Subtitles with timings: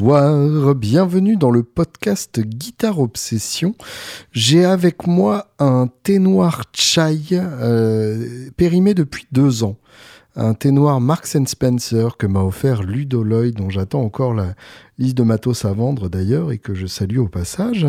[0.00, 3.76] Bonsoir, bienvenue dans le podcast Guitare Obsession.
[4.32, 9.76] J'ai avec moi un thé noir chai euh, périmé depuis deux ans.
[10.36, 14.54] Un thé noir Marks Spencer que m'a offert Ludo Lloyd, dont j'attends encore la,
[14.98, 17.86] liste de matos à vendre d'ailleurs et que je salue au passage.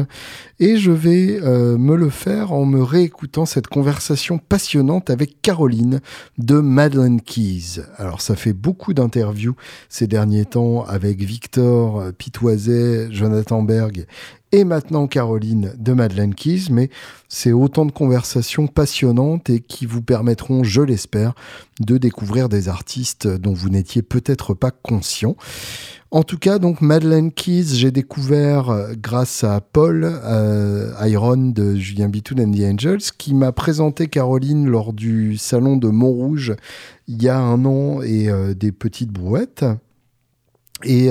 [0.59, 6.01] Et je vais euh, me le faire en me réécoutant cette conversation passionnante avec Caroline
[6.37, 7.81] de Madeleine Keys.
[7.97, 9.55] Alors ça fait beaucoup d'interviews
[9.89, 14.05] ces derniers temps avec Victor euh, Pitoiset, Jonathan Berg
[14.55, 16.89] et maintenant Caroline de Madeleine Keys, mais
[17.27, 21.33] c'est autant de conversations passionnantes et qui vous permettront, je l'espère,
[21.81, 25.35] de découvrir des artistes dont vous n'étiez peut-être pas conscient.
[26.09, 31.75] En tout cas, donc Madeleine Keys, j'ai découvert euh, grâce à Paul euh, Iron de
[31.75, 36.55] Julien Bitoun and the Angels, qui m'a présenté Caroline lors du salon de Montrouge
[37.09, 39.65] il y a un an et euh, des petites brouettes.
[40.83, 41.09] Et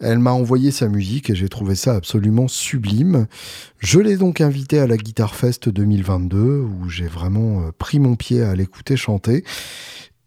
[0.00, 3.26] elle m'a envoyé sa musique et j'ai trouvé ça absolument sublime.
[3.78, 8.42] Je l'ai donc invitée à la Guitar Fest 2022 où j'ai vraiment pris mon pied
[8.42, 9.44] à l'écouter chanter.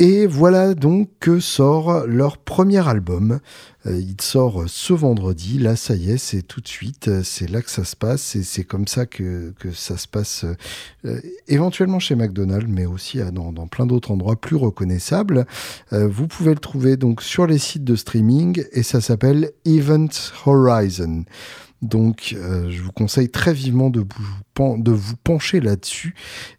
[0.02, 3.42] Et voilà donc que sort leur premier album.
[3.86, 5.60] Euh, il sort ce vendredi.
[5.60, 7.22] Là, ça y est, c'est tout de suite.
[7.24, 8.34] C'est là que ça se passe.
[8.38, 10.46] Et c'est comme ça que, ça se passe
[11.04, 11.20] euh,
[11.50, 15.46] éventuellement chez McDonald's, mais aussi dans, dans plein d'autres endroits plus reconnaissables.
[15.92, 20.08] Euh, vous pouvez le trouver donc sur les sites de streaming et ça s'appelle Event
[20.46, 21.26] Horizon.
[21.82, 26.14] Donc, euh, je vous conseille très vivement de vous, pencher là-dessus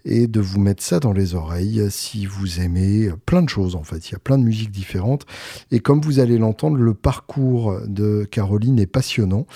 [0.07, 3.77] et de vous mettre ça dans les oreilles si vous aimez plein de choses.
[3.77, 5.27] En fait, il y a plein de musiques différentes.
[5.71, 9.47] Et comme vous allez l'entendre, le parcours de Caroline est passionnant.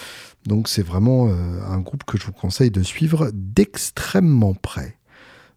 [0.47, 1.33] Donc, c'est vraiment euh,
[1.67, 4.99] un groupe que je vous conseille de suivre d'extrêmement près.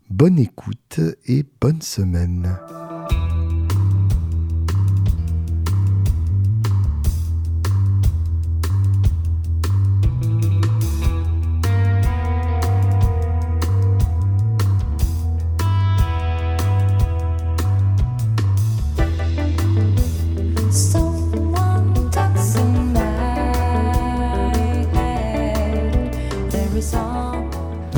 [0.09, 2.55] Bonne écoute et bonne semaine.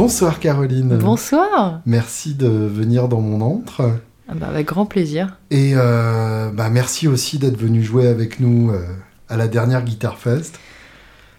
[0.10, 0.98] Bonsoir Caroline.
[0.98, 1.82] Bonsoir.
[1.86, 3.92] Merci de venir dans mon antre.
[4.28, 5.38] Ah bah, avec grand plaisir.
[5.52, 8.88] Et euh, bah merci aussi d'être venu jouer avec nous euh,
[9.30, 10.60] à la dernière Guitar Fest.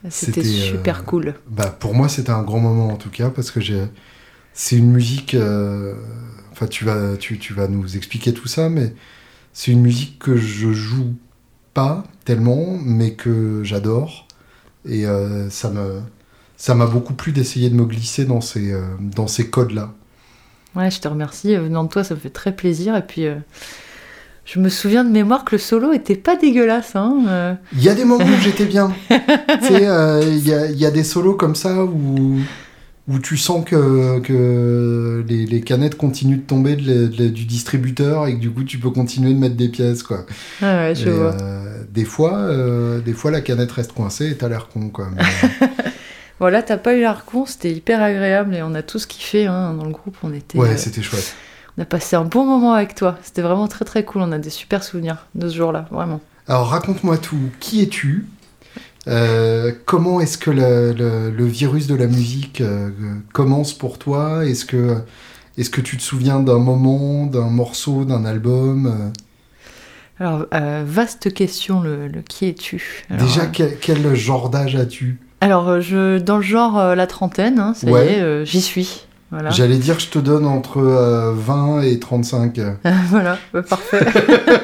[0.09, 1.35] C'était super euh, cool.
[1.49, 3.83] Bah pour moi c'était un grand moment en tout cas parce que j'ai
[4.53, 5.37] c'est une musique
[6.53, 8.95] enfin tu vas tu, tu, vas nous expliquer tout ça mais
[9.53, 11.17] c'est une musique que je joue
[11.75, 14.29] pas tellement mais que j'adore
[14.89, 15.07] et
[15.51, 16.03] ça me
[16.61, 19.95] ça m'a beaucoup plu d'essayer de me glisser dans ces, euh, dans ces codes-là.
[20.77, 21.57] Ouais, je te remercie.
[21.57, 22.95] Euh, venant de toi, ça me fait très plaisir.
[22.97, 23.37] Et puis, euh,
[24.45, 26.97] je me souviens de mémoire que le solo était pas dégueulasse.
[26.97, 28.93] Hein, il y a des moments où j'étais bien.
[29.09, 29.17] il
[29.73, 32.39] y, a, y, a, des solos comme ça où,
[33.09, 38.39] où tu sens que, que les, les canettes continuent de tomber du distributeur et que
[38.39, 40.03] du coup, tu peux continuer de mettre des pièces.
[40.03, 40.27] Quoi.
[40.61, 41.35] Ah ouais, je vois.
[41.91, 42.51] des, fois,
[43.03, 44.91] des fois, la canette reste coincée et t'as l'air con.
[44.91, 45.09] Quoi.
[46.41, 49.85] Voilà, t'as pas eu l'arcon, c'était hyper agréable et on a tous kiffé hein, dans
[49.85, 50.17] le groupe.
[50.23, 50.59] On était.
[50.59, 51.37] Ouais, euh, c'était chouette.
[51.77, 53.19] On a passé un bon moment avec toi.
[53.23, 54.23] C'était vraiment très très cool.
[54.23, 56.21] On a des super souvenirs de ce jour-là, vraiment.
[56.49, 57.51] Alors raconte-moi tout.
[57.61, 58.27] Qui es-tu?
[59.07, 62.89] Euh, Comment est-ce que le, virus de la musique euh,
[63.35, 64.47] commence pour toi?
[64.47, 64.97] Est-ce que,
[65.59, 69.13] est que tu te souviens d'un moment, d'un morceau, d'un album
[70.19, 70.47] Alors,
[70.85, 73.05] vaste question, le, qui es-tu?
[73.11, 75.19] Déjà, quel genre d'âge as-tu?
[75.41, 78.61] Alors, euh, je, dans le genre euh, la trentaine, hein, ça y est, euh, j'y
[78.61, 79.07] suis.
[79.31, 79.51] Voilà.
[79.51, 82.61] J'allais dire, je te donne entre 20 et 35.
[83.09, 84.05] voilà, bah, parfait.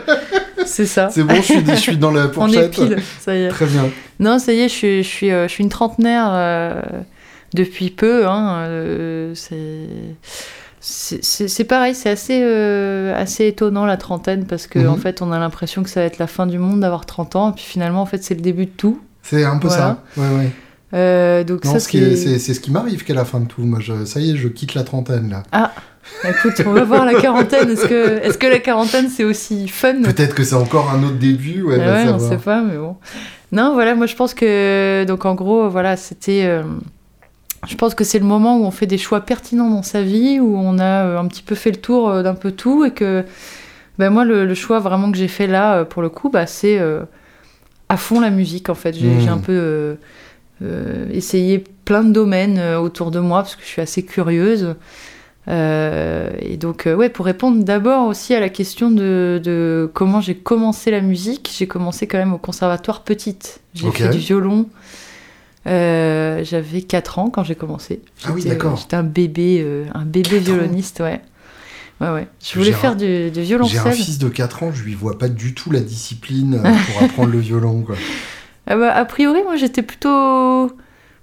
[0.66, 1.08] c'est ça.
[1.10, 2.78] C'est bon, je suis, je suis, dans la fourchette.
[2.78, 3.48] On est pile, ça y est.
[3.48, 3.84] Très bien.
[4.20, 6.82] Non, ça y est, je suis, je suis, je suis une trentenaire
[7.54, 8.26] depuis peu.
[8.26, 9.88] Hein, c'est
[10.80, 12.42] c'est pareil, c'est assez,
[13.14, 14.98] assez étonnant la trentaine parce qu'en en mhm.
[14.98, 17.50] fait on a l'impression que ça va être la fin du monde d'avoir 30 ans
[17.50, 19.00] et puis finalement en fait c'est le début de tout.
[19.22, 20.02] C'est un peu ça.
[20.16, 20.50] Ouais, ouais.
[20.94, 23.62] Euh, donc ça, c'est ce qui m'arrive qu'à la fin de tout.
[23.62, 25.42] Moi, je, ça y est, je quitte la trentaine là.
[25.52, 25.72] Ah,
[26.28, 27.70] écoute, on va voir la quarantaine.
[27.70, 30.02] Est-ce que, est que la quarantaine c'est aussi fun?
[30.02, 31.62] Peut-être que c'est encore un autre début.
[31.62, 32.96] Ouais, ah ouais on sait pas, mais bon.
[33.52, 36.44] Non, voilà, moi je pense que donc en gros, voilà, c'était.
[36.46, 36.62] Euh,
[37.66, 40.38] je pense que c'est le moment où on fait des choix pertinents dans sa vie,
[40.38, 43.24] où on a euh, un petit peu fait le tour d'un peu tout, et que
[43.98, 46.78] ben moi le, choix vraiment que j'ai fait là pour le coup, bah, c'est
[47.88, 48.92] à fond la musique en fait.
[48.92, 49.28] J'ai hmm.
[49.28, 49.94] un peu euh,
[51.12, 54.74] essayer plein de domaines euh, autour de moi parce que je suis assez curieuse.
[55.48, 60.20] Euh, et donc, euh, ouais, pour répondre d'abord aussi à la question de, de comment
[60.20, 63.60] j'ai commencé la musique, j'ai commencé quand même au conservatoire petite.
[63.74, 63.98] J'ai Ok.
[63.98, 64.68] fait du violon.
[65.68, 68.00] Euh, J'avais 4 ans quand j'ai commencé.
[68.24, 68.76] Ah oui, euh, d'accord.
[68.76, 71.20] J'étais un bébé, euh, un bébé violoniste, ouais.
[72.00, 72.28] Ouais, ouais.
[72.44, 73.92] Je voulais faire un- du, du J'ai un violoncelle.
[73.94, 77.30] fils de 4 ans, je lui vois pas du tout la discipline euh, pour apprendre
[77.32, 77.82] le violon.
[77.82, 77.96] Quoi.
[78.66, 80.70] Ah bah, a priori, moi, j'étais plutôt,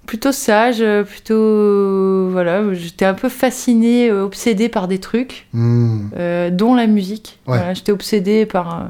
[0.06, 6.08] plutôt sage, euh, plutôt, voilà, j'étais un peu fascinée, euh, obsédée par des trucs, Hmm.
[6.16, 7.38] euh, dont la musique.
[7.46, 7.58] Ouais.
[7.58, 8.84] Voilà, j'étais obsédée par, euh,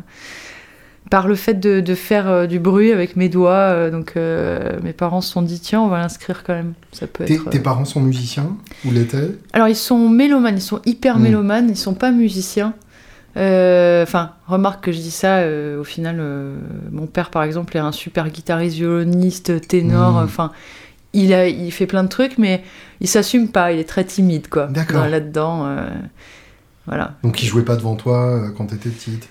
[1.10, 3.50] par le fait de, de faire euh, du bruit avec mes doigts.
[3.52, 6.74] euh, donc, euh, mes parents se sont dit, tiens, on va l'inscrire quand même.
[6.92, 7.50] Ça peut Tes, être.
[7.50, 9.32] tes euh, parents sont musiciens Ou l'étaient?
[9.52, 11.22] Alors, ils sont mélomanes, ils sont hyper Mm.
[11.22, 12.72] mélomanes, ils sont pas musiciens.
[13.36, 16.56] Euh, Enfin, remarque que je dis ça, euh, au final, euh,
[16.92, 20.24] mon père, par exemple, est un super guitariste, violoniste, ténor, Mm.
[20.24, 20.52] enfin,
[21.14, 22.62] il, a, il fait plein de trucs, mais
[23.00, 24.66] il s'assume pas, il est très timide, quoi.
[24.66, 25.02] D'accord.
[25.04, 25.86] dans- Là-dedans, euh,
[26.86, 27.14] voilà.
[27.22, 29.28] Donc ils jouaient pas devant toi euh, quand t'étais petite?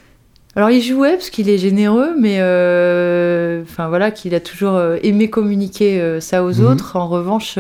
[0.56, 5.30] Alors, il jouait parce qu'il est généreux, mais euh, enfin voilà, qu'il a toujours aimé
[5.30, 6.66] communiquer ça aux Mhm.
[6.66, 6.96] autres.
[6.96, 7.56] En revanche,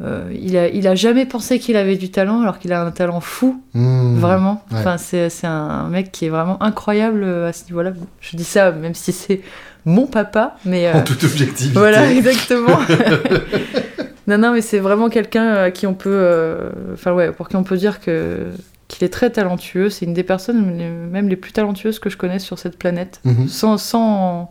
[0.00, 2.82] euh, euh, il, a, il a jamais pensé qu'il avait du talent, alors qu'il a
[2.84, 3.60] un talent fou.
[3.74, 4.18] Hmm.
[4.18, 4.62] Vraiment.
[4.70, 4.78] Ouais.
[4.78, 7.92] Enfin, c'est un mec qui est vraiment incroyable euh, à ce niveau-là.
[8.20, 9.40] Je dis ça même si c'est
[9.84, 10.86] mon papa, mais.
[10.86, 11.78] euh, En toute objectivité.
[11.78, 12.78] voilà, exactement.
[14.28, 16.10] non, non, mais c'est vraiment quelqu'un à qui on peut.
[16.12, 18.46] euh, Enfin, ouais, pour qui on peut dire que
[18.86, 19.90] qu'il est très talentueux.
[19.90, 23.20] C'est une des personnes, même les plus talentueuses que je connaisse sur cette planète.
[23.24, 23.46] Mhm.
[23.48, 24.50] Sans, sans,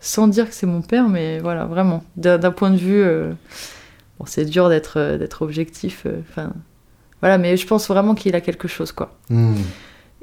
[0.00, 2.02] sans dire que c'est mon père, mais voilà, vraiment.
[2.16, 3.04] D'un point de vue.
[4.18, 6.02] Bon, c'est dur d'être euh, d'être objectif.
[6.06, 6.50] euh, Enfin.
[7.20, 9.12] voilà, mais je pense vraiment qu'il a quelque chose, quoi.
[9.30, 9.54] Hmm.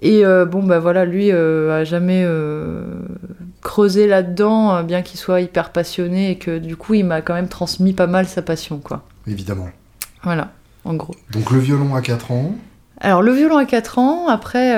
[0.01, 2.83] Et euh, bon, bah voilà, lui euh, a jamais euh,
[3.61, 7.47] creusé là-dedans, bien qu'il soit hyper passionné et que du coup, il m'a quand même
[7.47, 9.03] transmis pas mal sa passion, quoi.
[9.25, 9.69] Évidemment.
[10.23, 10.51] Voilà,
[10.83, 11.15] en gros.
[11.31, 12.55] Donc le violon à 4 ans.
[12.99, 14.73] Alors, le violon à 4 ans, après,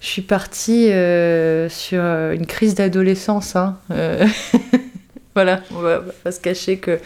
[0.00, 0.86] je suis partie
[1.70, 3.54] sur une crise d'adolescence.
[3.54, 3.76] Hein.
[5.34, 6.98] voilà, on va, on va pas se cacher que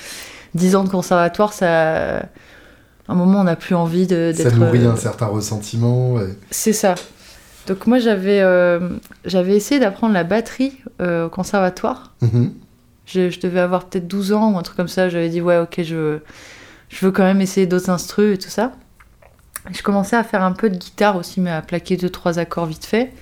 [0.55, 2.19] 10 ans de conservatoire, ça.
[2.19, 2.23] À
[3.09, 4.57] un moment, on n'a plus envie de- Ça d'être.
[4.57, 6.17] nourrit euh, un certain ressentiment.
[6.51, 6.95] C'est ça.
[7.69, 8.89] Donc moi j'avais euh,
[9.25, 12.13] j'avais essayé d'apprendre la batterie euh, au conservatoire.
[12.21, 12.53] Mhm.
[13.07, 15.09] Je, je devais avoir peut-être 12 ans ou un truc comme ça.
[15.09, 16.23] J'avais dit ouais ok je veux,
[16.89, 18.73] je veux quand même essayer d'autres instrus et tout ça.
[19.73, 22.67] Je commençais à faire un peu de guitare aussi mais à plaquer deux trois accords
[22.67, 23.13] vite fait.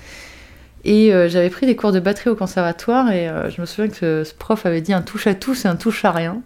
[0.85, 4.25] Et euh, j'avais pris des cours de batterie au conservatoire et je me souviens que
[4.25, 6.41] ce prof avait dit un touche à tout c'est un touche à rien.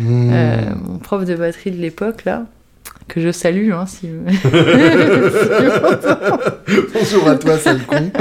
[0.00, 0.30] Hmm.
[0.32, 2.46] Euh, mon prof de batterie de l'époque là
[3.06, 4.08] que je salue hein, si
[6.94, 8.10] Bonjour à toi, sale con.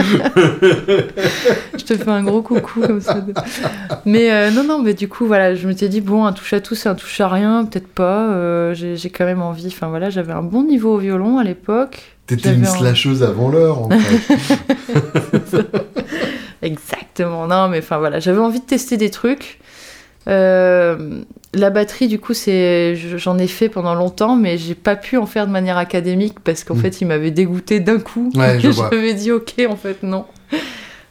[1.77, 3.23] Je te fais un gros coucou comme ça.
[4.05, 6.59] Mais euh, non, non, mais du coup, voilà, je m'étais dit, bon, un touche à
[6.61, 8.29] tout, c'est un touche à rien, peut-être pas.
[8.31, 9.67] euh, J'ai quand même envie.
[9.67, 12.15] Enfin voilà, j'avais un bon niveau au violon à l'époque.
[12.27, 15.65] T'étais une un- slasheuse avant l'heure, en fait.
[16.61, 17.47] Exactement.
[17.47, 19.59] Non, mais enfin voilà, j'avais envie de tester des trucs.
[20.27, 21.21] Euh,
[21.53, 25.17] la batterie, du coup, c'est, je- j'en ai fait pendant longtemps, mais j'ai pas pu
[25.17, 26.79] en faire de manière académique parce qu'en Mm.
[26.79, 28.31] fait, il m'avait dégoûté d'un coup.
[28.35, 28.89] Ouais, je vois.
[28.91, 30.25] m'avais dit, ok, en fait, non.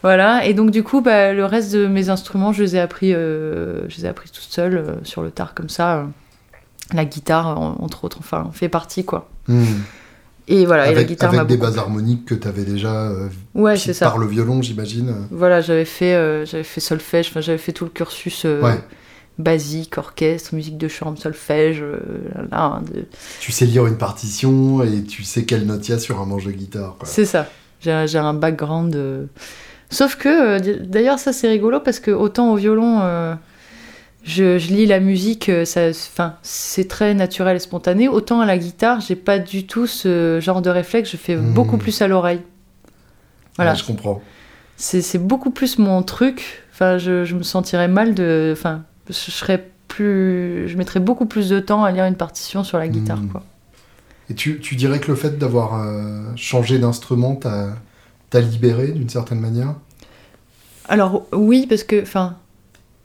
[0.03, 3.13] Voilà, et donc du coup, bah, le reste de mes instruments, je les ai appris,
[3.13, 6.07] euh, je les ai appris toute seule euh, sur le tard comme ça.
[6.95, 9.29] La guitare, en- entre autres, enfin, fait partie quoi.
[9.49, 9.65] Hmm.
[10.51, 11.67] Et voilà, et la guitare avec des beaucoup.
[11.71, 14.07] bases harmoniques que t'avais déjà euh, Ouais, qui- c'est ça.
[14.07, 15.15] par le violon, j'imagine.
[15.31, 18.81] Voilà, j'avais fait, euh, j'avais fait solfège, j'avais fait tout le cursus euh, Ouais.
[19.39, 21.99] basique, orchestre, musique de chambre, solfège, euh,
[22.51, 23.05] là, hein, de-
[23.41, 26.25] Tu sais lire une partition et tu sais quelle note il y a sur un
[26.25, 26.97] manche de guitare.
[27.05, 27.47] c'est ça.
[27.81, 29.29] J'ai un background.
[29.91, 33.01] Sauf que, d'ailleurs, ça c'est rigolo parce que autant au violon,
[34.29, 38.09] je, je lis la musique, euh, ça, enfin, c'est très naturel et spontané.
[38.09, 41.11] Autant à la guitare, j'ai pas du tout ce genre de réflexe.
[41.11, 41.53] Je fais Hmm.
[41.55, 42.43] beaucoup plus à l'oreille.
[43.57, 43.73] Voilà.
[43.73, 44.21] Ouais, je comprends.
[44.77, 46.63] c'est c'est beaucoup plus mon truc.
[46.73, 48.51] Enfin, je, je me sentirais mal de.
[48.57, 50.69] Enfin, je serais plus.
[50.69, 53.29] Je mettrais beaucoup plus de temps à lire une partition sur la guitare, Mm.
[53.31, 53.43] quoi.
[54.31, 57.69] Et tu, tu dirais que le fait d'avoir euh, changé d'instrument t'a
[58.31, 59.75] t'a libéré d'une certaine manière?
[60.89, 62.03] Alors, oui, parce que.
[62.03, 62.37] Enfin,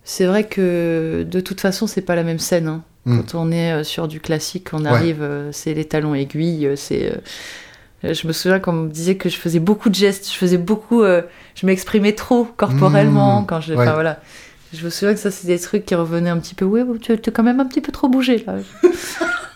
[0.03, 2.67] c'est vrai que de toute façon, c'est pas la même scène.
[2.67, 2.83] hein.
[3.05, 3.17] Mm.
[3.19, 6.75] Quand on est euh, sur du classique, on arrive, euh, c'est les talons aiguilles, euh,
[6.75, 7.13] c'est.
[8.03, 11.01] je me souviens qu'on me disait que je faisais beaucoup de gestes, je faisais beaucoup,
[11.03, 11.21] euh,
[11.55, 13.83] je m'exprimais trop corporellement Mmh, quand je, ouais.
[13.93, 14.19] voilà.
[14.73, 16.65] Je me souviens que ça c'est des trucs qui revenaient un petit peu.
[16.65, 18.55] Ouais, tu t'es quand même un petit peu trop bougé là.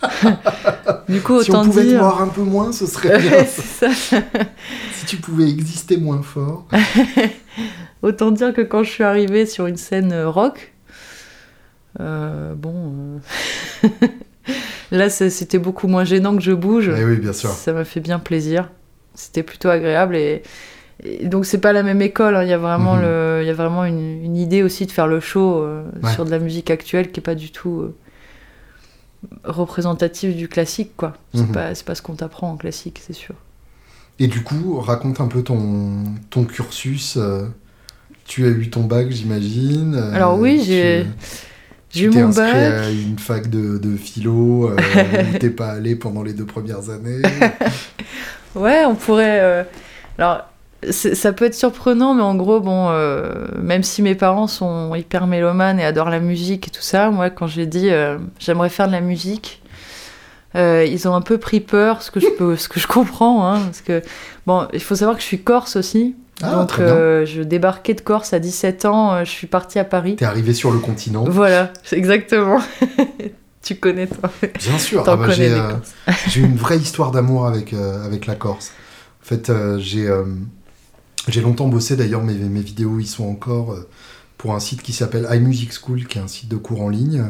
[1.10, 2.00] du coup, Si on pouvait te dire.
[2.00, 3.46] voir un peu moins, ce serait bien.
[3.46, 3.88] ça.
[4.94, 6.68] si tu pouvais exister moins fort.
[8.01, 10.74] Autant dire que quand je suis arrivée sur une scène euh, rock,
[12.00, 13.20] euh, bon,
[13.84, 13.89] euh,
[14.92, 16.89] Là, c'était beaucoup moins gênant que je bouge.
[16.98, 17.50] Eh oui, bien sûr.
[17.50, 18.70] Ça m'a fait bien plaisir.
[19.16, 20.44] C'était plutôt agréable et,
[21.24, 22.36] donc c'est pas la même école.
[22.36, 22.44] hein.
[22.44, 23.01] Il y a vraiment, Mhm.
[23.01, 26.13] le, il y a vraiment une, une idée aussi de faire le show euh, Ouais.
[26.13, 27.92] sur de la musique actuelle qui est pas du tout
[29.44, 31.14] représentative du classique, quoi.
[31.34, 31.52] C'est Mhm.
[31.52, 33.36] pas, pas ce qu'on t'apprend en classique, c'est sûr.
[34.20, 37.18] Et du coup, raconte un peu ton, ton cursus.
[37.18, 37.48] euh,
[38.26, 39.96] tu as eu ton bac, j'imagine.
[39.96, 41.06] euh, Alors oui, j'ai
[41.90, 42.74] tu j'ai eu mon inscrit bac.
[42.74, 44.76] à une fac de, de philo euh,
[45.36, 47.22] où t'es pas allé pendant les deux premières années.
[48.56, 49.40] Ouais, on pourrait.
[49.42, 49.64] euh,
[50.18, 50.46] Alors,
[50.91, 55.25] ça peut être surprenant, mais en gros, bon, euh, même si mes parents sont hyper
[55.25, 58.88] mélomanes et adorent la musique et tout ça, moi, quand j'ai dit euh, j'aimerais faire
[58.88, 59.62] de la musique,
[60.55, 63.48] euh, ils ont un peu pris peur, ce que je peux, ce que je comprends,
[63.48, 64.01] hein, parce que
[64.46, 66.15] bon, il faut savoir que je suis corse aussi.
[66.43, 70.17] Ah, donc, je débarquais de Corse à 17 ans, je suis partie à Paris.
[70.17, 71.24] T'es arrivé sur le continent.
[71.27, 72.62] Voilà, exactement.
[73.63, 74.29] tu connais, toi.
[74.60, 75.03] Bien sûr.
[75.07, 78.72] Ah bah, j'ai une vraie histoire d'amour avec, avec la Corse.
[79.24, 80.07] En fait, j'ai
[81.31, 83.88] j'ai longtemps bossé, d'ailleurs, mes, mes vidéos y sont encore, euh,
[84.38, 87.25] pour un site qui s'appelle iMusic School, qui est un site de cours en ligne.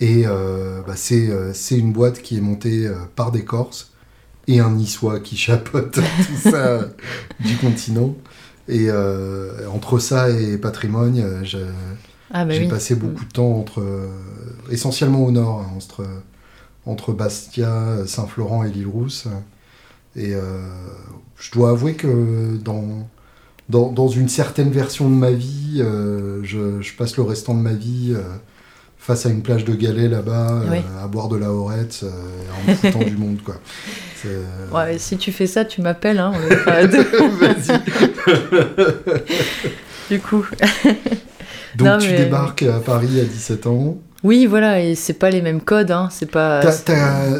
[0.00, 3.92] Et euh, bah, c'est euh, c'est une boîte qui est montée euh, par des Corses
[4.46, 6.86] et un Niçois qui chapeaute tout ça euh,
[7.40, 8.14] du continent.
[8.68, 11.18] Et euh, entre ça et patrimoine,
[12.30, 12.68] Ah, bah j'ai oui.
[12.68, 13.82] passé beaucoup de temps entre,
[14.70, 16.04] essentiellement au nord, hein, entre,
[16.84, 19.28] entre Bastia, Saint-Florent et l'île-Rousse.
[20.16, 20.60] Et euh,
[21.36, 23.08] je dois avouer que dans,
[23.68, 27.60] dans, dans une certaine version de ma vie, euh, je, je passe le restant de
[27.60, 28.22] ma vie euh,
[28.98, 32.70] face à une plage de galets là-bas, euh, à boire de la horette, euh, en
[32.70, 33.38] me foutant du monde.
[33.44, 33.56] Quoi.
[34.72, 37.28] Ouais, si tu fais ça, tu m'appelles, hein, on.
[37.28, 37.78] Vas-y.
[40.10, 40.44] du coup.
[41.76, 43.98] Donc Non, tu mais- débarques à Paris à 17 ans.
[44.24, 46.60] Oui, voilà, et c'est pas les mêmes codes, hein, c'est pas.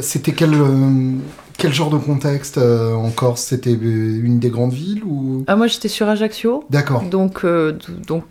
[0.00, 1.12] C'était quel, euh,
[1.58, 5.44] quel genre de contexte euh, en Corse C'était euh, une des grandes villes ou?
[5.46, 7.02] Ah, moi j'étais sur Ajaccio, D'accord.
[7.02, 8.24] donc, euh, donc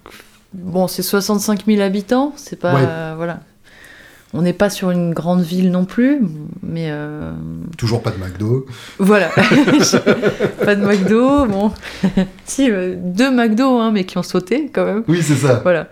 [0.53, 2.75] bon, c'est 65 000 habitants, c'est pas.
[2.75, 3.15] Ouais.
[3.17, 3.39] voilà.
[4.33, 6.21] On n'est pas sur une grande ville non plus,
[6.61, 6.91] mais
[7.77, 8.65] Toujours pas de McDo.
[8.99, 9.29] voilà.
[10.65, 11.71] pas de McDo, bon.
[12.45, 15.03] si, deux McDo, hein, mais qui ont sauté quand même.
[15.07, 15.61] Oui, c'est ça.
[15.63, 15.87] Voilà.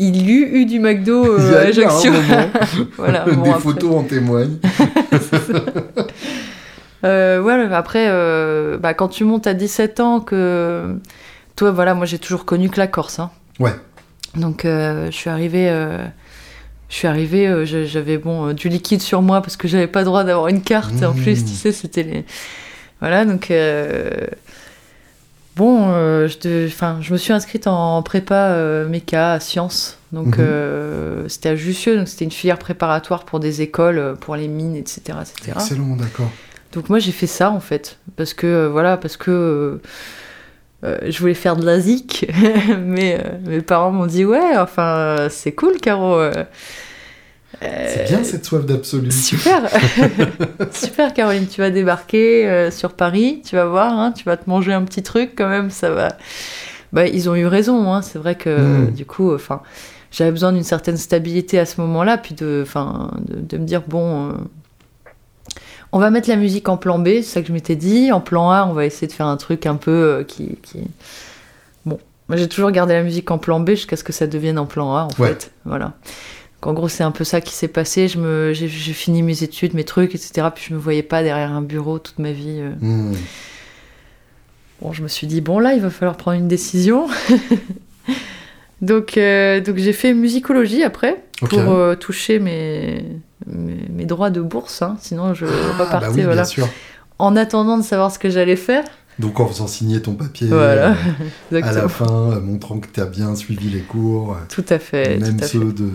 [0.00, 2.12] Euh, il eut eu du McDo euh, à eu un Ajaccio.
[2.96, 4.56] voilà, Des bon, après- photos en témoignent.
[7.02, 10.96] Euh, voilà, après, euh, bah, quand tu montes à 17 ans, que
[11.56, 13.20] toi, voilà, moi j'ai toujours connu que la Corse.
[13.20, 13.30] hein.
[13.58, 13.72] Ouais.
[14.36, 16.04] Donc euh, je suis arrivée, euh,
[16.90, 20.04] je suis arrivée, euh, j'avais bon euh, du liquide sur moi parce que j'avais pas
[20.04, 21.02] droit d'avoir une carte.
[21.02, 21.22] En Mmh.
[21.22, 22.24] plus, tu sais, c'était les,
[23.00, 24.10] voilà, donc euh,
[25.60, 29.98] bon, euh, je, me suis inscrite en prépa euh, méca à sciences.
[30.10, 30.44] Donc Mhm.
[30.46, 34.48] euh, c'était à Jussieu, donc c'était une filière préparatoire pour des écoles, euh, pour les
[34.48, 35.52] mines, etc., etc.
[35.56, 36.30] Excellent, d'accord.
[36.72, 39.80] Donc moi j'ai fait ça en fait parce que voilà parce que
[40.82, 42.26] je voulais faire de la zik
[42.78, 46.20] mais mes parents m'ont dit ouais enfin c'est cool Caro
[47.60, 49.10] C'est euh, bien cette soif d'absolu.
[49.10, 49.62] super
[50.72, 54.48] super Caroline tu vas débarquer euh, sur Paris tu vas voir hein, tu vas te
[54.48, 56.08] manger un petit truc quand même ça va
[56.92, 58.50] bah ils ont eu raison hein, c'est vrai que
[58.86, 58.90] Mm.
[58.92, 59.60] du coup enfin
[60.12, 63.82] j'avais besoin d'une certaine stabilité à ce moment-là puis de enfin de, de me dire
[63.86, 64.32] bon euh,
[65.92, 68.12] on va mettre la musique en plan B, c'est ça que je m'étais dit.
[68.12, 70.84] En plan A, on va essayer de faire un truc un peu euh, qui, qui-
[71.84, 71.98] Bon,
[72.32, 74.94] j'ai toujours gardé la musique en plan B jusqu'à ce que ça devienne en plan
[74.94, 75.30] A, en Ouais.
[75.30, 75.50] fait.
[75.64, 75.94] Voilà.
[76.62, 78.08] Donc, en gros, c'est un peu ça qui s'est passé.
[78.08, 80.48] Je me, j'ai, fini mes études, mes trucs, etc.
[80.54, 82.58] Puis je me voyais pas derrière un bureau toute ma vie.
[82.60, 82.72] euh.
[82.80, 83.14] Hmm.
[84.82, 87.06] Bon, je me suis dit, bon, là, il va falloir prendre une décision.
[88.82, 93.04] donc, euh, donc j'ai fait musicologie après pour euh, toucher mes,
[93.46, 94.82] mes, mes droits de bourse.
[94.82, 94.96] hein.
[95.00, 96.06] Sinon, je Ah, repartais.
[96.06, 96.44] bah oui, voilà
[97.18, 98.84] en attendant de savoir ce que j'allais faire.
[99.20, 100.96] Donc en faisant signer ton papier Voilà,
[101.52, 104.64] euh, à la fin, euh, montrant que tu as bien suivi les cours, euh, Tout
[104.68, 105.58] à fait, même tout à fait.
[105.58, 105.90] ceux de,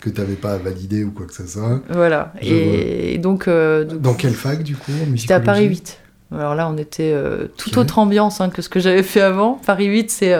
[0.00, 1.80] que tu n'avais pas à valider ou quoi que ce soit.
[1.90, 2.32] Voilà.
[2.40, 5.98] Je Et, donc, euh, donc, Dans quelle fac du coup C'était à Paris musicologie
[6.32, 6.40] 8.
[6.40, 9.60] Alors là, on était euh, toute autre ambiance hein, que ce que j'avais fait avant.
[9.66, 10.34] Paris 8, c'est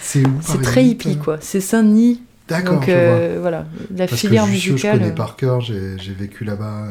[0.00, 0.22] C'est
[0.62, 1.38] très 8, hippie, quoi.
[1.40, 2.22] C'est Saint-Denis.
[2.48, 3.40] D'accord, Donc je vois.
[3.40, 3.64] voilà,
[3.96, 4.98] la Parce filière que Jussieu, je musicale.
[5.00, 6.86] connais par cœur, j'ai vécu là-bas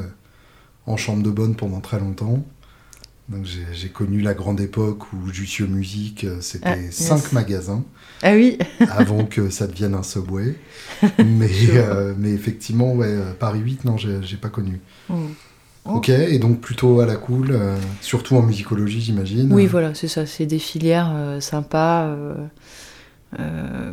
[0.88, 2.44] en chambre de bonne pendant très longtemps.
[3.32, 6.94] Donc j'ai connu la grande époque où Jussieu Musique, euh, c'était Ah, yes.
[6.96, 7.84] cinq magasins
[8.22, 8.58] Ah oui,
[8.90, 10.56] avant que ça devienne un subway.
[11.18, 14.82] Mais, euh, mais effectivement, ouais, euh, Paris 8, non, j'ai pas connu.
[15.10, 15.16] Mm.
[15.86, 15.96] Oh.
[15.96, 19.52] Ok, et donc plutôt à la cool, euh, surtout en musicologie, j'imagine.
[19.52, 20.28] oui, voilà, c'est ça.
[20.28, 22.16] C'est des filières euh, sympas.
[23.40, 23.92] euh,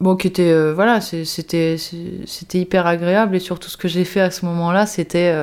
[0.00, 1.76] bon, qui était, euh, voilà, c'était,
[2.54, 5.34] hyper agréable et surtout ce que j'ai fait à ce moment-là, c'était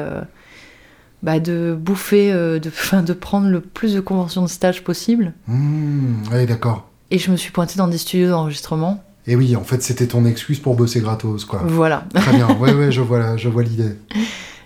[1.25, 5.34] bah, de bouffer, euh, de, enfin, de prendre le plus de conventions de stage possible.
[5.48, 6.88] Hmm, ouais, d'accord.
[7.12, 9.03] Et je me suis pointée dans des studios d'enregistrement.
[9.27, 11.62] Et oui, en fait, c'était ton excuse pour bosser gratos, quoi.
[11.65, 12.48] Voilà, Très bien.
[12.60, 13.96] Ouais, ouais, je vois, je vois l'idée.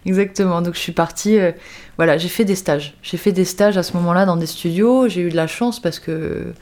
[0.06, 0.62] exactement.
[0.62, 1.54] Donc je suis partie, euh,
[1.96, 2.98] voilà, j'ai fait des stages.
[3.02, 5.08] J'ai fait des stages à ce moment-là dans des studios.
[5.08, 6.54] J'ai eu de la chance parce que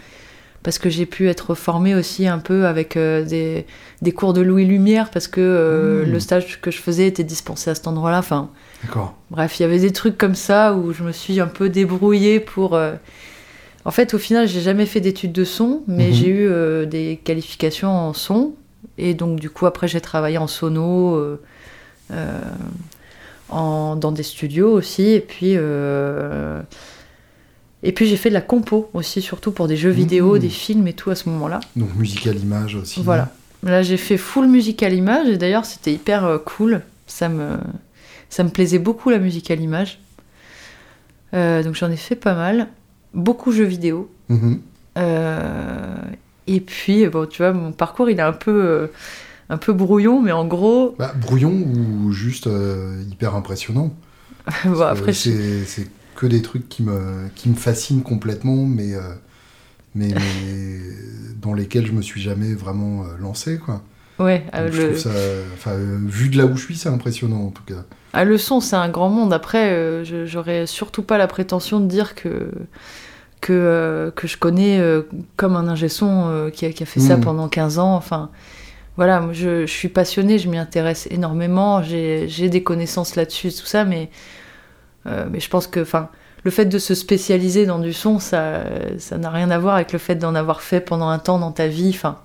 [0.68, 3.66] parce que j'ai pu être formée aussi un peu avec euh, des,
[4.02, 6.12] des cours de Louis Lumière parce que euh, Mmh.
[6.12, 8.20] le stage que je faisais était dispensé à cet endroit-là.
[8.20, 8.50] Enfin,
[8.84, 9.16] D'accord.
[9.32, 12.42] bref, il y avait des trucs comme ça où je me suis un peu débrouillée
[12.42, 12.76] pour.
[12.76, 12.96] euh,
[13.86, 16.14] En fait, au final, j'ai jamais fait d'études de son, mais Mhm.
[16.14, 18.52] j'ai eu des qualifications en son.
[18.98, 21.18] Et donc, du coup, après, j'ai travaillé en sono,
[23.50, 25.04] en, dans des studios aussi.
[25.12, 25.56] Et puis,
[27.84, 30.40] et puis j'ai fait de la compo aussi, surtout pour des jeux vidéo, Mhm.
[30.40, 31.60] des films et tout à ce moment-là.
[31.76, 33.02] Donc, musique à l'image aussi.
[33.04, 33.32] Voilà.
[33.64, 36.82] Là, j'ai fait full musique à l'image et d'ailleurs, c'était hyper euh, cool.
[37.08, 37.58] Ça me,
[38.30, 40.00] ça me plaisait beaucoup la musique à l'image.
[41.34, 42.68] Euh, donc, j'en ai fait pas mal.
[43.14, 44.10] Beaucoup jeux vidéo.
[44.30, 44.60] Mhm.
[44.98, 45.96] Euh,
[46.48, 48.88] et puis, bon, tu vois, mon parcours, il est un peu, euh,
[49.50, 52.50] un peu brouillon, mais en gros, Bah, brouillon ou juste
[53.12, 53.94] hyper impressionnant.
[54.66, 59.02] bon, après, c'est que des trucs qui me, qui me fascinent complètement, mais, euh,
[59.96, 60.80] mais, mais
[61.42, 63.60] dans lesquels je me suis jamais vraiment euh, lancé.
[63.60, 63.84] Quoi.
[64.20, 65.10] ouais, euh, Donc, je le, trouve ça,
[65.54, 67.86] enfin, euh, vu de là où je suis, c'est impressionnant en tout cas.
[68.14, 69.34] Ah, le son, c'est un grand monde.
[69.34, 72.52] Après, je- j'aurais surtout pas la prétention de dire que,
[73.42, 74.82] que, que je connais
[75.36, 77.22] comme un ingé son qui, a, qui a fait ça Mm.
[77.22, 77.96] pendant 15 ans.
[77.96, 78.30] Enfin,
[78.98, 83.50] voilà, moi, je, je suis passionnée, je m'y intéresse énormément, j'ai j'ai des connaissances là-dessus,
[83.52, 84.10] tout ça, mais,
[85.32, 86.10] mais je pense que enfin,
[86.44, 88.64] le fait de se spécialiser dans du son, ça
[89.00, 91.52] ça n'a rien à voir avec le fait d'en avoir fait pendant un temps dans
[91.52, 91.90] ta vie.
[91.94, 92.18] Enfin,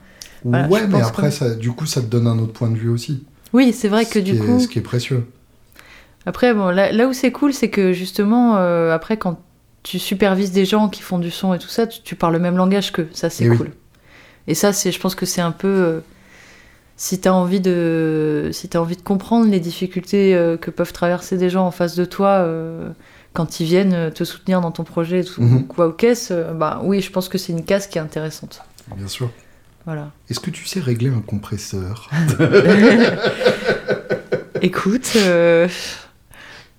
[0.45, 2.77] Voilà, ouais, mais après, que- ça, du coup, ça te donne un autre point de
[2.77, 3.25] vue aussi.
[3.53, 4.57] oui, c'est vrai que du coup.
[4.57, 5.27] Est, ce qui est précieux.
[6.27, 9.41] Après, bon, là, là où c'est cool, c'est que justement, euh, après, quand
[9.83, 12.39] tu supervises des gens qui font du son et tout ça, tu, tu parles le
[12.39, 13.09] même langage qu'eux.
[13.13, 13.57] Ça, c'est Eh oui.
[13.57, 13.71] cool.
[14.47, 15.69] Et ça, c'est, je pense que c'est un peu.
[15.69, 16.01] euh,
[16.97, 20.93] si tu as envie de si t'as envie de comprendre les difficultés euh, que peuvent
[20.93, 22.91] traverser des gens en face de toi euh,
[23.33, 25.67] quand ils viennent euh, te soutenir dans ton projet et tout, Mhm.
[25.67, 28.63] quoi ou qu'est-ce, euh, bah oui, je pense que c'est une case qui est intéressante.
[28.97, 29.31] Bien sûr.
[29.85, 30.11] Voilà.
[30.31, 32.09] Est-ce que tu sais régler un compresseur?
[34.63, 35.67] Écoute, euh,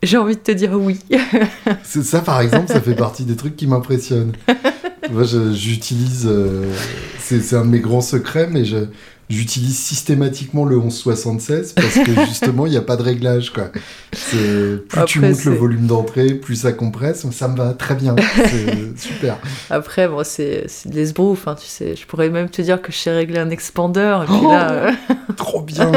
[0.02, 0.99] j'ai envie de te dire oui.
[1.84, 4.34] C'est ça, par exemple, ça fait partie des trucs qui m'impressionnent.
[5.12, 5.23] Moi,
[5.54, 6.26] j'utilise.
[6.28, 6.71] euh,
[7.19, 8.86] c'est un de mes grands secrets, mais je-
[9.33, 13.51] j'utilise systématiquement le 1176 parce que justement, il n'y a pas de réglage.
[13.51, 13.65] Quoi.
[14.11, 17.25] Plus tu montes le volume d'entrée, plus ça compresse.
[17.31, 18.15] Ça me va très bien.
[18.35, 19.37] C'est super.
[19.69, 21.95] Après, bon, c'est de l'esbrouf, hein, tu sais.
[21.95, 24.23] Je pourrais même te dire que je sais régler un expandeur.
[24.23, 24.91] Et puis Oh là, euh,
[25.37, 25.91] Trop bien.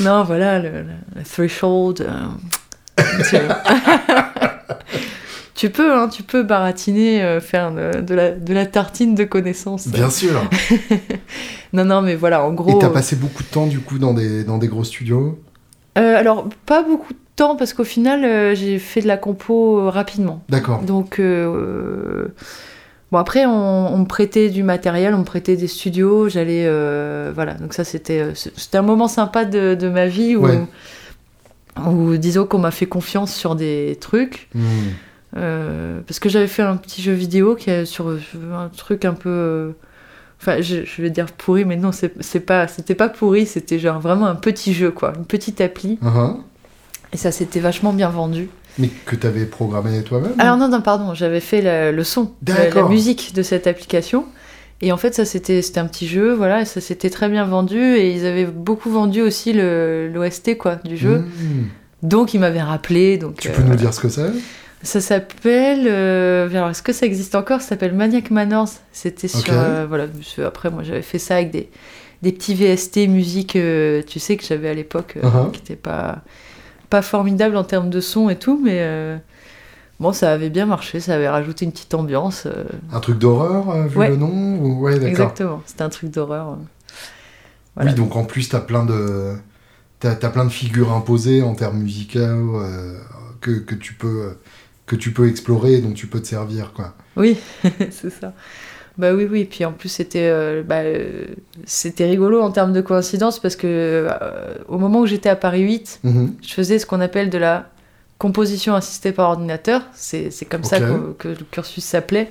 [0.00, 0.84] non, voilà, le
[1.24, 2.00] threshold.
[2.00, 3.02] euh,
[5.54, 5.70] tu...
[5.70, 9.88] peux, hein, tu peux baratiner, euh, faire de, de la, de la tartine de connaissances.
[9.88, 10.42] Bien sûr.
[11.72, 12.78] Non, non, mais voilà, en Et gros.
[12.78, 15.40] t'as passé beaucoup de temps, du coup, dans des, dans des gros studios?
[15.98, 19.80] Euh, alors, pas beaucoup de temps, parce qu'au final, euh, j'ai fait de la compo
[19.80, 20.44] euh, rapidement.
[20.48, 20.82] D'accord.
[20.82, 22.28] Donc, euh,
[23.10, 26.64] bon, après, on, on me prêtait du matériel, on me prêtait des studios, j'allais.
[26.66, 30.44] euh, voilà, donc ça, c'était euh, c'était un moment sympa de, de ma vie où,
[30.46, 30.60] Ouais.
[31.88, 34.48] où disons qu'on m'a fait confiance sur des trucs.
[34.54, 34.62] Hmm.
[35.36, 39.14] Euh, parce que j'avais fait un petit jeu vidéo qui est sur un truc un
[39.14, 39.30] peu.
[39.30, 39.70] euh,
[40.40, 43.98] Enfin, je, je vais dire pourri, mais non, c'est pas, c'était pas pourri, c'était genre
[43.98, 45.98] vraiment un petit jeu, quoi, une petite appli.
[46.02, 46.36] Uh-huh.
[47.14, 48.48] Et ça s'était vachement bien vendu.
[48.78, 52.82] Mais que t'avais programmé toi-même Alors non, non, pardon, j'avais fait la- le son, la,
[52.88, 54.26] musique de cette application.
[54.82, 57.46] Et en fait, ça c'était c'était un petit jeu, voilà, et ça s'était très bien
[57.46, 57.78] vendu.
[57.78, 61.20] Et ils avaient beaucoup vendu aussi le- l'OST quoi du jeu.
[61.20, 61.68] Hmm.
[62.02, 63.16] Donc ils m'avaient rappelé.
[63.16, 64.30] Donc Tu euh, peux nous dire ce que c'est?
[64.84, 65.86] Ça s'appelle.
[65.88, 67.60] euh, alors est-ce que ça existe encore?
[67.60, 68.68] Ça s'appelle Maniac Manors.
[68.92, 70.06] C'était sur euh, voilà.
[70.46, 71.70] Après, moi j'avais fait ça avec des
[72.22, 75.50] des petits VST musique, euh, tu sais que j'avais à l'époque, euh, Uh-huh.
[75.50, 76.22] qui n'étaient pas
[76.88, 79.16] pas formidables en termes de son et tout, mais euh,
[80.00, 81.00] bon, ça avait bien marché.
[81.00, 82.46] Ça avait rajouté une petite ambiance.
[82.46, 84.08] euh, Un truc d'horreur, euh, vu Ouais.
[84.08, 85.08] le nom ou- Ouais, d'accord.
[85.08, 86.50] Exactement, c'était un truc d'horreur.
[86.50, 86.54] euh.
[87.76, 87.90] Voilà.
[87.90, 89.34] Oui, donc en plus, t'as plein de...
[90.00, 92.96] T'as as plein de figures imposées en termes musicaux euh,
[93.40, 94.38] que, que, tu peux, euh,
[94.86, 96.94] que tu peux explorer et dont tu peux te servir, quoi.
[97.16, 97.38] Oui,
[97.90, 98.32] c'est ça.
[98.96, 99.44] Bah oui, oui.
[99.44, 101.24] Puis en plus, c'était euh, bah, euh,
[101.64, 105.62] c'était rigolo en termes de coïncidence parce que euh, au moment où j'étais à Paris
[105.62, 106.34] 8, Mhm.
[106.42, 107.70] je faisais ce qu'on appelle de la
[108.18, 109.82] composition assistée par ordinateur.
[109.94, 110.78] C'est c'est comme ça
[111.18, 112.30] que le cursus s'appelait.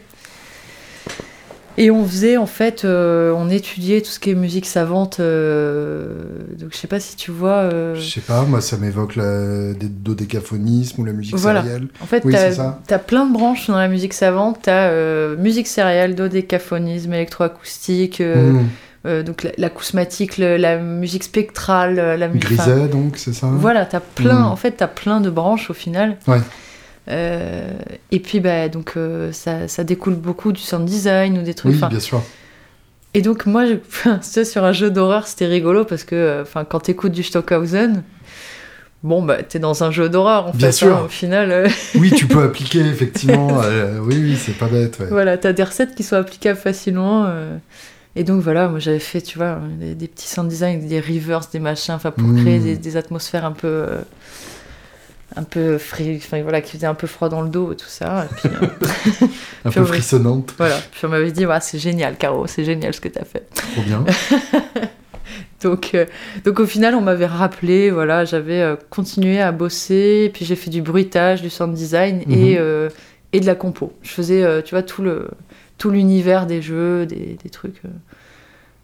[1.78, 5.20] Et on faisait, en fait, euh, on étudiait tout ce qui est musique savante.
[5.20, 6.08] euh,
[6.60, 7.62] donc, je sais pas si tu vois.
[7.64, 11.64] euh, Je sais pas, moi ça m'évoque le dodécaphonisme ou la musique Voilà.
[11.64, 11.88] sérielle.
[12.02, 12.36] En fait, Oui,
[12.88, 14.60] t'as plein de branches dans la musique savante.
[14.64, 19.22] T'as euh, musique céréale, dodécaphonisme, électroacoustique, Hmm.
[19.26, 22.44] donc la- l'acousmatique, le- la musique spectrale, la musique.
[22.44, 24.42] Griset donc, c'est ça Voilà, t'as plein.
[24.42, 24.46] Mm.
[24.46, 26.18] En fait, t'as plein de branches au final.
[26.28, 26.40] Ouais.
[27.10, 27.72] Euh,
[28.12, 31.74] et puis, bah, donc, euh, ça, ça découle beaucoup du sound design ou des trucs.
[31.82, 32.22] Oui, bien sûr.
[33.14, 33.76] Et donc moi, je...
[34.22, 38.04] sais, sur un jeu d'horreur, c'était rigolo parce que, euh, quand t'écoutes du Stockhausen,
[39.04, 40.72] bon bah t'es dans un jeu d'horreur en Bien fait.
[40.72, 40.96] sûr.
[40.98, 43.60] hein, au final, euh, Oui, tu peux appliquer effectivement.
[44.02, 44.98] oui, oui, c'est pas bête.
[45.00, 45.08] ouais.
[45.10, 47.28] voilà, t'as des recettes qui sont applicables facilement.
[48.16, 51.50] Et donc voilà, moi j'avais fait, tu vois, des, des petits sound design, des reverse,
[51.52, 52.42] des machins, enfin pour Mm.
[52.44, 53.86] créer des, des atmosphères un peu,
[55.36, 57.88] un peu frais, enfin voilà, qui faisaient un peu froid dans le dos et tout
[57.88, 58.26] ça.
[58.32, 58.68] Et puis, euh,
[59.66, 60.54] Un Puis peu on- frissonnante.
[60.58, 63.48] voilà, puis on m'avait dit, ouais, c'est génial, Caro, c'est génial ce que t'as fait.
[63.54, 64.04] Trop bien.
[65.62, 66.06] Donc, euh,
[66.44, 70.70] donc au final, on m'avait rappelé, voilà, j'avais euh, continué à bosser, puis j'ai fait
[70.70, 72.90] du bruitage, du sound design et, Mhm.
[73.32, 73.94] et de la compo.
[74.02, 75.30] Je faisais, tu vois, tout le
[75.78, 77.82] tout l'univers des jeux, des, des trucs,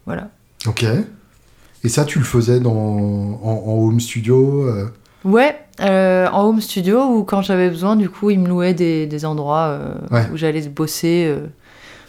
[0.06, 0.30] voilà.
[0.66, 0.84] Ok.
[1.84, 4.66] Et ça, tu le faisais dans, en, en home studio
[5.24, 9.06] Ouais, euh, en home studio ou quand j'avais besoin, du coup, ils me louaient des,
[9.06, 10.26] des endroits euh, Ouais.
[10.32, 11.26] où j'allais bosser.
[11.28, 11.46] euh.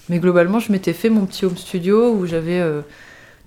[0.10, 2.62] Mais globalement, je m'étais fait mon petit home studio où j'avais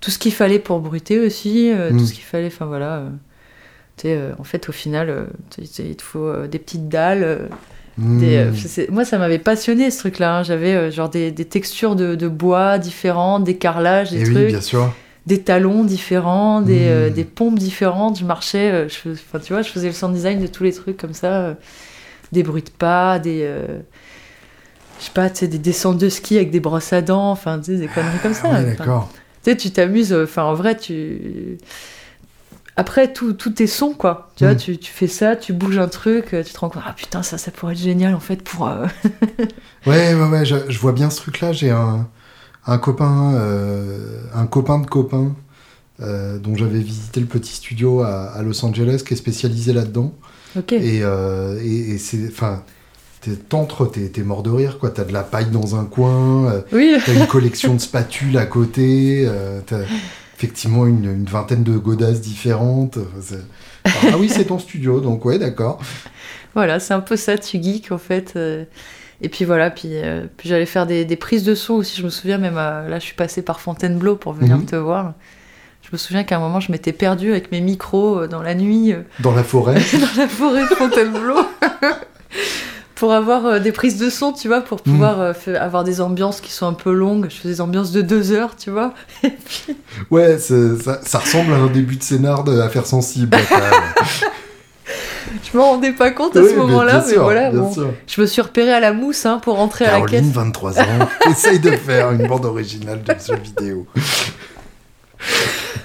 [0.01, 1.99] tout ce qu'il fallait pour bruiter aussi, euh, Mm.
[1.99, 3.03] tout ce qu'il fallait, enfin voilà.
[4.39, 5.27] en fait, au final,
[5.59, 7.49] il te faut des petites dalles.
[7.97, 10.39] des, c'est- moi, ça m'avait passionné ce truc-là.
[10.39, 10.43] hein.
[10.43, 14.41] J'avais genre des, des textures de, de bois différentes, des carrelages, des Et trucs Eh
[14.41, 14.93] oui, bien sûr.
[15.27, 17.13] Des talons différents, des, euh, Mm.
[17.15, 18.19] des pompes différentes.
[18.19, 20.73] Je marchais, euh, je, enfin, tu vois, je faisais le sound design de tous les
[20.73, 21.55] trucs comme ça, euh,
[22.33, 23.79] des bruits de pas, des, euh,
[25.01, 27.59] je sais pas, tu sais, des descentes de ski avec des brosses à dents, enfin,
[27.59, 28.49] tu sais, des conneries comme ça.
[28.53, 29.11] Ah ouais, d'accord.
[29.43, 31.59] tu sais, tu t'amuses, enfin, en vrai, tu.
[32.77, 34.31] Après, tout, tout est son, quoi.
[34.37, 34.59] Tu vois, Mm.
[34.59, 37.39] tu, tu fais ça, tu bouges un truc, tu te rends compte, ah putain, ça,
[37.39, 38.69] ça pourrait être génial, en fait, pour.
[39.87, 41.53] Ouais, ouais, ouais, je, je vois bien ce truc-là.
[41.53, 42.09] J'ai un,
[42.67, 45.35] un copain, euh, un copain de copain,
[46.01, 50.13] euh, dont j'avais visité le petit studio à, à Los Angeles, qui est spécialisé là-dedans.
[50.57, 50.73] Ok.
[50.73, 52.63] Et, euh, et, et c'est, enfin,
[53.21, 54.91] t'es- t'entres, t'es, t'es mort de rire, quoi.
[54.91, 58.47] T'as de la paille dans un coin, euh, Oui, t'as une collection de spatules à
[58.47, 59.81] côté, euh, t'as
[60.37, 62.99] effectivement une, une vingtaine de godasses différentes.
[63.21, 63.45] C'est-
[63.85, 65.79] Ah oui, c'est ton studio, donc ouais, d'accord.
[66.55, 68.33] Voilà, c'est un peu ça, tu geek en fait.
[68.37, 68.65] euh.
[69.23, 71.99] Et puis voilà, puis, euh, puis j'allais faire des, des prises de son aussi.
[71.99, 74.67] Je me souviens même, euh, là je suis passée par Fontainebleau pour venir Mhm.
[74.67, 75.13] te voir.
[75.83, 78.55] Je me souviens qu'à un moment je m'étais perdue avec mes micros euh, dans la
[78.55, 79.75] nuit, Dans la forêt.
[79.93, 81.37] dans la forêt de Fontainebleau.
[82.97, 84.93] pour avoir des prises de son, tu vois, pour Mhm.
[84.93, 87.27] pouvoir avoir des ambiances qui sont un peu longues.
[87.29, 88.95] Je faisais des ambiances de deux heures, tu vois.
[90.11, 93.37] Ouais, ça ressemble à un début de scénar de Affaires sensibles.
[95.53, 97.51] Je m'en rendais pas compte à Oui, ce moment-là, mais, voilà.
[97.51, 97.73] bon.
[98.07, 100.25] Je me suis repérée à la mousse hein, pour rentrer à la caisse.
[100.25, 100.85] 23 ans,
[101.31, 103.87] essaye de faire une bande originale de jeu vidéo.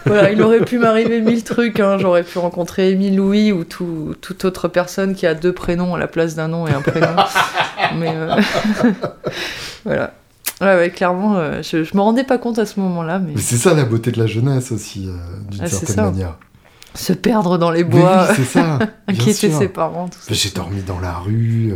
[0.06, 1.80] Voilà, il aurait pu m'arriver mille trucs.
[1.80, 1.98] hein.
[2.00, 6.00] J'aurais pu rencontrer Émile Louis ou tout- toute autre personne qui a deux prénoms à
[6.00, 7.16] la place d'un nom et un prénom.
[7.98, 8.36] Mais euh,
[9.86, 10.14] voilà.
[10.62, 13.42] Ouais, ouais, clairement, euh, je, je me rendais pas compte à ce moment-là, mais Mais
[13.42, 15.14] c'est ça la beauté de la jeunesse aussi, euh,
[15.50, 16.36] d'une Ah, certaine manière.
[16.96, 18.80] Se perdre dans les bois, oui, ça.
[19.08, 19.58] inquiéter sûr.
[19.58, 20.10] ses parents.
[20.30, 21.76] J'ai dormi dans la rue euh,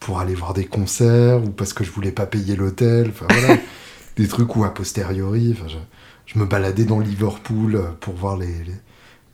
[0.00, 3.10] pour aller voir des concerts ou parce que je voulais pas payer l'hôtel.
[3.10, 3.60] Enfin voilà,
[4.16, 5.76] des trucs où a posteriori, je,
[6.26, 8.46] je me baladais dans Liverpool euh, pour voir les,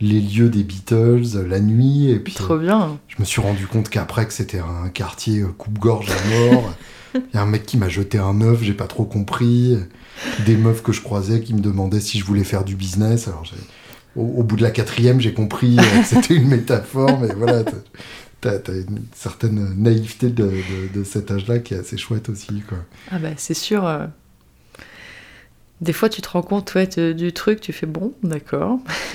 [0.01, 2.99] les, les lieux des Beatles euh, la nuit et puis Trop bien.
[3.09, 6.75] je me suis rendu compte qu'après que c'était un quartier coupe-gorge à mort.
[7.15, 9.79] Il y a un mec qui m'a jeté un œuf, j'ai pas trop compris.
[10.47, 13.29] Des meufs que je croisais qui me demandaient si je voulais faire du business.
[13.29, 13.55] Alors j'ai-
[14.17, 17.65] au, au bout de la quatrième, j'ai compris euh, que c'était une métaphore, mais voilà,
[17.65, 17.73] t'as-
[18.41, 22.63] t'as t'as une certaine naïveté de, de- de cet âge-là qui est assez chouette aussi.
[22.69, 22.79] Quoi.
[23.11, 23.87] Ah bah c'est sûr.
[23.87, 24.07] euh,
[25.81, 28.79] Des fois, tu te rends compte ouais, du truc, tu fais bon, d'accord.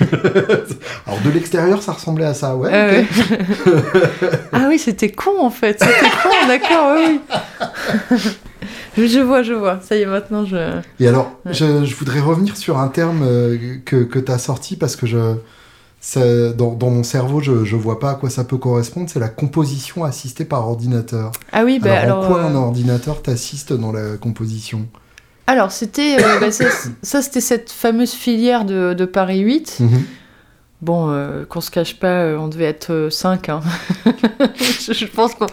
[1.06, 2.70] Alors de l'extérieur, ça ressemblait à ça, ouais.
[2.72, 3.06] Ah, ouais.
[4.52, 5.78] ah oui, c'était con en fait.
[5.82, 7.20] C'était con, d'accord, oui.
[8.96, 9.78] Je vois, je vois.
[9.82, 10.80] Ça y est, maintenant je.
[10.98, 11.52] Et alors, Ouais.
[11.54, 15.06] je, je voudrais revenir sur un terme euh, que, que tu as sorti parce que
[15.06, 15.34] je,
[16.00, 19.08] ça- dans, dans mon cerveau, je ne vois pas à quoi ça peut correspondre.
[19.10, 21.32] C'est la composition assistée par ordinateur.
[21.52, 22.24] Ah oui, bah alors, alors.
[22.24, 24.86] en quoi euh, un ordinateur t'assiste dans la composition?
[25.46, 26.16] Alors, c'était.
[26.22, 26.66] euh, bah, ça,
[27.02, 29.78] ça, c'était cette fameuse filière de, de Paris 8.
[29.80, 30.02] Mhm.
[30.82, 33.50] Bon, euh, qu'on se cache pas, on devait être 5.
[34.56, 35.46] je, je pense qu'on.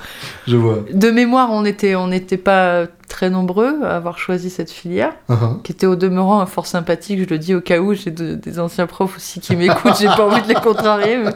[0.48, 0.86] Je vois.
[0.94, 5.62] De mémoire, on n'était on n'était pas très nombreux à avoir choisi cette filière, Uh-huh.
[5.64, 7.20] qui était au demeurant fort sympathique.
[7.20, 10.08] Je le dis au cas où j'ai de- des anciens profs aussi qui m'écoutent, j'ai
[10.08, 11.18] pas envie de les contrarier.
[11.18, 11.34] mais-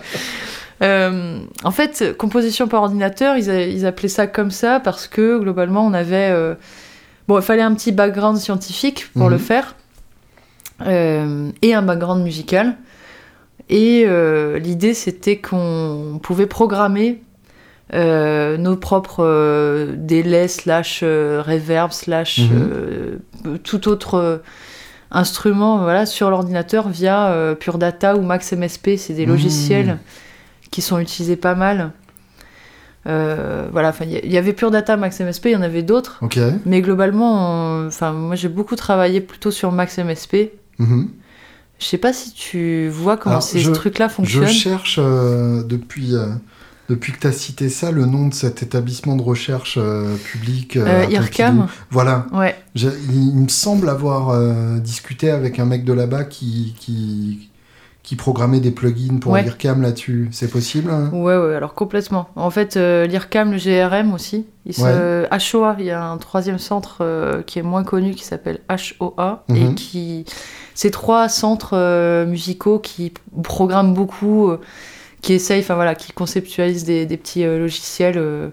[0.83, 5.37] Euh, en fait, composition par ordinateur, ils, a- ils appelaient ça comme ça parce que
[5.39, 6.29] globalement, on avait.
[6.31, 6.55] euh,
[7.27, 9.31] Bon, il fallait un petit background scientifique pour Mhm.
[9.31, 9.75] le faire
[10.87, 12.75] euh, et un background musical.
[13.69, 14.05] Et
[14.59, 17.21] l'idée, c'était qu'on pouvait programmer
[17.93, 22.49] euh, nos propres euh, délais, slash euh, reverb, slash Mhm.
[22.53, 23.17] euh,
[23.63, 24.41] tout autre
[25.11, 28.97] instrument voilà, sur l'ordinateur via Pure Data ou Max MSP.
[28.97, 29.31] C'est des Mhm.
[29.31, 29.97] logiciels
[30.71, 31.91] qui sont utilisés pas mal.
[33.05, 36.19] Voilà, il y- avait Pure Data, Max MSP, il y en avait d'autres.
[36.65, 40.51] Mais globalement, enfin, moi j'ai beaucoup travaillé plutôt sur Max MSP.
[40.79, 41.09] Mhm.
[41.79, 44.47] Je sais pas si tu vois comment Alors, ces je- trucs-là Je fonctionnent.
[44.47, 46.15] cherche euh, depuis,
[46.91, 50.75] depuis que tu as cité ça le nom de cet établissement de recherche euh, public.
[50.77, 51.67] euh, Euh, IRCAM.
[51.89, 52.27] Voilà.
[52.33, 54.35] Ouais, Il, me semble avoir
[54.79, 57.49] discuté avec un mec de là-bas qui, qui,
[58.03, 59.43] qui programmait des plugins pour Ouais.
[59.43, 60.27] l'IRCAM là-dessus.
[60.31, 61.09] C'est possible hein?
[61.13, 62.27] Ouais, ouais, alors complètement.
[62.35, 65.25] En fait, euh, l'IRCAM, le GRM aussi, il se...
[65.55, 69.43] HOA, il y a un troisième centre euh, qui est moins connu qui s'appelle HOA
[69.49, 69.75] et Mhm.
[69.75, 70.25] qui.
[70.73, 74.51] Ces trois centres euh, musicaux qui programment beaucoup,
[75.21, 78.17] qui essayent, enfin voilà, qui conceptualisent des, des petits euh, logiciels.
[78.17, 78.49] euh,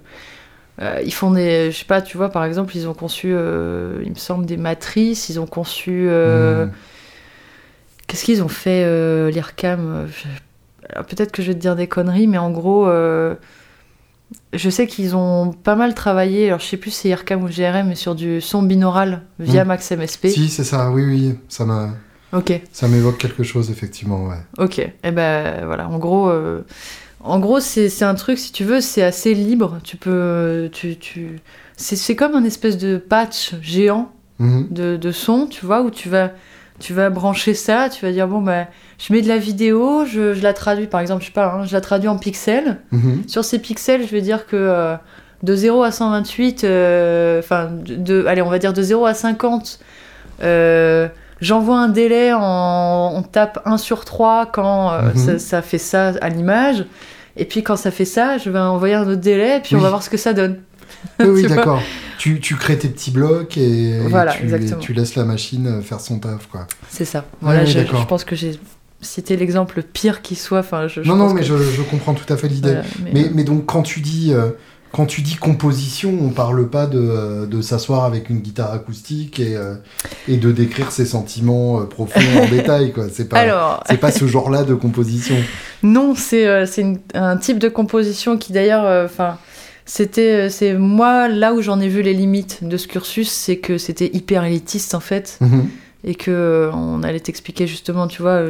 [0.80, 4.10] euh, ils font des, je sais pas, tu vois, par exemple, ils ont conçu, il
[4.10, 6.08] me semble, des matrices, ils ont conçu.
[6.08, 6.70] Mhm.
[8.06, 10.06] Qu'est-ce qu'ils ont fait, l'IRCAM
[11.08, 12.86] Peut-être que je vais te dire des conneries, mais en gros,
[14.52, 17.48] je sais qu'ils ont pas mal travaillé, alors je sais plus si c'est IRCAM ou
[17.48, 19.68] GRM, mais sur du son binaural via Mm.
[19.68, 20.28] Max MSP.
[20.28, 20.90] Si, c'est ça.
[20.92, 21.34] Oui, oui.
[21.48, 21.90] Ça m'a-
[22.32, 24.26] Ok, ça m'évoque quelque chose, effectivement.
[24.26, 24.36] Ouais.
[24.58, 24.78] ok.
[24.80, 26.60] Et ben voilà, en gros, euh,
[27.20, 29.78] en gros c'est un truc, si tu veux, c'est assez libre.
[29.84, 30.68] Tu peux.
[30.72, 31.40] Tu, tu...
[31.76, 34.68] C'est comme un espèce de patch géant Mhm.
[34.70, 36.30] de, de son, tu vois, où tu vas,
[36.78, 38.66] tu vas brancher ça, tu vas dire, bon, bah,
[38.98, 41.64] je mets de la vidéo, je, je la traduis, par exemple, je sais pas, hein,
[41.64, 42.78] je la traduis en pixels.
[42.92, 43.24] Mhm.
[43.26, 44.94] Sur ces pixels, je vais dire que euh,
[45.42, 49.14] de 0 à 128, euh, enfin, de, de- allez, on va dire de 0 à
[49.14, 49.80] 50,
[50.42, 51.08] euh,
[51.40, 55.16] j'envoie un délai, en, on tape 1 sur 3 quand euh, Mhm.
[55.16, 56.84] ça, ça fait ça à l'image.
[57.36, 59.80] Et puis quand ça fait ça, je vais envoyer un autre délai, et puis on
[59.80, 60.58] va voir ce que ça donne.
[61.20, 61.80] Oui, d'accord.
[62.18, 64.00] Tu, tu crées tes petits blocs et,
[64.36, 64.80] tu, exactement.
[64.80, 66.66] et tu laisses la machine euh, faire son taf, quoi.
[66.88, 67.24] C'est ça.
[67.40, 68.58] Voilà, oui, je, pense que j'ai
[69.00, 70.58] cité l'exemple pire qui soit.
[70.58, 72.72] Enfin, je, je non, non, mais que- je, je comprends tout à fait l'idée.
[72.72, 74.50] voilà, mais, Mais, euh, mais donc quand tu dis euh,
[74.92, 79.54] quand tu dis composition, on parle pas de, de s'asseoir avec une guitare acoustique et,
[79.56, 79.74] euh,
[80.28, 83.04] et de décrire ses sentiments euh, profonds en détail quoi.
[83.12, 85.36] C'est pas Alors, c'est pas ce genre-là de composition.
[85.82, 89.06] non, c'est euh, c'est une- un type de composition qui d'ailleurs, euh,
[89.84, 93.78] c'était, c'est moi là où j'en ai vu les limites de ce cursus, c'est que
[93.78, 95.68] c'était hyper élitiste en fait, Mhm.
[96.04, 98.42] et que on allait t'expliquer justement, tu vois,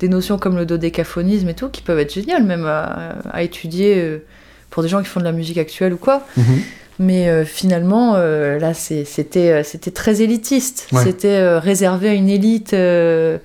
[0.00, 4.20] des notions comme le dodécaphonisme et tout, qui peuvent être géniales même à, à étudier
[4.70, 6.26] pour des gens qui font de la musique actuelle ou quoi.
[6.36, 6.44] Mhm.
[7.00, 10.88] Mais euh, finalement, euh, là, c'était euh, c'était très élitiste.
[10.92, 11.02] Ouais.
[11.04, 13.40] C'était réservé à une élite de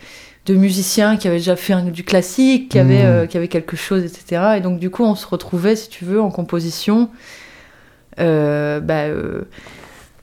[0.56, 3.28] musiciens qui avaient déjà fait un- du classique, qui avaient, Mhm.
[3.28, 4.56] qui avaient quelque chose, etc.
[4.58, 7.10] Et donc, du coup, on se retrouvait, si tu veux, en composition.
[8.18, 9.06] bah,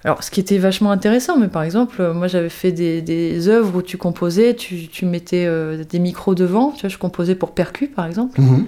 [0.05, 3.77] alors, ce qui était vachement intéressant, mais par exemple, moi j'avais fait des, des œuvres
[3.77, 6.71] où tu composais, tu, tu mettais euh, des micros devant.
[6.71, 8.41] Tu vois, je composais pour Percu, par exemple.
[8.41, 8.67] Mhm.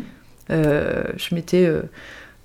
[0.51, 1.65] Euh, je mettais.
[1.65, 1.83] euh,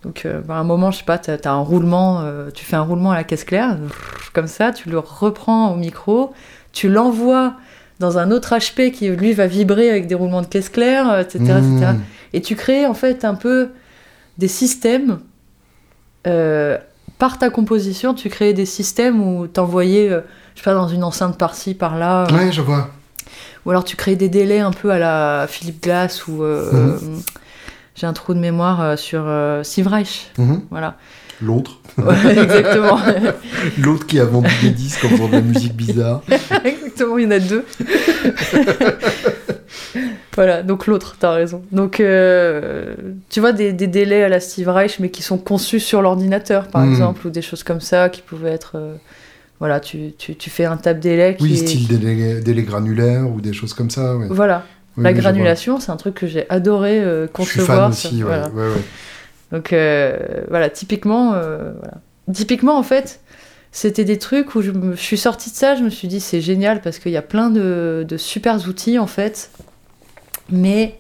[0.08, 2.64] donc, euh, bah, à un moment, je sais pas, tu as, un roulement, euh, tu
[2.64, 3.78] fais un roulement à la caisse claire,
[4.34, 6.32] comme ça, tu le reprends au micro,
[6.72, 7.54] tu l'envoies
[8.00, 11.22] dans un autre HP qui, lui, va vibrer avec des roulements de caisse claire, euh,
[11.22, 11.58] etc., etc.
[11.60, 12.02] Mhm.
[12.32, 13.70] Et tu crées, en fait, un peu
[14.38, 15.20] des systèmes.
[16.26, 16.78] euh,
[17.20, 21.36] par ta composition, tu créais des systèmes où t'envoyais, je sais pas, dans une enceinte
[21.36, 22.28] par-ci, par-là.
[22.32, 22.92] Ouais, je vois.
[23.66, 27.00] ou alors tu crées des délais un peu à la Philippe Glass ou euh,
[28.00, 30.32] j'ai un trou de mémoire euh, sur euh, Steve Reich.
[30.38, 30.62] Mhm.
[30.70, 30.96] Voilà.
[31.42, 32.98] L'autre, Ouais, exactement.
[33.80, 36.22] l'autre qui a vendu des disques en faisant de la musique bizarre.
[36.64, 37.64] exactement, il y en a deux.
[40.36, 41.64] voilà, donc l'autre, t'as raison.
[41.72, 42.96] Donc, euh,
[43.30, 46.68] tu vois, des, des délais à la Steve Reich, mais qui sont conçus sur l'ordinateur,
[46.68, 46.92] par Mhm.
[46.92, 48.74] exemple, ou des choses comme ça, qui pouvaient être...
[48.76, 48.96] euh,
[49.60, 53.28] voilà, tu, tu, tu fais un tape délai qui Oui, est- style délai, délai granulaire
[53.28, 54.16] ou des choses comme ça.
[54.16, 54.28] Ouais.
[54.30, 54.64] Voilà.
[54.98, 57.78] Oui, la granulation, c'est un truc que j'ai adoré euh, Je suis concevoir.
[57.84, 58.22] fan aussi.
[58.24, 58.50] Voilà.
[58.50, 58.82] ouais, ouais.
[59.52, 60.18] Donc euh,
[60.50, 61.98] voilà, typiquement, euh, voilà.
[62.34, 63.22] typiquement en fait,
[63.72, 66.20] c'était des trucs où je, me- je suis sortie de ça, je me suis dit
[66.20, 69.52] c'est génial parce qu'il y a plein de, de super outils en fait,
[70.50, 71.00] mais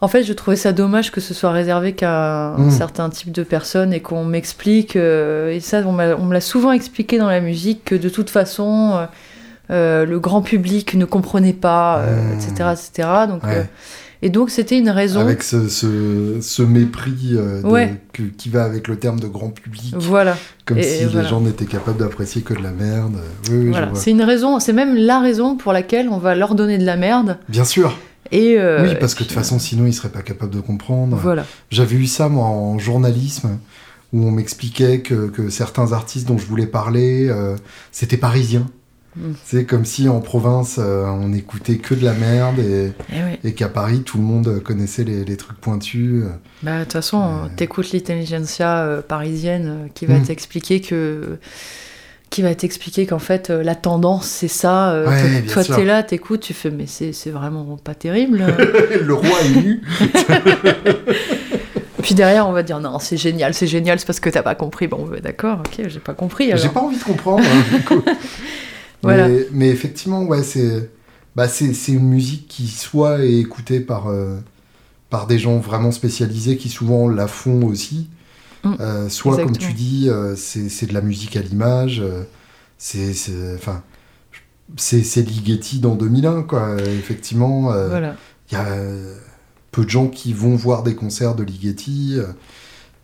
[0.00, 2.70] En fait, je trouvais ça dommage que ce soit réservé qu'à un Mm.
[2.70, 7.16] certain type de personnes et qu'on m'explique, euh, et ça, on, me l'a souvent expliqué
[7.18, 9.06] dans la musique, que de toute façon, euh,
[9.68, 12.34] le grand public ne comprenait pas, euh, Mm.
[12.34, 13.08] etc., etc.
[13.28, 13.56] Donc, Ouais.
[13.58, 13.62] euh,
[14.22, 15.20] et donc, c'était une raison.
[15.20, 17.94] Avec ce, ce, ce mépris euh, de- Ouais.
[18.12, 21.06] que- qui va avec le terme de grand public, Voilà, comme Et- si et les
[21.06, 21.28] voilà.
[21.28, 23.18] gens n'étaient capables d'apprécier que de la merde.
[23.50, 23.90] Oui, oui, voilà.
[23.94, 26.96] c'est une raison, c'est même la raison pour laquelle on va leur donner de la
[26.96, 27.38] merde.
[27.48, 27.96] Bien sûr.
[28.32, 31.16] Et, euh, oui, parce que de toute façon, sinon, ils seraient pas capables de comprendre.
[31.22, 31.44] Voilà.
[31.70, 33.58] J'avais eu ça, moi, en journalisme,
[34.12, 37.54] où on m'expliquait que, que certains artistes dont je voulais parler, euh,
[37.92, 38.66] c'était parisien.
[39.44, 43.38] C'est comme si en province, euh, on écoutait que de la merde et, Et oui.
[43.44, 46.24] et qu'à Paris, tout le monde connaissait les, les trucs pointus.
[46.62, 47.48] Bah, de toute façon, Euh.
[47.56, 50.22] t'écoutes l'intelligentsia euh, parisienne qui va Mm.
[50.24, 51.38] t'expliquer que.
[52.28, 54.90] qui va t'expliquer qu'en fait, euh, la tendance, c'est ça.
[54.90, 58.44] euh, Ouais, toi- t'es là, t'écoutes, tu fais, mais c'est vraiment pas terrible.
[59.02, 59.80] le roi est nu.
[62.02, 64.54] Puis derrière, on va dire, non, c'est génial, c'est génial, c'est parce que t'as pas
[64.54, 64.86] compris.
[64.86, 66.52] Bon, bah, d'accord, ok, j'ai pas compris.
[66.56, 67.44] J'ai pas envie de comprendre.
[67.44, 68.02] hein, du coup.
[69.06, 69.28] Voilà.
[69.28, 70.90] mais, mais effectivement, ouais, c'est
[71.34, 71.46] bah,
[71.88, 74.38] une musique qui soit est écoutée par, euh,
[75.10, 78.08] par des gens vraiment spécialisés qui souvent la font aussi.
[78.64, 78.74] Mm.
[78.80, 82.00] Euh, soit, comme tu dis, euh, c'est de la musique à l'image.
[82.00, 82.22] euh,
[82.78, 83.12] c'est
[83.54, 83.82] enfin,
[84.76, 86.76] c'est Ligeti dans 2001, quoi.
[86.82, 88.16] Effectivement, il Voilà.
[88.52, 88.66] y a
[89.70, 92.18] peu de gens qui vont voir des concerts de Ligeti.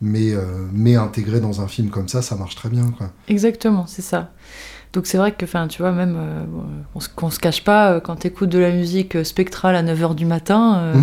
[0.03, 0.41] mais, euh,
[0.73, 3.11] mais intégré dans un film comme ça, ça marche très bien, quoi.
[3.29, 4.31] Exactement, c'est ça.
[4.93, 6.43] Donc c'est vrai que, enfin, tu vois, même, euh,
[6.93, 9.81] on se- qu'on se cache pas, euh, quand t'écoutes de la musique euh, spectrale à
[9.81, 10.93] 9h du matin, euh,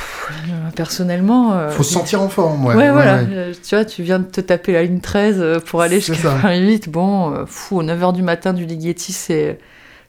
[0.00, 1.54] euh, personnellement...
[1.54, 2.74] euh, Faut se sentir en forme, ouais.
[2.74, 3.22] Ouais, voilà.
[3.22, 3.52] ouais.
[3.66, 6.38] Tu vois, tu viens de te taper la ligne 13 euh, pour aller jusqu'à ça.
[6.42, 6.88] Paris 8.
[6.90, 9.58] Bon, fou, 9h du matin du Ligeti, c'est.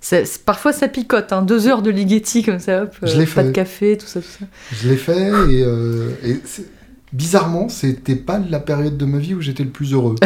[0.01, 3.25] c'est- c'est- Parfois ça picote, hein, deux heures de Ligeti comme ça, hop, Je l'ai
[3.25, 4.45] pas de café, tout ça, tout ça.
[4.73, 5.61] Je l'ai fait et,
[6.31, 6.65] et c'est-
[7.13, 10.15] bizarrement, c'était pas la période de ma vie où j'étais le plus heureux.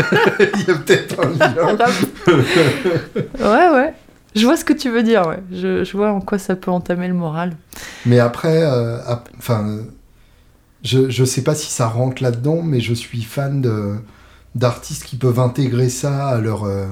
[0.40, 1.78] Il y a peut-être un lien.
[3.40, 3.94] ouais, ouais.
[4.36, 5.40] Je vois ce que tu veux dire, ouais.
[5.52, 7.56] Je, je vois en quoi ça peut entamer le moral.
[8.06, 8.98] Mais après, euh,
[9.38, 9.82] enfin, euh,
[10.84, 13.94] je, je sais pas si ça rentre là-dedans, mais je suis fan de
[14.56, 16.86] d'artistes qui peuvent intégrer ça à leur euh,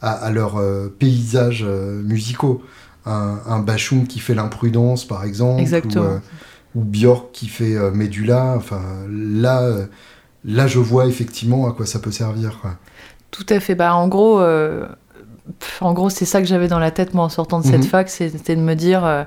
[0.00, 2.62] à, à leur euh, paysage euh, musicaux.
[3.06, 6.20] Un, un Bachung qui fait l'imprudence, par exemple, Exactement.
[6.74, 8.52] ou, ou Björk qui fait Médula.
[8.56, 9.66] Enfin, là,
[10.44, 12.60] là, je vois effectivement à quoi ça peut servir.
[13.30, 13.74] Tout à fait.
[13.74, 14.86] Bah, en gros, euh,
[15.80, 17.82] en gros, c'est ça que j'avais dans la tête moi en sortant de cette Mhm.
[17.84, 19.24] fac, c'était de me dire, euh,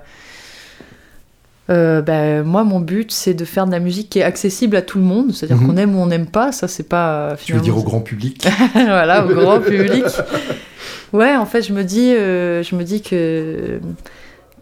[1.70, 4.82] euh, bah, moi, mon but, c'est de faire de la musique qui est accessible à
[4.82, 5.68] tout le monde, c'est-à-dire Mhm.
[5.68, 6.52] qu'on aime ou on n'aime pas.
[6.52, 7.36] Ça, c'est pas.
[7.44, 10.04] Tu veux dire au grand public voilà, au grand public.
[11.14, 13.80] Ouais, en fait, je me dis, je me dis que,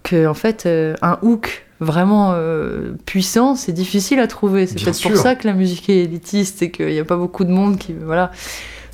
[0.03, 0.67] que en fait,
[1.01, 4.67] un hook vraiment euh, puissant, c'est difficile à trouver.
[4.67, 7.45] C'est peut-être pour ça que la musique est élitiste et qu'il n'y a pas beaucoup
[7.45, 8.31] de monde qui, voilà.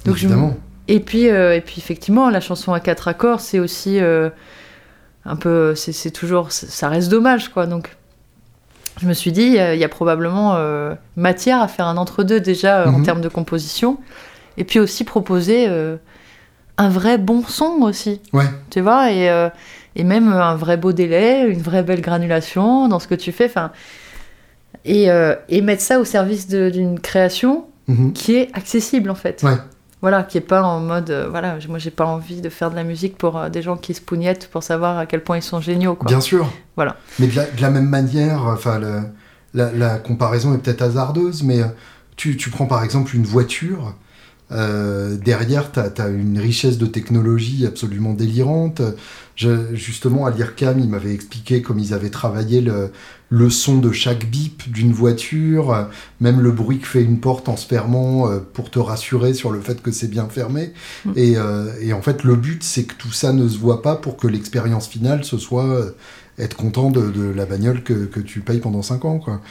[0.06, 0.56] Donc je, Évidemment.
[0.88, 4.30] et puis, euh, et puis effectivement, la chanson à quatre accords, c'est aussi euh,
[5.26, 7.66] un peu, c'est toujours, ça reste dommage, quoi.
[7.66, 7.96] Donc,
[9.02, 10.56] je me suis dit, il y a- probablement
[11.18, 13.04] matière à faire un entre-deux déjà en Mhm.
[13.06, 13.98] termes de composition,
[14.58, 15.68] et puis aussi proposer
[16.78, 18.46] un vrai bon son aussi, Ouais.
[18.70, 19.50] tu vois, et,
[19.96, 23.46] et même un vrai beau délai, une vraie belle granulation dans ce que tu fais,
[23.46, 23.72] enfin,
[24.84, 28.14] et, euh, et mettre ça au service d'une création Mhm.
[28.14, 29.44] qui est accessible en fait.
[29.44, 29.58] Ouais.
[30.02, 32.76] Voilà, qui est pas en mode, euh, voilà, moi j'ai pas envie de faire de
[32.76, 35.44] la musique pour euh, des gens qui se pougnetent pour savoir à quel point ils
[35.44, 36.08] sont géniaux, quoi.
[36.08, 36.52] Bien sûr.
[36.76, 36.96] Voilà.
[37.20, 38.80] Mais de la, de la même manière, enfin,
[39.54, 41.66] la, la comparaison est peut-être hasardeuse, mais euh,
[42.18, 43.94] tu, tu prends par exemple une voiture.
[44.52, 48.82] Euh, derrière, tu as, une richesse de technologie absolument délirante.
[49.36, 52.92] Je- justement, à l'IRCAM, ils m'avaient expliqué comme ils avaient travaillé le,
[53.30, 55.88] le son de chaque bip d'une voiture,
[56.22, 59.52] même le bruit que fait une porte en se fermant euh, pour te rassurer sur
[59.52, 60.74] le fait que c'est bien fermé.
[61.06, 61.12] Mm.
[61.16, 63.96] Et, euh, et en fait, le but, c'est que tout ça ne se voit pas
[63.96, 65.92] pour que l'expérience finale, ce soit euh,
[66.38, 69.20] être content de, de la bagnole que, que tu payes pendant 5 ans.
[69.20, 69.42] Quoi.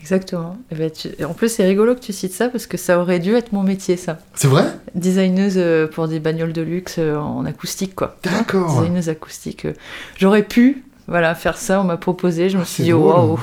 [0.00, 0.56] Exactement.
[0.70, 3.18] Eh ben, tu- En plus, c'est rigolo que tu cites ça parce que ça aurait
[3.18, 4.18] dû être mon métier, ça.
[4.34, 4.64] C'est vrai?
[4.94, 8.16] Designeuse euh, pour des bagnoles de luxe euh, en acoustique, quoi.
[8.22, 8.78] D'accord.
[8.80, 9.64] Designeuse acoustique.
[9.64, 9.72] euh.
[10.16, 11.80] J'aurais pu, voilà, faire ça.
[11.80, 12.48] On m'a proposé.
[12.50, 13.40] Je me Ah, suis dit, waouh.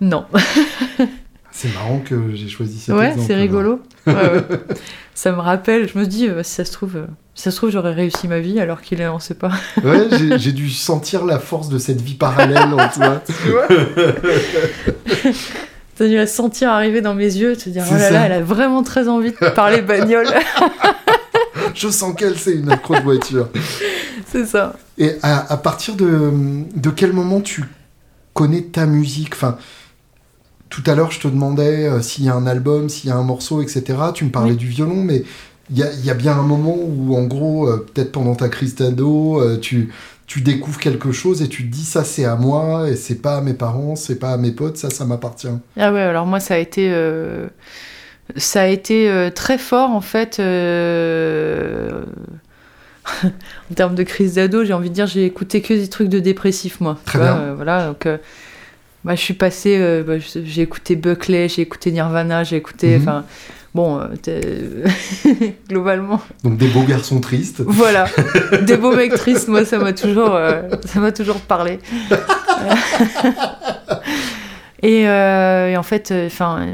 [0.00, 0.24] Non.
[1.52, 3.80] C'est marrant que j'ai choisi cet ouais, c'est rigolo.
[4.06, 4.42] Ouais, ouais.
[5.14, 5.88] ça me rappelle.
[5.88, 7.06] Je me dis, si ça se trouve,
[7.38, 9.52] si ça se trouve, j'aurais réussi ma vie alors qu'il est, on sait pas.
[9.84, 10.08] Ouais,
[10.38, 13.22] j'ai- dû sentir la force de cette vie parallèle en toi.
[15.96, 18.10] T'as dû la sentir arriver dans mes yeux, te dire, oh là ça.
[18.10, 20.26] là, elle a vraiment très envie de parler bagnole.
[21.74, 23.48] Je sens qu'elle, c'est une accro de voiture.
[24.26, 24.74] c'est ça.
[24.96, 26.32] Et à, à partir de,
[26.74, 27.64] de quel moment tu
[28.34, 29.34] connais ta musique?
[29.34, 29.58] Enfin,
[30.70, 33.16] tout à l'heure, je te demandais euh, s'il y a un album, s'il y a
[33.16, 33.82] un morceau, etc.
[34.14, 34.56] Tu me parlais Oui.
[34.56, 35.22] du violon, mais
[35.70, 38.34] il y a, il y a bien un moment où, en gros, euh, peut-être pendant
[38.34, 39.92] ta crise d'ado, euh, tu,
[40.26, 43.36] tu découvres quelque chose et tu te dis ça, c'est à moi, et c'est pas
[43.38, 45.48] à mes parents, c'est pas à mes potes, ça, ça m'appartient.
[45.78, 47.46] Ah ouais, alors moi, ça a été, euh,
[48.36, 50.38] ça a été euh, très fort, en fait.
[50.40, 52.04] euh,
[53.24, 56.18] en termes de crise d'ado, j'ai envie de dire, j'ai écouté que des trucs de
[56.18, 56.98] dépressif, moi.
[57.04, 57.54] Très vois, bien.
[57.54, 58.06] voilà, donc...
[59.04, 63.02] bah, je suis passée, bah, j'ai écouté Buckley, j'ai écouté Nirvana, j'ai écouté, Mhm.
[63.02, 63.24] enfin,
[64.22, 64.62] t'es-
[65.68, 67.60] globalement, Donc des beaux garçons tristes.
[67.60, 68.06] voilà,
[68.62, 71.78] des beaux mecs tristes, moi ça m'a toujours, euh, ça m'a toujours parlé.
[74.82, 76.66] et, euh, et en fait, enfin,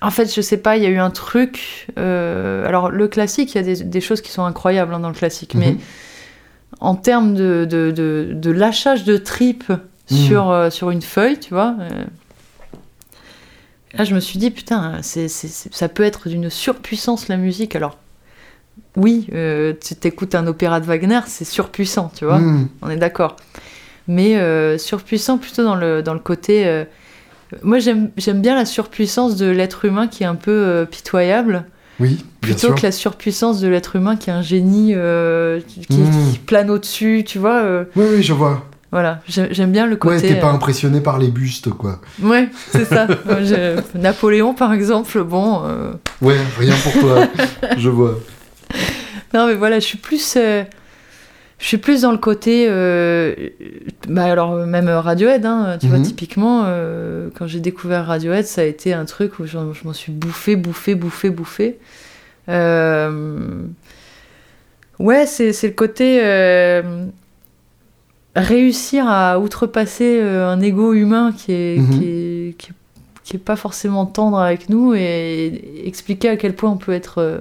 [0.00, 1.86] en fait, je sais pas, il y a eu un truc.
[1.98, 5.08] euh, alors le classique, il y a des, des choses qui sont incroyables hein, dans
[5.08, 5.78] le classique, mais Mhm.
[6.80, 9.72] en termes de, de, de, de lâchage de tripes
[10.10, 10.16] Mhm.
[10.16, 11.74] sur, euh, sur une feuille, tu vois.
[11.80, 11.88] euh,
[13.94, 17.36] là, je me suis dit, putain, c'est, c'est- c'est- ça peut être d'une surpuissance la
[17.36, 17.74] musique.
[17.76, 17.96] Alors,
[18.96, 22.68] oui, euh, tu t'écoutes un opéra de Wagner, c'est surpuissant, tu vois, Mhm.
[22.82, 23.36] on est d'accord.
[24.06, 26.66] Mais euh, surpuissant plutôt dans le, dans le côté.
[26.66, 26.84] euh,
[27.62, 31.64] moi, j'aime, j'aime bien la surpuissance de l'être humain qui est un peu euh, pitoyable
[32.00, 32.74] Oui, bien plutôt sûr.
[32.74, 34.94] que la surpuissance de l'être humain qui est un génie
[35.66, 36.32] qui, qui- Mm.
[36.32, 37.62] qui plane au-dessus, tu vois.
[37.96, 38.66] Oui, oui, je vois.
[38.90, 40.28] Voilà, j'ai- j'aime bien le Ouais, côté.
[40.28, 42.00] t'es pas euh, impressionné par les bustes, quoi.
[42.22, 43.06] Ouais, c'est ça.
[43.28, 45.62] Je- Napoléon, par exemple, bon.
[45.64, 47.26] euh, Ouais, rien pour toi.
[47.76, 48.18] je vois.
[49.34, 50.34] Non, mais voilà, je suis plus.
[50.36, 50.64] euh,
[51.60, 52.66] Je suis plus dans le côté.
[52.68, 53.34] euh,
[54.08, 56.04] Bah, alors, même Radiohead, hein, tu vois, Mhm.
[56.04, 56.64] typiquement,
[57.36, 60.54] quand j'ai découvert Radiohead, ça a été un truc où j'en- je m'en suis bouffé,
[60.56, 61.78] bouffé, bouffé, bouffé.
[64.98, 66.20] Ouais, c'est c'est le côté.
[68.40, 71.90] Réussir à outrepasser euh, un ego humain qui est, Mhm.
[71.90, 72.74] qui est, qui est-
[73.24, 77.18] qui est pas forcément tendre avec nous et expliquer à quel point on peut être,
[77.18, 77.38] euh,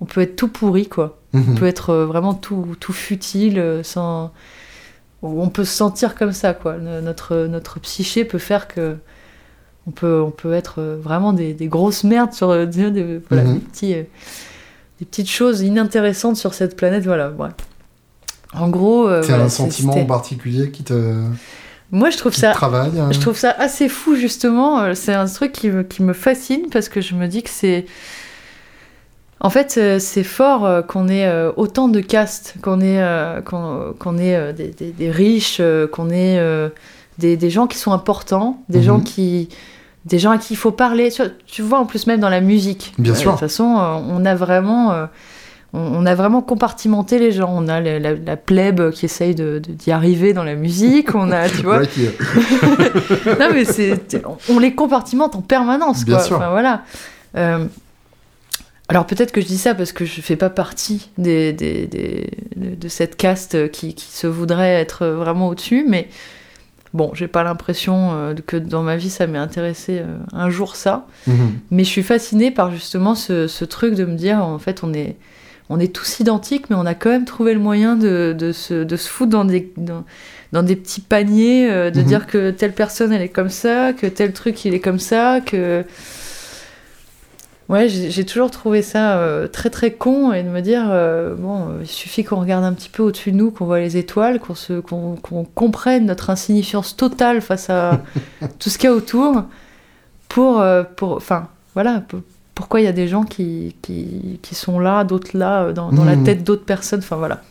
[0.00, 1.18] on peut être tout pourri, quoi.
[1.32, 1.54] On Mhm.
[1.54, 4.32] peut être euh, vraiment tout, tout futile, sans...
[5.22, 6.76] On peut se sentir comme ça, quoi.
[6.76, 8.96] No- Notre, notre psyché peut faire que...
[9.86, 13.54] On peut, on peut être vraiment des, des grosses merdes sur des, des- voilà, Mhm.
[13.54, 17.04] des, petits, des petites choses inintéressantes sur cette planète.
[17.04, 17.48] Voilà, ouais.
[18.58, 19.08] En gros...
[19.08, 21.22] euh, C'est voilà, un sentiment en particulier qui te,
[21.90, 22.52] Moi, je trouve ça...
[22.52, 22.98] travaille.
[22.98, 23.08] hein.
[23.12, 24.80] Je trouve ça assez fou, justement.
[24.80, 27.50] Euh, C'est un truc qui me, qui me fascine parce que je me dis que
[27.50, 27.86] c'est.
[29.40, 33.02] En fait, euh, c'est fort qu'on ait autant de castes, qu'on ait,
[33.44, 35.60] qu'on ait des, des- des riches,
[35.92, 36.70] qu'on ait
[37.18, 38.84] des, des gens qui sont importants, des Mhm.
[38.84, 39.48] gens qui.
[40.06, 41.08] Des gens à qui il faut parler.
[41.46, 42.92] Tu vois, en plus, même dans la musique.
[42.98, 43.30] Bien Euh, sûr.
[43.32, 44.92] De toute façon, on a vraiment.
[45.74, 47.50] On on a vraiment compartimenté les gens.
[47.54, 51.14] On a la, la- la plèbe qui essaye de- d'y arriver dans la musique.
[51.14, 52.06] On a, tu vois, Ouais, qui-
[53.40, 54.00] non, mais c'est,
[54.48, 56.24] on les compartimente en permanence, Bien quoi.
[56.24, 56.36] sûr.
[56.36, 56.82] Enfin, voilà.
[57.36, 57.64] Euh,
[58.88, 62.30] alors peut-être que je dis ça parce que je fais pas partie des, des- des-
[62.56, 66.08] de de cette caste qui, qui se voudrait être vraiment au-dessus, mais
[66.92, 70.76] bon, j'ai pas l'impression euh, que dans ma vie ça m'ait intéressé euh, un jour
[70.76, 71.06] ça.
[71.26, 71.52] Mhm.
[71.70, 74.92] Mais je suis fascinée par justement ce, ce truc de me dire, en fait, on
[74.92, 75.16] est,
[75.70, 78.84] on est tous identiques, mais on a quand même trouvé le moyen de, de, se,
[78.84, 80.04] de se foutre dans des, dans,
[80.52, 82.06] dans des petits paniers, euh, de Mhm.
[82.06, 85.40] dire que telle personne, elle est comme ça, que tel truc, il est comme ça,
[85.40, 85.84] que...
[87.70, 91.68] Ouais, j'ai toujours trouvé ça euh, très très con et de me dire, euh, bon,
[91.80, 94.54] il suffit qu'on regarde un petit peu au-dessus de nous, qu'on voit les étoiles, qu'on
[94.54, 95.16] se- qu'on
[95.54, 98.02] comprenne notre insignifiance totale face à
[98.58, 99.44] tout ce qu'il y a autour
[100.28, 100.62] pour,
[100.96, 102.20] pour, enfin, voilà, pour-
[102.54, 105.90] pourquoi il y a des gens qui, qui, qui sont là, d'autres là, euh, dans,
[106.04, 106.24] la Mhm.
[106.24, 107.42] tête d'autres personnes, enfin voilà.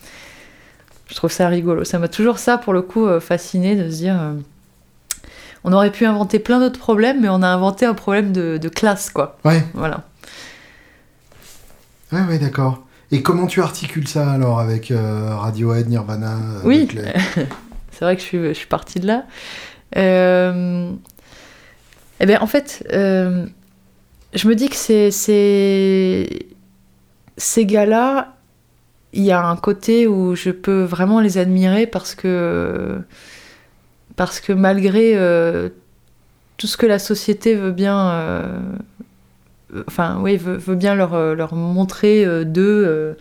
[1.07, 1.83] Je trouve ça rigolo.
[1.83, 4.33] Ça m'a toujours ça, pour le coup, euh, fasciné de se dire, euh,
[5.65, 8.69] on aurait pu inventer plein d'autres problèmes, mais on a inventé un problème de, de
[8.69, 9.37] classe, quoi.
[9.45, 10.03] Ouais, Voilà.
[12.11, 12.83] ouais, ouais, d'accord.
[13.11, 16.87] Et comment tu articules ça alors avec euh, Radiohead, Nirvana Oui.
[17.91, 19.25] C'est vrai que je suis, je suis partie de là.
[19.97, 20.91] Euh,
[22.19, 23.45] Eh bien, en fait, euh,
[24.35, 26.27] je me dis que c'est, c'est...
[27.37, 28.35] ces gars-là,
[29.13, 32.99] il y a un côté où je peux vraiment les admirer parce que,
[34.15, 35.69] parce que malgré euh,
[36.57, 38.59] tout ce que la société veut bien, euh,
[39.87, 43.15] enfin, oui, veut, veut bien leur, euh, leur montrer euh, d'eux.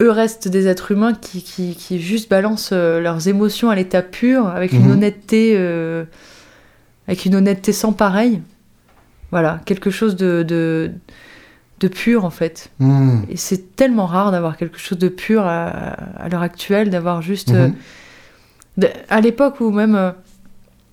[0.00, 4.46] eux restent des êtres humains qui, qui, qui juste balancent leurs émotions à l'état pur,
[4.46, 4.92] avec une Mhm.
[4.92, 5.56] honnêteté,
[7.06, 8.40] avec une honnêteté sans pareil.
[9.30, 10.90] Voilà, quelque chose de, de,
[11.80, 12.70] de pur en fait.
[12.78, 13.26] Mhm.
[13.28, 17.52] Et c'est tellement rare d'avoir quelque chose de pur à, à l'heure actuelle, d'avoir juste
[17.52, 17.68] euh,
[18.76, 18.88] Mhm.
[19.08, 20.14] à l'époque où même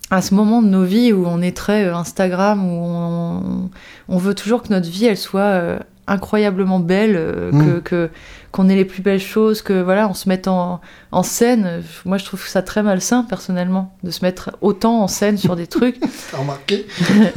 [0.09, 3.69] à ce moment de nos vies où on est très Instagram, où on,
[4.07, 7.81] on, veut toujours que notre vie elle soit incroyablement belle, euh, mm.
[7.81, 8.09] que
[8.51, 10.79] qu'on ait les plus belles choses, que voilà, on se mette en,
[11.11, 11.83] en, scène.
[12.05, 15.67] Moi, je trouve ça très malsain personnellement de se mettre autant en scène sur des
[15.67, 15.99] trucs.
[16.31, 16.85] T'as remarqué?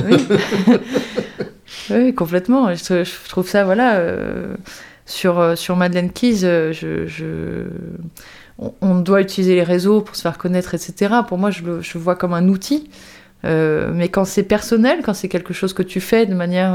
[0.09, 0.79] Oui.
[1.91, 2.15] oui.
[2.15, 2.73] complètement.
[2.75, 4.55] Je, trouve ça voilà euh,
[5.05, 7.65] sur euh, sur Madeleine Keys, je, je
[8.81, 11.15] on, doit utiliser les réseaux pour se faire connaître, etc.
[11.27, 12.89] Pour moi, je le je vois comme un outil.
[13.43, 16.75] mais quand c'est personnel, quand c'est quelque chose que tu fais de manière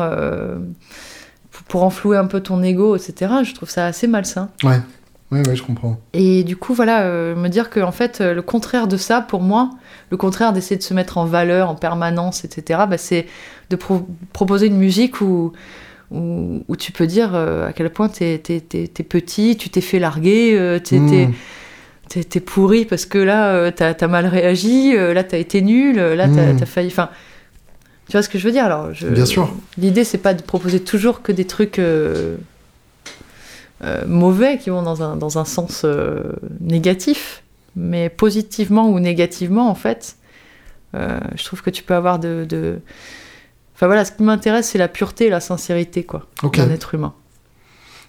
[1.67, 3.33] pour enflouer un peu ton ego, etc.
[3.43, 4.49] Je trouve ça assez malsain.
[4.63, 4.79] Ouais,
[5.31, 5.99] ouais, ouais je comprends.
[6.13, 9.21] Et du coup, voilà, euh, me dire que en fait, euh, le contraire de ça,
[9.21, 9.71] pour moi,
[10.11, 13.25] le contraire d'essayer de se mettre en valeur en permanence, etc., bah, c'est
[13.71, 13.77] de
[14.33, 15.53] proposer une musique où,
[16.11, 20.79] où, tu peux dire euh, à quel point t'es es, petit, tu t'es fait larguer,
[20.83, 21.31] t'es mmh.
[22.07, 26.53] t'es pourri parce que là, t'as as mal réagi, là, t'as été nul, là, t'as
[26.53, 26.61] mmh.
[26.61, 26.89] as failli.
[26.89, 27.09] Enfin,
[28.07, 29.07] tu vois ce que je veux dire Alors, je...
[29.07, 29.53] Bien sûr.
[29.77, 32.37] L'idée, c'est pas de proposer toujours que des trucs euh,
[33.83, 37.43] euh, mauvais qui vont dans un, dans un sens euh, négatif,
[37.75, 40.17] mais positivement ou négativement, en fait,
[40.93, 42.79] je trouve que tu peux avoir de, de...
[43.75, 47.13] Enfin voilà, ce qui m'intéresse, c'est la pureté et la sincérité, quoi, d'un être humain.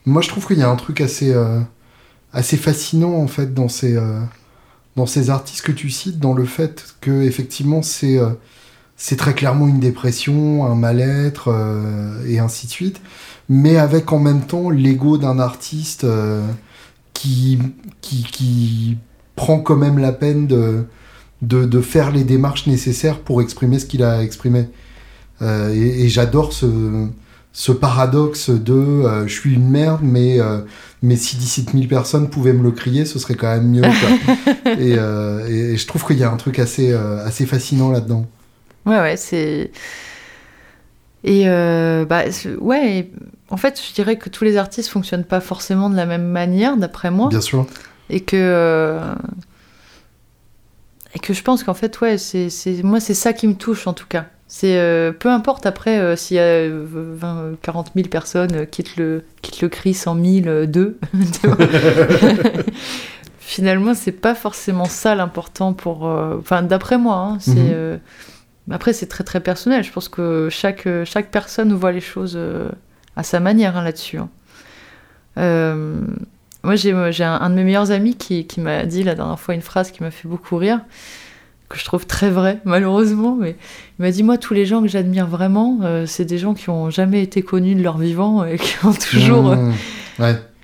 [0.05, 1.35] Moi, je trouve qu'il y a un truc assez,
[2.33, 3.99] assez fascinant, en fait, dans ces,
[4.95, 8.21] dans ces artistes que tu cites, dans le fait que, effectivement, c'est
[8.97, 13.01] c'est très clairement une dépression, un mal-être euh, et ainsi de suite,
[13.49, 16.47] mais avec en même temps l'ego d'un artiste euh,
[17.13, 17.59] qui,
[18.01, 18.99] qui, qui,
[19.37, 20.87] prend quand même la peine de,
[21.43, 24.71] de, de, faire les démarches nécessaires pour exprimer ce qu'il a exprimé.
[25.43, 27.07] Euh, et, j'adore ce,
[27.53, 30.39] ce paradoxe de je suis une merde, mais,
[31.03, 33.85] mais si 17 000 personnes pouvaient me le crier, ce serait quand même mieux.
[34.79, 38.27] et, et, je trouve qu'il y a un truc assez, assez fascinant là-dedans.
[38.87, 39.71] Ouais, ouais, c'est.
[41.25, 42.23] Et euh, bah,
[42.61, 43.11] ouais,
[43.51, 46.77] en fait, je dirais que tous les artistes fonctionnent pas forcément de la même manière,
[46.77, 47.29] d'après moi.
[47.29, 47.67] Bien sûr.
[48.09, 48.37] Et que.
[48.37, 49.15] Euh,
[51.15, 52.49] et que je pense qu'en fait, ouais, c'est,
[52.85, 54.27] moi, c'est ça qui me touche en tout cas.
[54.49, 59.25] C'est euh, peu importe après s'il y a 20, 40 000 personnes qui quittent le,
[59.43, 60.99] quittent le cri 100 000, 2.
[63.41, 66.03] Finalement, c'est pas forcément ça l'important pour.
[66.05, 67.55] Enfin, d'après moi, hein, c'est.
[67.55, 67.99] Mhm.
[68.71, 69.85] Après, c'est très très personnel.
[69.85, 72.69] Je pense que chaque, chaque personne voit les choses euh,
[73.15, 74.19] à sa manière hein, là-dessus.
[74.19, 74.29] Hein.
[75.39, 76.01] Euh,
[76.65, 79.55] moi, j'ai un, un, de mes meilleurs amis qui, qui m'a dit la dernière fois
[79.55, 80.81] une phrase qui m'a fait beaucoup rire,
[81.69, 83.37] que je trouve très vraie, malheureusement.
[83.37, 83.57] Mais
[83.99, 86.69] il m'a dit Moi, tous les gens que j'admire vraiment, euh, c'est des gens qui
[86.69, 89.75] ont jamais été connus de leur vivant et qui ont toujours, mmh.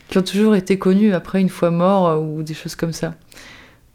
[0.08, 3.14] qui ont toujours été connus après une fois mort ou des choses comme ça.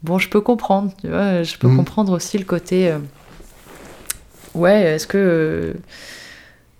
[0.02, 1.76] Bon, je peux comprendre, tu vois, je peux mmh.
[1.76, 2.94] comprendre aussi le côté
[4.58, 5.74] ouais, est-ce que,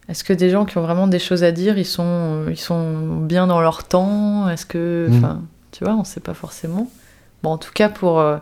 [0.09, 3.17] est-ce que des gens qui ont vraiment des choses à dire, ils sont, ils sont
[3.19, 4.49] bien dans leur temps?
[4.49, 6.91] Est-ce que, enfin, tu vois, on sait pas forcément.
[7.43, 8.39] Bon, en tout cas, pour, euh,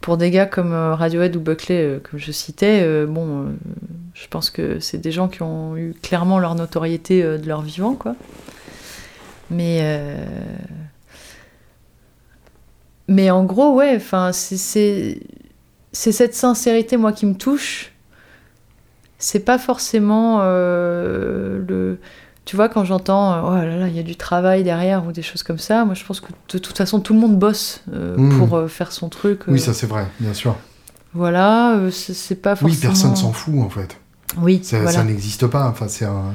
[0.00, 3.46] pour des gars comme euh, Radiohead ou Buckley, euh, que je citais, bon,
[4.14, 7.94] je pense que c'est des gens qui ont eu clairement leur notoriété de leur vivant,
[7.94, 8.14] quoi.
[9.50, 10.16] Mais.
[13.06, 15.20] Mais en gros, ouais, enfin, c'est
[15.92, 17.93] cette sincérité, moi, qui me touche
[19.24, 21.98] c'est pas forcément euh, le.
[22.44, 25.12] Tu vois, quand j'entends euh, oh là là, il y a du travail derrière ou
[25.12, 27.82] des choses comme ça, moi je pense que de toute façon tout le monde bosse
[27.90, 28.38] euh, hmm.
[28.38, 29.40] pour faire son truc.
[29.48, 30.56] Oui, ça c'est vrai, bien sûr.
[31.14, 32.74] Voilà, c'est pas forcément.
[32.74, 33.98] Oui, personne s'en fout en fait.
[34.36, 35.68] Oui, ça, ça n'existe pas.
[35.68, 36.34] Enfin, c'est un...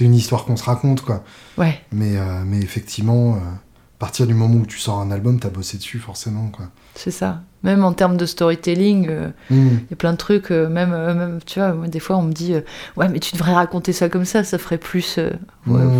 [0.00, 1.24] une histoire qu'on se raconte, quoi.
[1.58, 1.78] Ouais.
[1.92, 2.14] Mais,
[2.46, 6.48] mais effectivement, à partir du moment où tu sors un album, t'as bossé dessus forcément,
[6.48, 6.66] quoi.
[6.94, 7.42] C'est ça.
[7.62, 9.68] Même en termes de storytelling, euh, hmm.
[9.68, 10.50] il y a plein de trucs.
[10.50, 12.54] Euh, même, euh, même, tu vois, des fois, on me dit
[12.96, 15.18] Ouais, mais tu devrais raconter ça comme ça, ça ferait plus.
[15.18, 15.32] ouais,
[15.66, 15.98] hmm.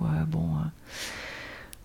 [0.00, 0.48] ouais, bon.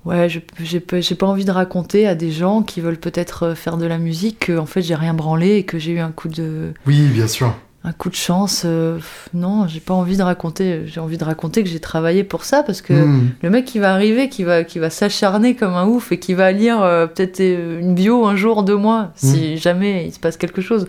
[0.05, 3.97] ouais, j'ai pas envie de raconter à des gens qui veulent peut-être faire de la
[3.97, 6.73] musique que, en fait, j'ai rien branlé et que j'ai eu un coup de.
[6.85, 7.53] Oui, bien sûr
[7.83, 8.63] un coup de chance.
[8.65, 8.99] Euh,
[9.33, 10.83] non, j'ai pas envie de raconter.
[10.87, 13.29] J'ai envie de raconter que j'ai travaillé pour ça parce que hmm.
[13.41, 16.33] le mec qui va arriver, qui va, qui va s'acharner comme un ouf et qui
[16.33, 19.57] va lire euh, peut-être euh, une bio un jour, deux mois, si hmm.
[19.57, 20.87] jamais il se passe quelque chose,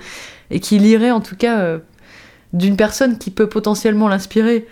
[0.51, 1.79] et qui lirait en tout cas
[2.53, 4.67] d'une personne qui peut potentiellement l'inspirer.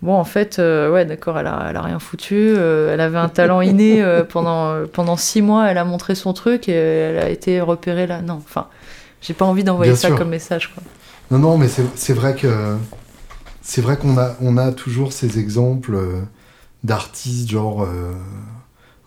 [0.00, 2.54] Bon, en fait, ouais, d'accord, elle a, elle a rien foutu.
[2.56, 5.68] elle avait un talent inné pendant, pendant six mois.
[5.68, 8.20] Elle a montré son truc et elle a été repérée là.
[8.20, 8.68] Non, enfin,
[9.20, 10.72] j'ai pas envie d'envoyer ça comme message.
[10.72, 10.82] Quoi.
[11.32, 12.76] Non, non, mais c'est vrai que
[13.62, 16.20] c'est vrai qu'on a, on a toujours ces exemples euh,
[16.84, 18.12] d'artistes genre euh,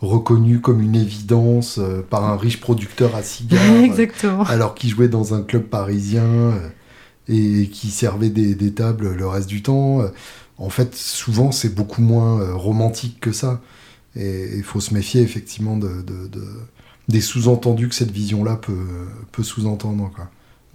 [0.02, 3.62] reconnu comme une évidence par un riche producteur à cigares.
[3.84, 4.44] Exactement.
[4.46, 6.54] alors qu'il jouait dans un club parisien
[7.28, 10.02] et qui servait des, tables le reste du temps.
[10.58, 13.62] En fait, souvent, c'est beaucoup moins romantique que ça.
[14.16, 16.04] Et il faut se méfier effectivement de,
[17.08, 20.10] des sous-entendus que cette vision-là peut, peut sous-entendre.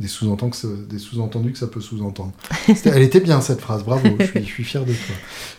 [0.00, 2.32] Des sous-entendus que, ça peut sous-entendre.
[2.86, 5.14] elle était bien cette phrase, bravo, je suis, fier de toi.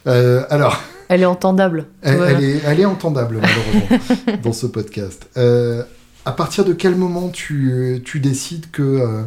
[0.07, 0.81] Euh, alors.
[1.09, 1.85] Elle est entendable.
[2.01, 5.29] Elle, est, elle est entendable, malheureusement, dans ce podcast.
[5.37, 5.83] Euh,
[6.25, 9.23] à partir de quel moment tu, tu décides que, euh,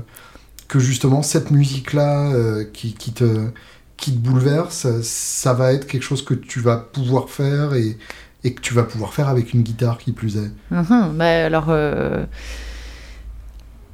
[0.66, 2.32] que justement cette musique-là
[2.72, 3.50] qui, qui, te,
[3.96, 7.96] qui te bouleverse, ça va être quelque chose que tu vas pouvoir faire et,
[8.42, 10.50] et que tu vas pouvoir faire avec une guitare qui plus est?
[10.72, 11.72] Bah, Alors,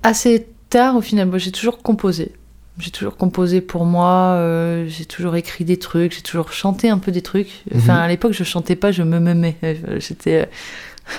[0.02, 2.32] assez tard au final, j'ai toujours composé.
[2.78, 6.96] J'ai toujours composé pour moi, euh, j'ai toujours écrit des trucs, j'ai toujours chanté un
[6.96, 7.62] peu des trucs.
[7.74, 8.00] Enfin, mhm.
[8.00, 9.56] à l'époque, je chantais pas, je me memais.
[9.98, 10.48] J'étais.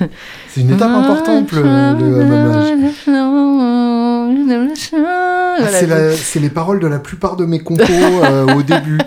[0.02, 0.08] Euh,
[0.48, 1.64] C'est une étape importante, le,
[5.58, 8.98] ah, c'est les paroles de la plupart de mes compos au début.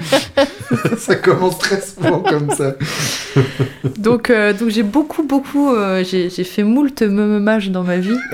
[0.99, 2.74] ça commence très souvent comme ça.
[3.99, 8.16] donc, euh, donc j'ai beaucoup, beaucoup, euh, j'ai fait moult meumage dans ma vie.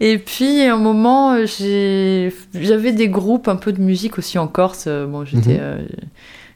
[0.00, 4.86] Et puis, à un moment, j'avais des groupes un peu de musique aussi en Corse.
[4.86, 5.58] Bon, j'étais.
[5.58, 5.88] Mhm.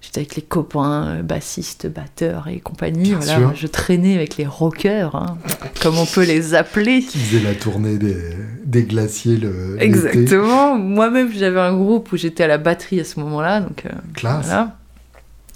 [0.02, 3.12] J'étais avec les copains, bassistes, batteurs et compagnie.
[3.12, 5.38] voilà, je traînais avec les rockers, hein,
[5.80, 7.02] comme on peut les appeler.
[7.02, 8.16] Qui faisaient la tournée des,
[8.64, 9.76] des glaciers le.
[9.78, 10.76] Exactement.
[10.76, 13.60] Moi-même, j'avais un groupe où j'étais à la batterie à ce moment-là.
[13.60, 14.50] Donc, euh, Classe.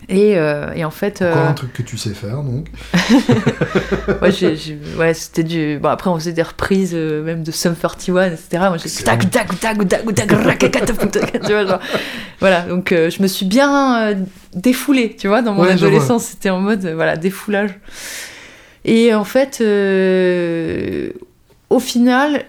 [0.09, 1.23] Et, euh, et, en fait.
[1.23, 2.69] Encore euh, un truc que tu sais faire, donc.
[4.23, 4.31] ouais,
[4.99, 5.79] ouais c'était du.
[5.79, 8.49] Bon, après, on faisait des reprises, même de Sum 41, etc.
[8.53, 8.89] Moi, j'ai.
[9.03, 10.05] Tac, tac, tac, tac,
[11.11, 11.81] tac, tu vois, genre.
[12.39, 14.15] Voilà, donc je me suis bien
[14.55, 16.25] défoulée, tu vois, dans mon adolescence.
[16.25, 17.71] C'était en mode, voilà, défoulage.
[18.85, 19.61] Et en fait,
[21.71, 22.45] au final.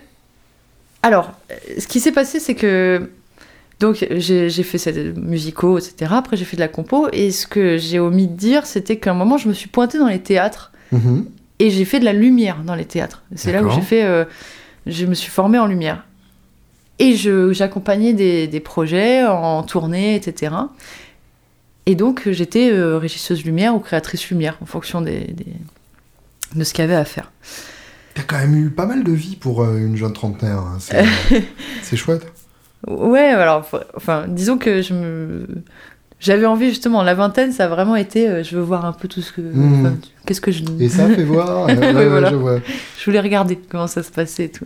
[1.03, 1.32] Alors,
[1.78, 3.10] ce qui s'est passé, c'est que
[3.80, 6.11] donc j'ai fait cette musicaux, etc.
[6.15, 7.07] Après j'ai fait de la compo.
[7.13, 9.99] Et ce que j'ai omis de dire, c'était qu'à un moment je me suis pointée
[9.99, 10.71] dans les théâtres.
[10.91, 11.25] Mhm.
[11.59, 13.23] Et j'ai fait de la lumière dans les théâtres.
[13.36, 14.03] C'est là où j'ai fait...
[14.03, 14.25] Euh,
[14.86, 16.05] je me suis formée en lumière.
[16.99, 20.55] Et j'accompagnais des, des, projets en tournée, etc.
[21.86, 25.36] Et donc j'étais euh, régisseuse lumière ou créatrice lumière en fonction des,
[26.55, 27.32] de ce qu'il y avait à faire.
[28.15, 30.57] T'as quand même eu pas mal de vie pour euh, une jeune trentenaire.
[30.59, 30.80] Hein.
[31.84, 32.25] C'est chouette.
[32.86, 35.47] Ouais, alors, enfin, disons que je me...
[36.19, 39.07] J'avais envie justement, la vingtaine, ça a vraiment été, euh, je veux voir un peu
[39.07, 39.99] tout ce que, hmm.
[40.25, 40.63] qu'est-ce que je.
[40.80, 41.69] Et ça fait voir.
[41.69, 42.59] je, vois.
[42.97, 44.65] je voulais regarder comment ça se passait et tout.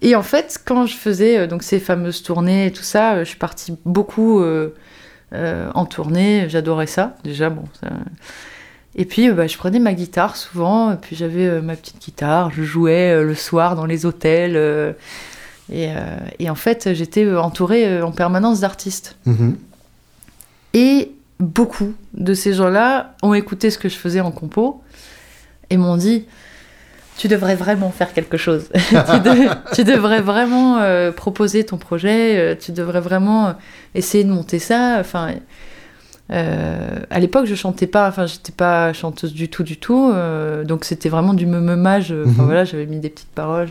[0.00, 3.18] Et en fait, quand je faisais euh, donc ces fameuses tournées et tout ça, euh,
[3.20, 4.42] je suis partie beaucoup
[5.32, 6.46] en tournée.
[6.48, 7.50] J'adorais ça déjà.
[7.50, 7.64] Bon.
[8.94, 10.92] Et puis, bah, je prenais ma guitare souvent.
[10.92, 12.50] Et puis j'avais ma petite guitare.
[12.52, 14.96] Je jouais le soir dans les hôtels.
[15.72, 19.16] Euh, et, en fait, j'étais euh, entourée euh, en permanence d'artistes.
[19.26, 19.56] Mhm.
[20.74, 24.82] Et beaucoup de ces gens-là ont écouté ce que je faisais en compo
[25.70, 26.26] et m'ont dit
[27.16, 28.70] tu devrais vraiment faire quelque chose.
[29.74, 30.80] tu, devrais vraiment
[31.12, 32.56] proposer ton projet.
[32.58, 33.54] tu devrais vraiment
[33.94, 34.96] essayer de monter ça.
[35.00, 35.34] Enfin,
[36.30, 38.08] à l'époque, je chantais pas.
[38.08, 40.14] Enfin, j'étais pas chanteuse du tout, du tout.
[40.64, 42.10] donc, c'était vraiment du meumage.
[42.10, 42.46] Enfin, mhm.
[42.46, 43.68] voilà, j'avais mis des petites paroles.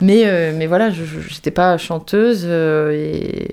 [0.00, 2.42] Mais, euh, mais voilà, je n'étais pas chanteuse.
[2.44, 3.48] Euh, et,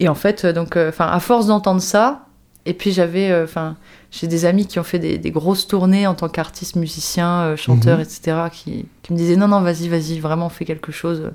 [0.00, 2.26] et en fait, donc, euh, enfin, à force d'entendre ça,
[2.64, 3.76] et puis j'avais, enfin,
[4.10, 8.02] j'ai des amis qui ont fait des, grosses tournées en tant qu'artiste, musicien, chanteur, mhm.
[8.02, 11.30] etc., qui, qui, me disaient non, non, vas-y, vas-y, vraiment, fais quelque chose.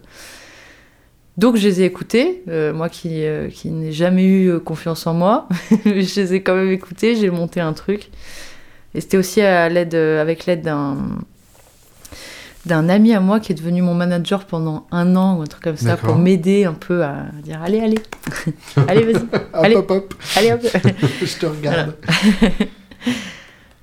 [1.38, 2.44] Donc je les ai écoutés,
[2.74, 5.48] moi qui, qui n'ai jamais eu confiance en moi,
[5.86, 8.10] je les ai quand même écoutés, j'ai monté un truc.
[8.94, 10.98] Et c'était aussi à l'aide, avec l'aide d'un,
[12.66, 15.64] d'un ami à moi qui est devenu mon manager pendant un an ou un truc
[15.64, 18.00] comme ça pour m'aider un peu à dire allez allez.
[18.88, 19.24] Allez vas-y.
[19.54, 20.14] Allez hop, hop.
[20.36, 20.62] allez hop.
[21.22, 21.96] Je te regarde.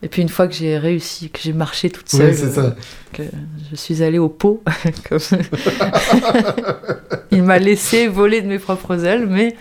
[0.00, 2.70] Et puis une fois que j'ai réussi que j'ai marché toute seule euh,
[3.12, 3.24] que
[3.68, 4.62] je suis allée au pot
[7.32, 9.56] il m'a laissé voler de mes propres ailes mais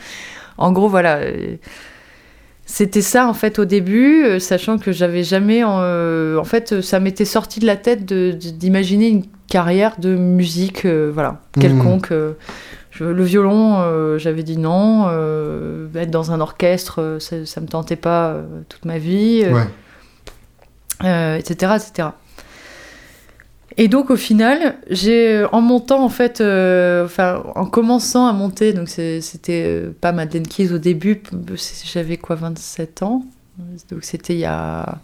[0.59, 1.21] en gros voilà
[2.69, 6.99] c'était ça en fait au début, euh, sachant que j'avais jamais, euh, en fait, ça
[6.99, 11.61] m'était sorti de la tête d'imaginer une carrière de musique, euh, voilà, mmh.
[11.61, 12.09] quelconque.
[12.99, 15.07] le violon, j'avais dit non.
[15.95, 18.35] être dans un orchestre, ça, ça me tentait pas
[18.67, 19.45] toute ma vie,
[21.01, 22.09] etc., etc.
[23.79, 28.73] Et donc au final, j'ai en montant en fait, euh, enfin en commençant à monter,
[28.73, 31.21] donc c'était euh, pas Madeleine Keys au début,
[31.85, 33.23] j'avais quoi 27 ans,
[33.91, 34.97] Donc c'était il y a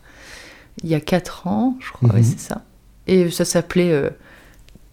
[0.84, 2.24] il y a 4 ans, je crois, ouais, Mhm.
[2.24, 2.62] c'est ça.
[3.06, 4.10] Et ça s'appelait euh,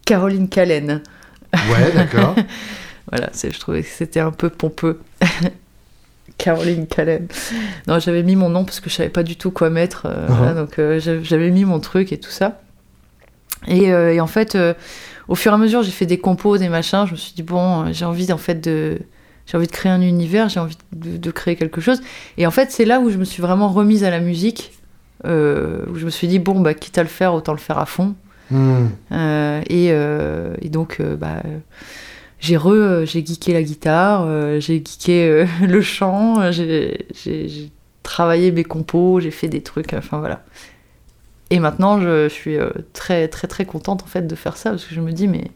[0.05, 1.01] Caroline Callen.
[1.55, 2.35] Ouais, d'accord.
[3.11, 5.01] Voilà, je trouvais que c'était un peu pompeux.
[6.39, 7.27] Caroline Callen.
[7.89, 10.07] Non, j'avais mis mon nom parce que je savais pas du tout quoi mettre.
[10.07, 10.33] euh, Uh-huh.
[10.37, 12.61] voilà, donc euh, j'avais mis mon truc et tout ça.
[13.67, 14.75] Et, euh, et en fait, euh,
[15.29, 17.05] au fur et à mesure, j'ai fait des compos, des machins.
[17.07, 18.99] Je me suis dit bon, euh, j'ai envie en fait de,
[19.47, 22.01] j'ai envie de créer un univers, j'ai envie de, de créer quelque chose.
[22.39, 24.73] Et en fait, c'est là où je me suis vraiment remise à la musique,
[25.27, 27.79] euh, où je me suis dit bon, bah quitte à le faire, autant le faire
[27.79, 28.15] à fond.
[28.51, 28.89] Hmm.
[29.69, 31.41] Et, et donc, bah,
[32.41, 34.27] j'ai re, j'ai geeké la guitare,
[34.61, 37.71] j'ai geeké le chant, j'ai
[38.03, 40.43] travaillé mes compos, j'ai fait des trucs, enfin voilà.
[41.51, 44.85] Et maintenant, je, suis euh, très, très, très contente en fait de faire ça parce
[44.85, 45.51] que je me dis, mais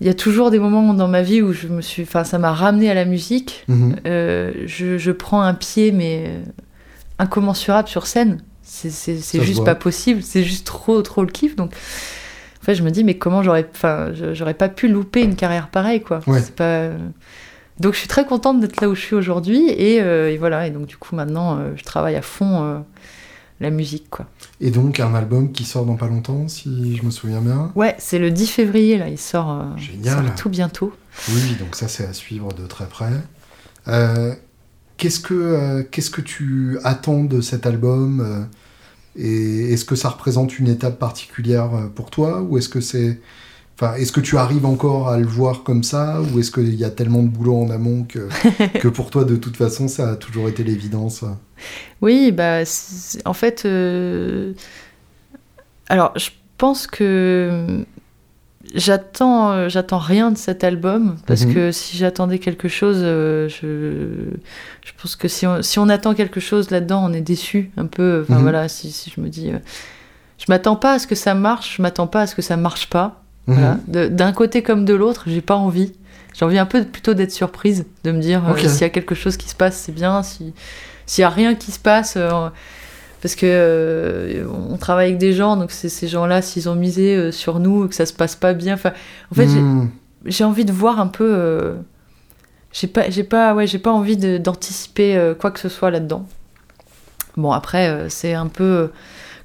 [0.00, 2.38] il y a toujours des moments dans ma vie où je me suis, enfin, ça
[2.38, 3.64] m'a ramené à la musique.
[3.68, 3.96] Mhm.
[4.06, 6.42] Euh, je, je prends un pied, mais euh,
[7.18, 8.42] incommensurable sur scène.
[8.62, 10.22] C'est, juste pas possible.
[10.22, 11.54] C'est juste trop, trop le kiff.
[11.54, 15.36] Donc, en fait, je me dis, mais comment j'aurais, enfin, j'aurais pas pu louper une
[15.36, 16.20] carrière pareille, quoi.
[16.26, 16.40] Ouais.
[16.40, 16.88] C'est pas.
[17.78, 19.68] Donc, je suis très contente d'être là où je suis aujourd'hui.
[19.70, 20.66] Et, euh, et voilà.
[20.66, 22.84] Et donc, du coup, maintenant, euh, je travaille à fond
[23.60, 24.26] la musique, quoi.
[24.60, 27.72] Et donc, un album qui sort dans pas longtemps, si je me souviens bien.
[27.74, 29.08] Ouais, c'est le 10 février, là.
[29.08, 30.26] Il sort, euh, il Génial.
[30.26, 30.92] sort tout bientôt.
[31.30, 33.12] Oui, donc ça, c'est à suivre de très près.
[33.88, 34.34] Euh,
[34.96, 38.48] qu'est-ce, que, euh, qu'est-ce que tu attends de cet album
[39.16, 43.20] Et est-ce que ça représente une étape particulière pour toi Ou est-ce que c'est.
[43.76, 46.84] Enfin, est-ce que tu arrives encore à le voir comme ça Ou est-ce qu'il y
[46.84, 48.28] a tellement de boulot en amont que,
[48.80, 51.24] que pour toi, de toute façon, ça a toujours été l'évidence
[52.00, 52.60] Oui, bah,
[53.24, 54.52] en fait, euh,
[55.88, 57.84] alors je pense que
[58.74, 61.54] j'attends, euh, j'attends rien de cet album parce Mhm.
[61.54, 64.30] que si j'attendais quelque chose, euh, je,
[64.86, 67.86] je pense que si on, si on attend quelque chose là-dedans, on est déçu un
[67.86, 68.20] peu.
[68.22, 68.42] Enfin Mhm.
[68.42, 69.50] voilà, si, si je me dis,
[70.38, 72.56] je m'attends pas à ce que ça marche, je m'attends pas à ce que ça
[72.56, 73.23] marche pas.
[73.46, 73.78] Mhm.
[73.88, 74.08] Voilà.
[74.08, 75.92] D'un côté comme de l'autre, j'ai pas envie.
[76.32, 79.14] J'ai envie un peu plutôt d'être surprise, de me dire euh, s'il y a quelque
[79.14, 80.22] chose qui se passe, c'est bien.
[80.22, 80.52] Si
[81.06, 82.48] s'il y a rien qui se passe, euh,
[83.22, 87.60] parce que euh, on travaille avec des gens, donc ces gens-là, s'ils ont misé sur
[87.60, 88.74] nous, que ça se passe pas bien.
[88.74, 88.92] Enfin,
[89.30, 89.90] en fait, j'ai- Hmm.
[90.24, 91.74] j'ai envie de voir un peu.
[92.72, 96.26] j'ai pas, j'ai pas, ouais, j'ai pas envie d'anticiper quoi que ce soit là-dedans.
[97.36, 98.90] Bon, après, c'est un peu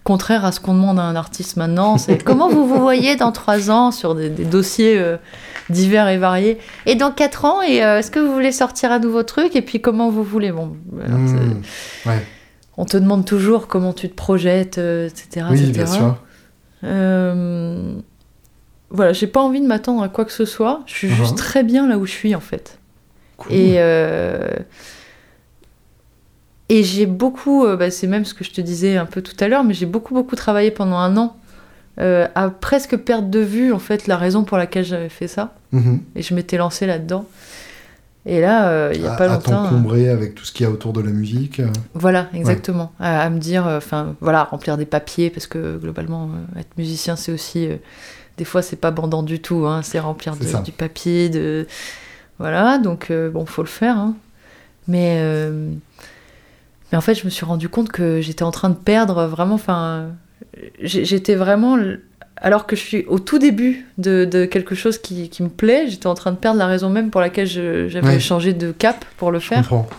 [0.04, 1.98] contraire à ce qu'on demande à un artiste maintenant.
[1.98, 5.18] C'est comment vous vous voyez dans trois ans sur des, des dossiers euh,
[5.70, 6.58] divers et variés.
[6.86, 9.62] Et dans quatre ans, et euh, est-ce que vous voulez sortir un nouveau truc Et
[9.62, 10.52] puis comment vous voulez?
[10.52, 10.76] Bon,
[11.06, 11.62] alors, Hmm.
[12.06, 12.26] Ouais.
[12.78, 15.46] on te demande toujours comment tu te projettes, euh, etc.
[15.52, 15.72] Oui, etc.
[15.74, 16.16] bien sûr.
[16.86, 17.94] Euh,
[18.92, 20.82] Voilà, j'ai pas envie de m'attendre à quoi que ce soit.
[20.88, 21.38] Je suis juste Mhm.
[21.38, 22.80] très bien là où je suis en fait.
[23.38, 23.52] Cool.
[23.54, 23.76] Et,
[26.70, 29.36] et j'ai beaucoup, euh, bah, c'est même ce que je te disais un peu tout
[29.40, 31.36] à l'heure, mais j'ai beaucoup beaucoup travaillé pendant un an
[32.00, 35.54] euh, à presque perdre de vue en fait la raison pour laquelle j'avais fait ça.
[35.74, 36.00] Mhm.
[36.16, 37.26] Et je m'étais lancée là-dedans.
[38.26, 39.52] Et là, euh, il y a À- pas à longtemps.
[39.52, 41.62] euh, t'encombrer avec tout ce qu'il y a autour de la musique.
[41.94, 42.92] Voilà, exactement.
[43.00, 47.16] À, à me dire, euh, enfin, voilà, remplir des papiers, parce que globalement, être musicien,
[47.16, 47.68] c'est aussi.
[48.38, 51.66] des fois, c'est pas bandant du tout, hein, c'est remplir de- du papier, de.
[52.40, 53.98] Voilà, donc, bon, faut le faire.
[53.98, 54.16] hein.
[54.88, 55.22] Mais.
[56.92, 59.56] Mais en fait, je me suis rendu compte que j'étais en train de perdre vraiment.
[59.56, 60.10] Enfin,
[60.82, 61.78] j'étais vraiment.
[62.42, 65.86] Alors que je suis au tout début de, de quelque chose qui, qui me plaît,
[65.90, 68.20] j'étais en train de perdre la raison même pour laquelle j'avais Ouais.
[68.20, 69.68] changé de cap pour le Je faire.
[69.68, 69.90] comprends.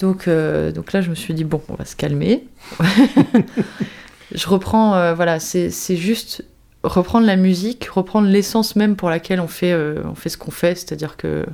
[0.00, 2.44] Donc, euh, donc là, je me suis dit, bon, on va se calmer.
[4.34, 6.44] je reprends, euh, voilà, c'est c'est juste
[6.82, 10.50] reprendre la musique, reprendre l'essence même pour laquelle on fait, euh, on fait ce qu'on
[10.50, 10.74] fait.
[10.74, 11.46] C'est-à-dire que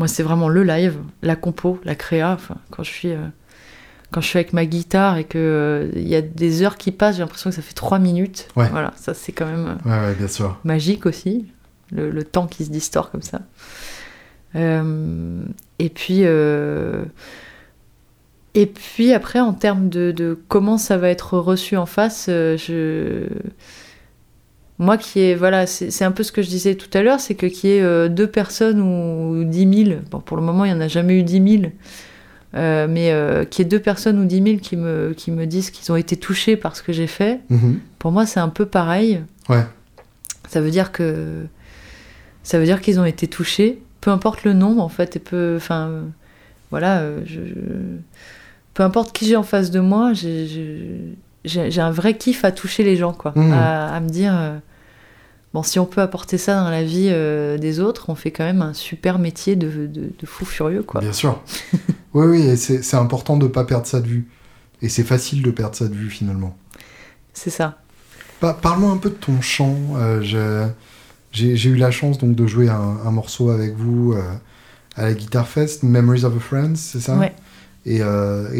[0.00, 2.32] moi, c'est vraiment le live, la compo, la créa.
[2.32, 3.12] Enfin, quand je suis.
[3.12, 3.18] euh,
[4.10, 7.14] quand je suis avec ma guitare et qu'il il y a des heures qui passent,
[7.16, 8.48] j'ai l'impression que ça fait trois minutes.
[8.56, 8.68] Ouais.
[8.70, 10.58] Voilà, ça c'est quand même euh, Ouais, ouais, bien sûr.
[10.64, 11.46] magique aussi,
[11.92, 13.42] le, le temps qui se distord comme ça.
[14.56, 15.42] Euh,
[15.78, 17.04] et puis, euh,
[18.54, 22.56] et puis après, en termes de, de comment ça va être reçu en face, euh,
[22.56, 23.28] je,
[24.80, 27.34] moi qui est, voilà, c'est un peu ce que je disais tout à l'heure, c'est
[27.36, 30.72] que qu'il y ait euh, deux personnes ou dix mille, bon pour le moment il
[30.72, 31.72] n'y en a jamais eu dix mille,
[32.54, 35.46] euh, mais euh, qu'il y ait deux personnes ou dix mille qui me, qui me
[35.46, 37.78] disent qu'ils ont été touchés par ce que j'ai fait, Mhm.
[37.98, 39.20] pour moi c'est un peu pareil.
[39.48, 39.64] Ouais.
[40.48, 41.44] Ça veut dire que
[42.42, 45.54] ça veut dire qu'ils ont été touchés, peu importe le nombre en fait, et peu,
[45.56, 45.90] enfin,
[46.70, 47.98] voilà, euh, je, je-
[48.72, 50.46] peu importe qui j'ai en face de moi, j'ai-
[51.44, 53.52] j'ai un vrai kiff à toucher les gens, quoi, Mhm.
[53.52, 54.56] à, à me dire, euh,
[55.54, 58.44] bon, si on peut apporter ça dans la vie euh, des autres, on fait quand
[58.44, 61.00] même un super métier de, de, de fou furieux, quoi.
[61.00, 61.40] Bien sûr.
[62.14, 64.28] oui, oui, c'est important de ne pas perdre ça de vue.
[64.82, 66.56] Et c'est facile de perdre ça de vue finalement.
[67.34, 67.78] C'est ça.
[68.40, 69.76] Pa- Parle-moi un peu de ton chant.
[69.96, 70.68] Euh,
[71.32, 74.22] J'ai eu la chance donc de jouer un, un morceau avec vous euh,
[74.96, 77.16] à la Guitar Fest, Memories of a Friend, c'est ça?
[77.16, 77.32] Ouais.
[77.86, 78.00] Et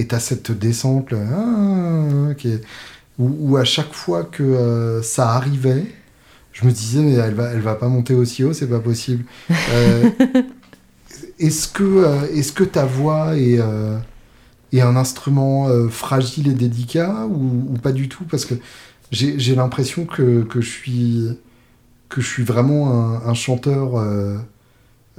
[0.09, 2.63] t'as cette descente là, ah, est-
[3.19, 5.85] où, où à chaque fois que ça arrivait,
[6.61, 9.25] je me disais mais elle va, elle va pas monter aussi haut, c'est pas possible.
[9.51, 10.11] Euh,
[11.39, 13.99] est-ce que, euh, est-ce que ta voix est, euh,
[14.73, 18.25] est un instrument fragile et délicat ou, ou pas du tout?
[18.25, 18.55] Parce que
[19.11, 21.29] j'ai j'ai l'impression que, que je suis
[22.09, 24.37] que je suis vraiment un, un chanteur, euh,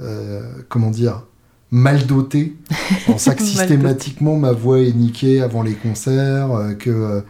[0.00, 1.24] euh, comment dire,
[1.70, 2.56] mal doté.
[3.08, 7.24] En ça que systématiquement ma voix est niquée avant les concerts, que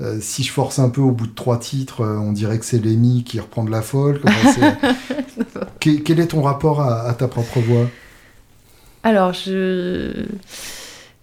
[0.00, 2.66] euh, si je force un peu au bout de trois titres, euh, on dirait que
[2.66, 4.20] c'est Lémi qui reprend de la folle.
[5.80, 7.88] Quel, est ton rapport à, à ta propre voix?
[9.02, 10.26] Alors, je...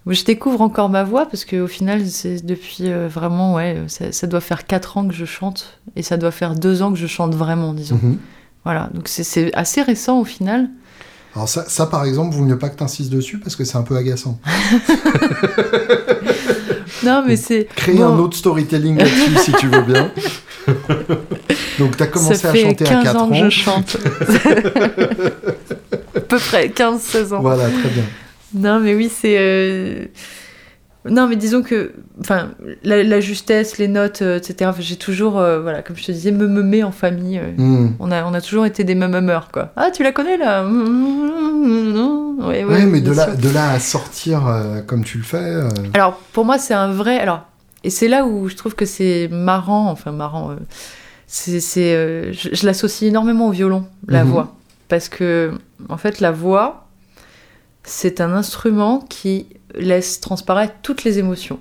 [0.07, 4.25] je découvre encore ma voix parce qu'au final, c'est depuis euh, vraiment, ouais, ça, ça
[4.25, 7.07] doit faire 4 ans que je chante et ça doit faire 2 ans que je
[7.07, 7.99] chante vraiment, disons.
[8.01, 8.17] Mhm.
[8.63, 10.69] Voilà, donc c'est- c'est assez récent au final.
[11.35, 13.77] Alors ça, ça, par exemple, vaut mieux pas que tu insistes dessus parce que c'est
[13.77, 14.39] un peu agaçant.
[17.03, 17.67] Non, mais c'est.
[17.75, 18.05] Crée Bon.
[18.05, 20.11] un autre storytelling là-dessus si tu veux bien.
[21.79, 23.29] Donc tu as commencé ça à chanter 15 à 4 ans ans.
[23.29, 23.97] que je chante.
[26.15, 27.41] à peu près 15-16 ans.
[27.41, 28.03] Voilà, très bien.
[28.53, 29.35] Non, mais oui, c'est.
[29.37, 30.05] euh,
[31.09, 31.91] Non, mais disons que.
[32.21, 32.51] Enfin,
[32.83, 34.71] la, la justesse, les notes, euh, etc.
[34.79, 37.39] J'ai toujours, euh, voilà, comme je te disais, me meumer en famille.
[37.39, 37.91] euh, Hmm.
[37.99, 39.71] On a, on a toujours été des meumeurs, quoi.
[39.75, 40.63] Ah, tu la connais, là?
[40.65, 44.41] Ouais, Ouais, mais de là, de là à sortir
[44.87, 45.59] comme tu le fais.
[45.93, 47.19] Alors, pour moi, c'est un vrai.
[47.19, 47.41] Alors,
[47.83, 50.55] et c'est là où je trouve que c'est marrant, enfin, marrant.
[51.27, 54.29] c'est, je, je l'associe énormément au violon, la Mhm.
[54.31, 54.55] voix.
[54.89, 55.51] Parce que,
[55.89, 56.87] en fait, la voix,
[57.83, 61.59] c'est un instrument qui laisse transparaître toutes les émotions.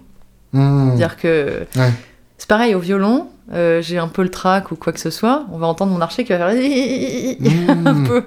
[0.52, 0.88] hmm.
[0.88, 1.66] C'est-à-dire que.
[1.76, 1.90] Ouais.
[2.38, 5.46] C'est pareil au violon, euh, j'ai un peu le trac ou quoi que ce soit,
[5.52, 6.48] on va entendre mon archer qui va faire
[7.86, 8.06] un Hmm.
[8.08, 8.24] peu.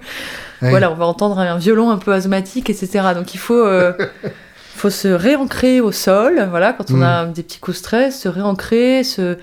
[0.62, 0.70] Ouais.
[0.70, 3.08] Voilà, on va entendre un violon un peu asthmatique, etc.
[3.14, 3.92] Donc il faut, euh,
[4.76, 7.04] faut se réancrer au sol, voilà, quand on Mm.
[7.04, 9.38] a des petits coups de stress, se réancrer, se,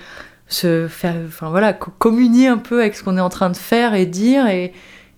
[0.47, 3.55] se faire, enfin voilà, co- communier un peu avec ce qu'on est en train de
[3.57, 4.73] faire et dire et,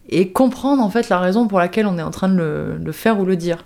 [0.09, 2.91] et comprendre en fait la raison pour laquelle on est en train de le, le
[2.91, 3.63] faire ou le dire.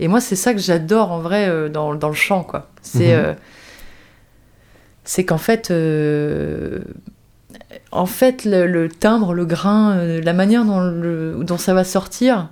[0.00, 2.68] Et moi, c'est ça que j'adore en vrai euh, dans, dans le chant, quoi.
[2.82, 3.24] C'est Mhm.
[3.24, 3.34] euh,
[5.04, 6.80] c'est qu'en fait, euh,
[7.92, 11.84] en fait, le, le timbre, le grain, euh, la manière dont, le, dont ça va
[11.84, 12.50] sortir,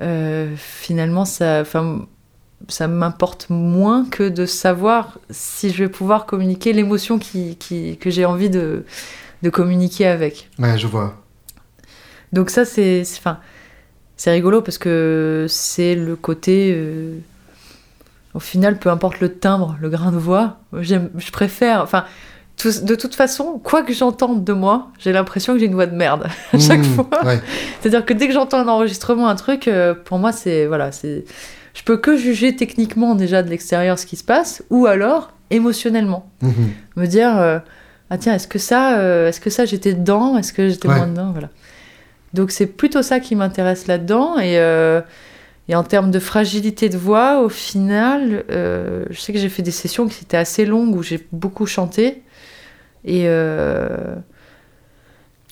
[0.00, 2.06] euh, finalement, ça, enfin,
[2.68, 8.10] ça m'importe moins que de savoir si je vais pouvoir communiquer l'émotion qui, qui- que
[8.10, 8.84] j'ai envie de,
[9.42, 10.48] de communiquer avec.
[10.58, 11.16] Ouais, je vois.
[12.32, 13.38] Donc ça, c'est, c'est- enfin,
[14.16, 16.72] c'est rigolo parce que c'est le côté.
[16.74, 17.16] euh,
[18.34, 20.98] au final, peu importe le timbre, le grain de voix, je
[21.32, 21.80] préfère.
[21.82, 22.04] Enfin,
[22.58, 25.86] tout- de toute façon, quoi que j'entende de moi, j'ai l'impression que j'ai une voix
[25.86, 26.94] de merde à chaque Hmm.
[26.94, 27.08] fois.
[27.24, 27.40] Ouais.
[27.80, 31.24] C'est-à-dire que dès que j'entends un enregistrement, un truc, euh, pour moi, c'est voilà, c'est.
[31.74, 36.30] Je peux que juger techniquement déjà de l'extérieur ce qui se passe, ou alors émotionnellement
[36.42, 36.52] Mhm.
[36.96, 37.58] me dire euh,
[38.10, 40.96] ah tiens est-ce que ça est-ce que ça j'étais dedans est-ce que j'étais Ouais.
[40.96, 41.50] moins dedans voilà
[42.34, 45.00] donc c'est plutôt ça qui m'intéresse là-dedans et euh,
[45.68, 49.62] et en termes de fragilité de voix au final euh, je sais que j'ai fait
[49.62, 52.22] des sessions qui étaient assez longues où j'ai beaucoup chanté
[53.04, 54.14] et euh,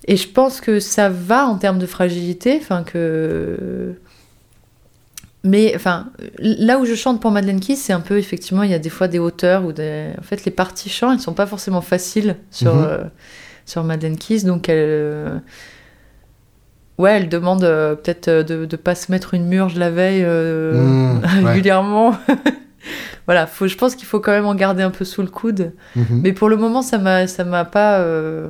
[0.07, 3.95] et je pense que ça va en termes de fragilité enfin que
[5.47, 6.09] mais enfin,
[6.39, 8.89] là où je chante pour Madeleine Keys, c'est un peu effectivement, il y a des
[8.89, 10.09] fois des hauteurs ou des.
[10.19, 12.85] En fait, les parties chant, elles sont pas forcément faciles sur, Mhm.
[12.89, 13.05] euh,
[13.67, 15.43] sur Madeleine Keys, donc elle.
[16.99, 20.23] Ouais, elle demande euh, peut-être euh, de ne pas se mettre une murge la veille
[20.25, 21.51] euh, Mmh, ouais.
[21.53, 22.17] régulièrement.
[23.27, 25.73] voilà, faut, je pense qu'il faut quand même en garder un peu sous le coude.
[25.97, 26.21] Mhm.
[26.23, 27.99] Mais pour le moment, ça m'a, ça m'a pas.
[27.99, 28.49] euh,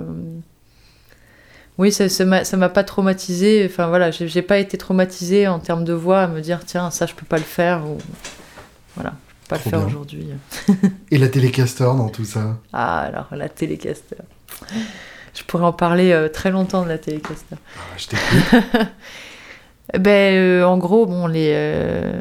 [1.78, 3.66] Oui, ça, ça m'a, ça m'a pas traumatisé.
[3.68, 6.90] Enfin voilà, j'ai, j'ai pas été traumatisée en termes de voix à me dire tiens
[6.90, 7.98] ça je peux pas le faire ou
[8.94, 9.88] voilà, je peux pas Trop le faire bien.
[9.88, 10.26] aujourd'hui.
[11.10, 12.58] Et la télécaster dans tout ça?
[12.72, 14.16] Ah alors la télécaster.
[15.34, 17.56] Je pourrais en parler euh, très longtemps de la télécaster.
[17.76, 18.86] Ah, Je t'écoute.
[19.98, 21.50] Ben, euh, en gros, bon, les.
[21.54, 22.20] euh,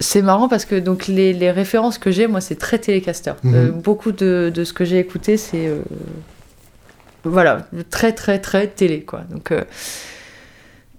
[0.00, 3.32] C'est marrant parce que donc les, les références que j'ai, moi, c'est très télécaster.
[3.44, 3.70] Mhm.
[3.80, 5.70] Beaucoup de, de ce que j'ai écouté, c'est.
[7.22, 9.20] Voilà, très, très, très télé, quoi.
[9.30, 9.52] Donc.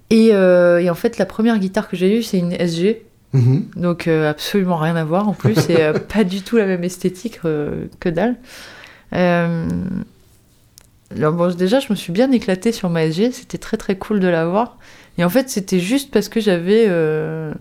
[0.10, 3.04] Et, et en fait, la première guitare que j'ai eue, c'est une SG.
[3.34, 3.68] Mhm.
[3.76, 8.10] Donc absolument rien à voir en plus, et pas du tout la même esthétique que
[8.10, 8.36] dalle.
[9.14, 9.68] Euh,
[11.16, 13.32] alors bon, déjà, je me suis bien éclatée sur ma SG.
[13.32, 14.78] C'était très très cool de l'avoir.
[15.18, 16.86] Et en fait, c'était juste parce que j'avais.
[16.88, 17.54] euh,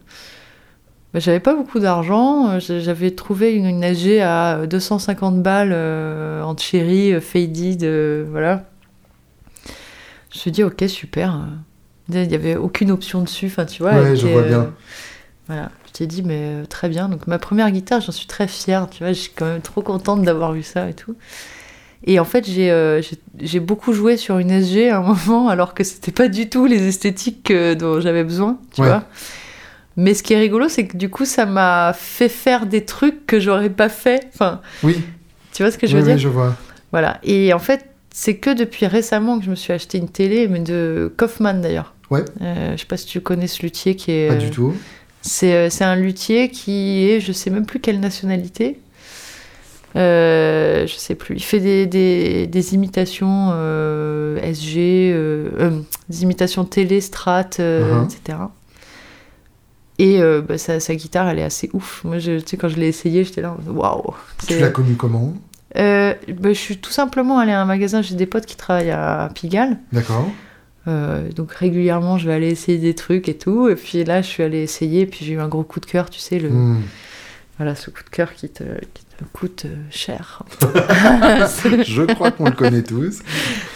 [1.13, 2.51] bah, j'avais pas beaucoup d'argent.
[2.51, 7.83] euh, j'a- J'avais trouvé une, une SG à 250 balles euh, en cherry, euh, faded,
[7.83, 8.65] euh, voilà.
[10.31, 11.41] Je me suis dit, ok, super.
[12.09, 13.47] Il n'y avait aucune option dessus.
[13.47, 13.93] Enfin, tu vois.
[14.03, 14.73] Ouais, je vois bien.
[15.49, 17.09] voilà, je t'ai dit, mais très bien.
[17.09, 18.89] Donc, ma première guitare, j'en suis très fière.
[18.91, 21.17] Tu vois, je suis quand même trop contente d'avoir eu ça et tout.
[22.07, 23.01] Et en fait, j'ai euh,
[23.61, 26.87] beaucoup joué sur une SG à un moment, alors que c'était pas du tout les
[26.89, 28.89] esthétiques euh, dont j'avais besoin, tu Ouais.
[28.89, 29.05] vois.
[29.97, 33.27] Mais ce qui est rigolo, c'est que du coup, ça m'a fait faire des trucs
[33.27, 34.29] que j'aurais pas fait.
[34.33, 35.03] Enfin, Oui,
[35.53, 36.57] tu vois ce que je oui, veux oui, dire je vois.
[36.93, 37.19] Voilà.
[37.23, 40.61] Et en fait, c'est que depuis récemment que je me suis acheté une télé, mais
[40.61, 41.95] de Kaufman d'ailleurs.
[42.09, 42.25] Ouais.
[42.41, 44.29] Euh, je sais pas si tu connais ce luthier qui est.
[44.29, 44.75] Pas euh, du tout.
[45.23, 48.81] c'est euh, c'est un luthier qui est, je sais même plus quelle nationalité.
[49.97, 51.35] Euh, je sais plus.
[51.37, 58.39] Il fait des, des, des imitations euh, SG, euh, des imitations télé, strat, etc.
[59.99, 62.03] Et euh, bah, sa, sa guitare, elle est assez ouf.
[62.05, 64.15] Moi, je, tu sais, quand je l'ai essayé, j'étais là, waouh.
[64.47, 65.35] Tu l'as connu comment?
[65.75, 68.01] Bah, je suis tout simplement allée à un magasin.
[68.01, 69.79] J'ai des potes qui travaillent à Pigalle.
[69.93, 70.29] D'accord.
[70.87, 73.69] Donc régulièrement, je vais aller essayer des trucs et tout.
[73.69, 75.07] Et puis là, je suis allée essayer.
[75.07, 76.81] Puis j'ai eu un gros coup de cœur, tu sais, le, Hmm.
[77.59, 78.65] voilà, ce coup de cœur qui te,
[78.95, 80.43] qui te coûte euh, cher.
[81.85, 83.21] Je crois qu'on le connaît tous.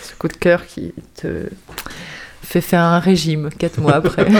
[0.02, 1.48] ce coup de cœur qui te
[2.42, 4.26] fait faire un régime quatre mois après.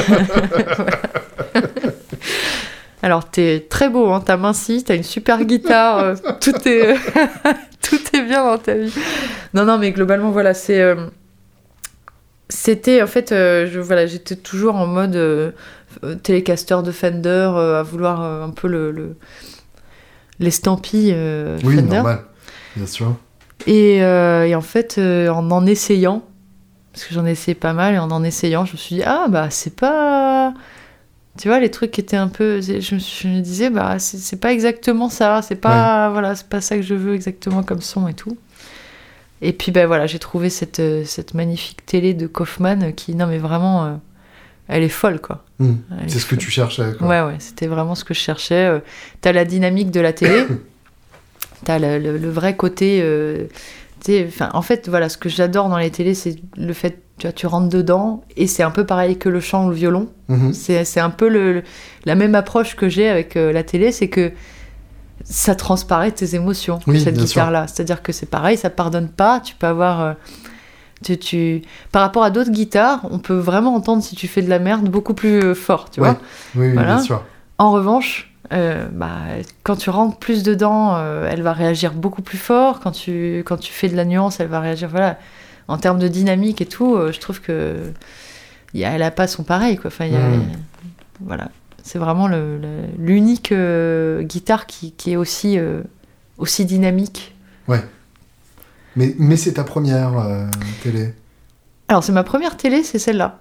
[3.03, 6.95] Alors, t'es très beau, hein, t'as minci, t'as une super guitare, euh, tout, est...
[7.83, 8.95] tout est bien dans ta vie.
[9.53, 10.81] Non, non, mais globalement, voilà, c'est.
[10.81, 10.95] euh,
[12.49, 15.55] C'était, en fait, euh, je, voilà, j'étais toujours en mode
[16.23, 18.91] télécaster de Fender, à vouloir un peu le.
[18.91, 19.17] le...
[20.41, 21.95] l'estampille euh, Oui, Fender.
[21.97, 22.25] normal.
[22.77, 23.15] Bien sûr.
[23.67, 26.23] Et, euh, et en fait, euh, en en essayant,
[26.93, 29.03] parce que j'en ai essayé pas mal, et en en essayant, je me suis dit,
[29.05, 30.53] ah bah c'est pas.
[31.39, 32.61] Tu vois, les trucs qui étaient un peu.
[32.61, 36.49] Je me, suis- je me disais, bah c'est pas exactement ça, c'est pas, voilà, c'est
[36.49, 38.37] pas ça que je veux exactement comme son et tout.
[39.43, 43.27] Et puis, ben voilà, j'ai trouvé cette, euh, cette magnifique télé de Kaufman qui, non
[43.27, 44.01] mais vraiment,
[44.69, 45.45] elle est folle quoi.
[45.59, 45.75] Hmm.
[46.09, 46.93] C'est est ce que tu cherchais.
[46.99, 47.07] Quoi.
[47.09, 48.67] Ouais, ouais, c'était vraiment ce que je cherchais.
[48.67, 48.79] Euh,
[49.21, 50.45] T'as la dynamique de la télé,
[51.65, 53.01] t'as le, le- le vrai côté.
[53.03, 53.47] euh,
[54.53, 57.47] en fait, voilà, ce que j'adore dans les télés, c'est le fait, tu vois, tu
[57.47, 60.11] rentres dedans, et c'est un peu pareil que le chant ou le violon.
[60.29, 60.53] Mhm.
[60.53, 61.63] C'est un peu le, le-
[62.05, 64.33] la même approche que j'ai avec euh, la télé, c'est que
[65.23, 67.67] ça transparaît tes émotions, Oui, cette guitare-là.
[67.67, 70.01] C'est-à-dire que c'est pareil, ça pardonne pas, tu peux avoir.
[70.03, 70.13] euh,
[71.03, 74.49] tu, tu- Par rapport à d'autres guitares, on peut vraiment entendre si tu fais de
[74.49, 76.09] la merde beaucoup plus euh, fort, tu Ouais.
[76.11, 76.19] vois.
[76.57, 76.95] Oui, oui, Voilà.
[76.97, 77.23] bien sûr.
[77.59, 79.11] En revanche, euh, bah,
[79.63, 82.81] quand tu rentres plus dedans, euh, elle va réagir beaucoup plus fort.
[82.81, 84.89] Quand tu, quand tu fais de la nuance, elle va réagir.
[84.89, 85.19] Voilà.
[85.69, 87.77] En termes de dynamique et tout, euh, je trouve que
[88.75, 89.77] y a- elle a pas son pareil.
[89.79, 89.89] Quoi.
[89.89, 90.43] Enfin, il y a- Mm.
[91.21, 91.49] voilà.
[91.83, 92.29] C'est vraiment
[92.99, 93.53] l'unique
[94.23, 95.59] guitare qui, qui est aussi,
[96.39, 97.35] aussi dynamique.
[98.97, 100.47] Mais, mais c'est ta première euh,
[100.83, 101.15] télé.
[101.89, 103.41] Alors, c'est ma première télé, c'est celle-là.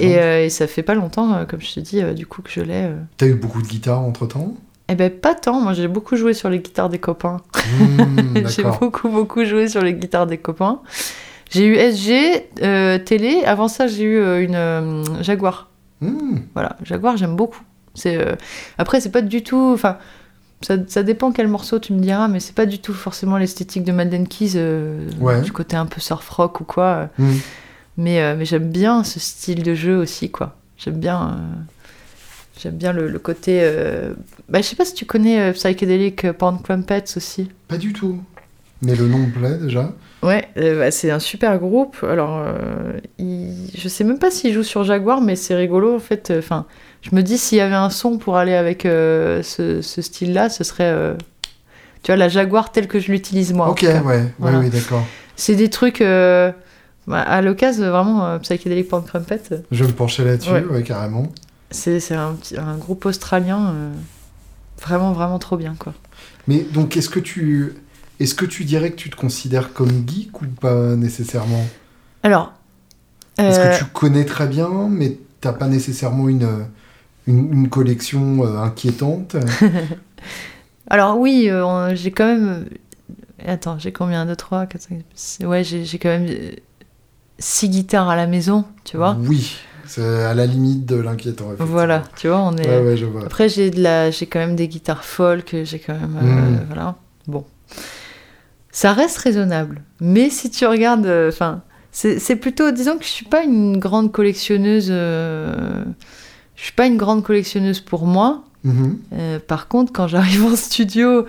[0.00, 2.50] Et, euh, et ça fait pas longtemps, euh, comme je te dis, du coup, que
[2.50, 2.90] je l'ai.
[3.16, 4.54] T'as eu beaucoup de guitares entre temps
[4.88, 5.60] Eh ben, pas tant.
[5.60, 7.42] Moi, j'ai beaucoup joué sur les guitares des copains.
[8.34, 8.78] J'ai D'accord.
[8.80, 10.80] beaucoup, beaucoup joué sur les guitares des copains.
[11.50, 12.48] J'ai eu SG,
[13.04, 13.42] télé.
[13.44, 15.70] Avant ça, j'ai eu une Jaguar.
[16.00, 16.38] Hmm.
[16.54, 17.62] Voilà, Jaguar, j'aime beaucoup.
[17.94, 18.18] C'est
[18.78, 19.70] Après, c'est pas du tout.
[19.74, 19.98] Enfin,
[20.64, 23.84] ça, ça dépend quel morceau tu me diras, mais c'est pas du tout forcément l'esthétique
[23.84, 25.40] de Madeleine Keys, euh, Ouais.
[25.42, 26.84] du côté un peu surf rock ou quoi.
[26.84, 27.22] euh.
[27.22, 27.38] Hmm.
[27.96, 30.56] Mais, euh, mais j'aime bien ce style de jeu aussi, quoi.
[30.78, 31.28] J'aime bien.
[31.38, 31.60] euh,
[32.60, 33.68] J'aime bien le, le côté.
[34.48, 37.50] Bah, je sais pas si tu connais Psychedelic Pound Crumpets aussi.
[37.66, 38.20] Pas du tout.
[38.80, 39.92] Mais le nom me plaît déjà.
[40.22, 41.96] Ouais, bah, c'est un super groupe.
[42.08, 42.44] Alors,
[43.18, 46.32] il- je sais même pas s'il joue sur Jaguar, mais c'est rigolo en fait.
[46.38, 46.64] Enfin,
[47.10, 50.48] je me dis s'il y avait un son pour aller avec euh, ce, ce style-là,
[50.48, 51.14] ce serait, euh,
[52.02, 53.68] tu vois, la Jaguar telle que je l'utilise moi.
[53.70, 54.58] ok, ouais, Voilà.
[54.58, 55.04] oui, d'accord.
[55.36, 56.50] C'est des trucs euh,
[57.06, 59.40] bah, à l'occasion vraiment Psychedelic Pound Crumpet.
[59.70, 60.64] Je vais me pencher là-dessus, Ouais.
[60.64, 60.82] ouais.
[60.82, 61.28] carrément.
[61.70, 63.74] C'est c'est un, un groupe australien,
[64.80, 65.92] vraiment vraiment trop bien quoi.
[66.46, 67.74] Mais donc, est-ce que tu,
[68.20, 71.64] est-ce que tu dirais que tu te considères comme geek ou pas nécessairement?
[72.22, 72.52] Alors,
[73.38, 76.48] Est-ce que tu connais très bien, mais t'as pas nécessairement une,
[77.26, 79.36] une, une collection euh, inquiétante
[80.90, 82.66] Alors oui, euh, j'ai quand même...
[83.44, 84.26] Attends, j'ai combien?
[84.26, 85.44] 2, 3, 4, 5, 6...
[85.46, 86.28] Ouais, j'ai quand même
[87.38, 89.16] 6 guitares à la maison, tu vois.
[89.20, 89.56] Oui,
[89.86, 91.50] c'est à la limite de l'inquiétant.
[91.58, 92.68] Voilà, tu vois, on est...
[92.68, 93.24] Ouais, ouais, je vois.
[93.24, 94.10] Après, j'ai de la...
[94.10, 96.16] j'ai quand même des guitares folk, j'ai quand même...
[96.22, 96.64] euh, Mm.
[96.68, 96.96] Voilà,
[97.26, 97.44] bon.
[98.70, 99.82] ça reste raisonnable.
[100.00, 101.62] Mais si tu regardes, euh, enfin,
[101.92, 104.88] c'est plutôt, disons que je suis pas une grande collectionneuse.
[104.90, 105.84] euh,
[106.56, 108.42] je suis pas une grande collectionneuse pour moi.
[108.64, 108.98] Mhm.
[109.12, 111.26] Euh, par contre, quand j'arrive en studio,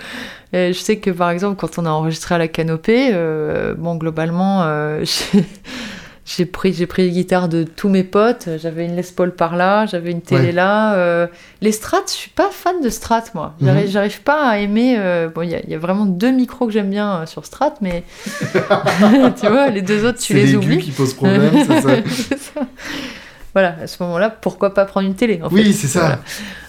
[0.53, 3.95] euh, je sais que par exemple, quand on a enregistré à la canopée, euh, bon,
[3.95, 4.63] globalement,
[5.03, 6.73] j'ai- pris,
[7.03, 8.47] les guitares de tous mes potes.
[8.61, 10.51] J'avais une Les Paul par là, j'avais une télé Ouais.
[10.53, 11.27] là.
[11.61, 13.53] les Strats, je suis pas fan de Strat, moi.
[13.59, 13.67] Mhm.
[13.67, 14.97] J'arrive j'arrive pas à aimer.
[15.35, 17.73] bon, il y, a- il y a vraiment deux micros que j'aime bien sur Strat,
[17.81, 18.03] mais
[19.41, 20.77] tu vois, les deux autres, tu C'est les oublies.
[20.79, 22.61] qui pose problème, c'est C'est ça.
[23.55, 25.99] Voilà, à ce moment-là, pourquoi pas prendre une télé en Oui, c'est ça.
[26.01, 26.19] Voilà.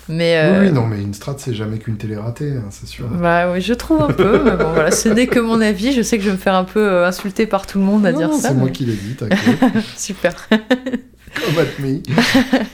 [0.09, 2.87] Mais Oui, euh, oui, non, mais une strat, c'est jamais qu'une télé ratée, hein, c'est
[2.87, 3.09] sûr.
[3.09, 5.93] Bah oui, je trouve un peu, mais bon voilà, ce n'est que mon avis.
[5.93, 8.07] Je sais que je vais me faire un peu euh, insulter par tout le monde
[8.07, 8.49] à Non, dire non, ça.
[8.51, 9.41] c'est moi qui l'ai dit, t'inquiète.
[9.97, 10.33] Super.
[10.51, 12.01] Comme at me.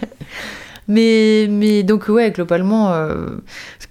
[0.88, 3.26] Mais, mais donc ouais, globalement, euh,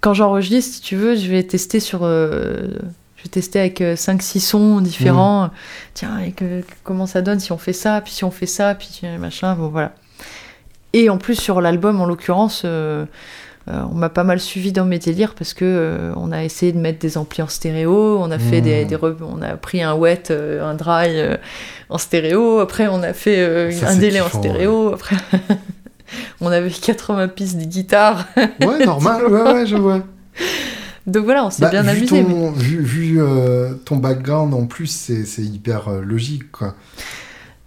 [0.02, 2.02] quand j'enregistre, si tu veux, je vais tester sur...
[2.04, 5.50] je vais tester avec 5-6 sons différents.
[5.94, 8.76] Tiens, et que, comment ça donne si on fait ça, puis si on fait ça,
[8.76, 9.94] puis machin, bon voilà.
[10.94, 13.06] Et en plus sur l'album, en l'occurrence, euh,
[13.70, 16.72] euh, on m'a pas mal suivi dans mes délires parce que euh, on a essayé
[16.74, 18.64] de mettre des amplis en stéréo, on a fait Mmh.
[18.64, 21.10] des, des re- on a pris un wet, un dry
[21.90, 25.16] en stéréo, après on a fait Ça, un délai en stéréo, après
[26.42, 28.28] on avait 80 pistes de guitare.
[28.62, 30.02] Ouais, normal, ouais, ouais, je vois.
[31.08, 32.24] Donc voilà, on s'est Bah, bien vu amusé.
[32.24, 36.76] mais- Ton, Vu, vu, euh, ton background en plus, c'est c'est hyper euh, logique, quoi.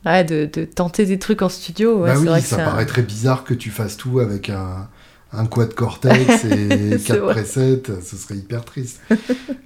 [0.04, 2.64] Ouais, de, de tenter des trucs en studio, ouais, bah oui, vrai que ça un-
[2.64, 4.88] paraît très bizarre que tu fasses tout avec un,
[5.32, 9.00] un quad cortex et quatre presets, ce serait hyper triste.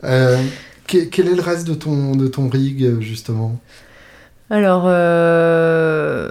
[0.04, 0.36] Euh,
[0.86, 3.58] que- quel est le reste de ton, de ton rig, justement?
[4.50, 6.30] Alors, euh,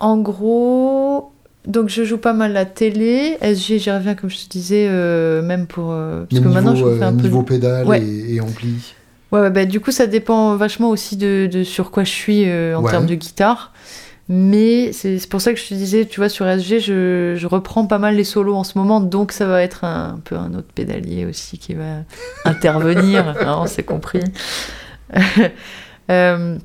[0.00, 1.32] en gros,
[1.66, 3.38] donc je joue pas mal la télé.
[3.40, 5.92] SG, j'y reviens, comme je te disais, euh, même pour.
[5.92, 7.22] euh, parce que niveau, maintenant, je fais un peu.
[7.22, 8.02] niveau pédale Ouais.
[8.02, 8.94] et, et ampli
[9.32, 12.48] Ouais, ouais, bah, du coup, ça dépend vachement aussi de, de sur quoi je suis
[12.48, 12.90] euh, en Ouais.
[12.90, 13.72] termes de guitare.
[14.28, 17.86] Mais c'est pour ça que je te disais, tu vois, sur SG, je, je reprends
[17.86, 20.52] pas mal les solos en ce moment, donc ça va être un, un peu un
[20.54, 21.98] autre pédalier aussi qui va
[22.44, 24.20] intervenir, hein, on s'est compris.
[26.10, 26.56] Euh,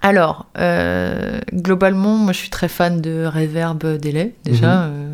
[0.00, 4.84] alors, euh, globalement, moi je suis très fan de reverb délai, déjà.
[4.84, 5.12] Euh,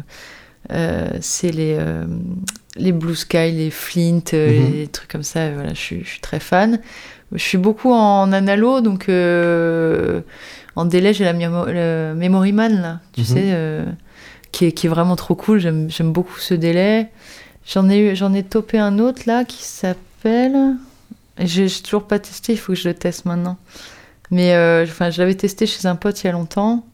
[1.21, 2.05] c'est les, euh,
[2.77, 4.73] les Blue Sky, les Flint, euh, Mhm.
[4.73, 6.81] les trucs comme ça, voilà, je, suis, je suis très fan.
[7.33, 10.21] Je suis beaucoup en analo, donc euh,
[10.77, 13.27] en délai, j'ai la le Memory Man, là, tu Mhm.
[13.27, 13.85] sais, euh,
[14.53, 15.59] qui, est, qui est vraiment trop cool.
[15.61, 17.09] J'aime beaucoup ce délai.
[17.66, 20.57] J'en ai, j'en ai topé un autre, là, qui s'appelle...
[21.41, 23.59] J'ai toujours pas testé, il faut que je le teste maintenant.
[24.31, 26.85] Mais euh, enfin, je l'avais testé chez un pote il y a longtemps.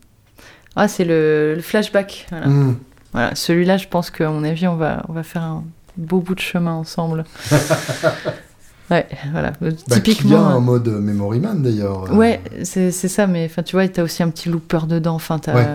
[0.76, 2.26] Ah, c'est le, le flashback.
[2.30, 2.48] Voilà.
[2.48, 2.76] Hmm.
[3.14, 5.64] Voilà, celui-là, je pense qu'à mon avis, on va, on va faire un
[5.96, 7.24] beau bout de chemin ensemble.
[8.90, 9.52] ouais, voilà.
[9.62, 10.46] Euh, Bah, qu'il y a Typiquement.
[10.48, 12.10] un mode euh, Memory Man, d'ailleurs.
[12.10, 15.14] euh, Ouais, c'est c'est ça, mais enfin, tu vois, t'as aussi un petit looper dedans.
[15.14, 15.66] Enfin, t'as- Ouais.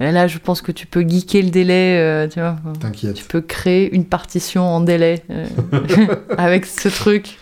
[0.00, 2.56] Et là, je pense que tu peux geeker le délai, euh, tu vois.
[2.74, 3.26] Tu T'inquiète.
[3.28, 5.46] peux créer une partition en délai euh,
[6.38, 7.36] avec ce truc.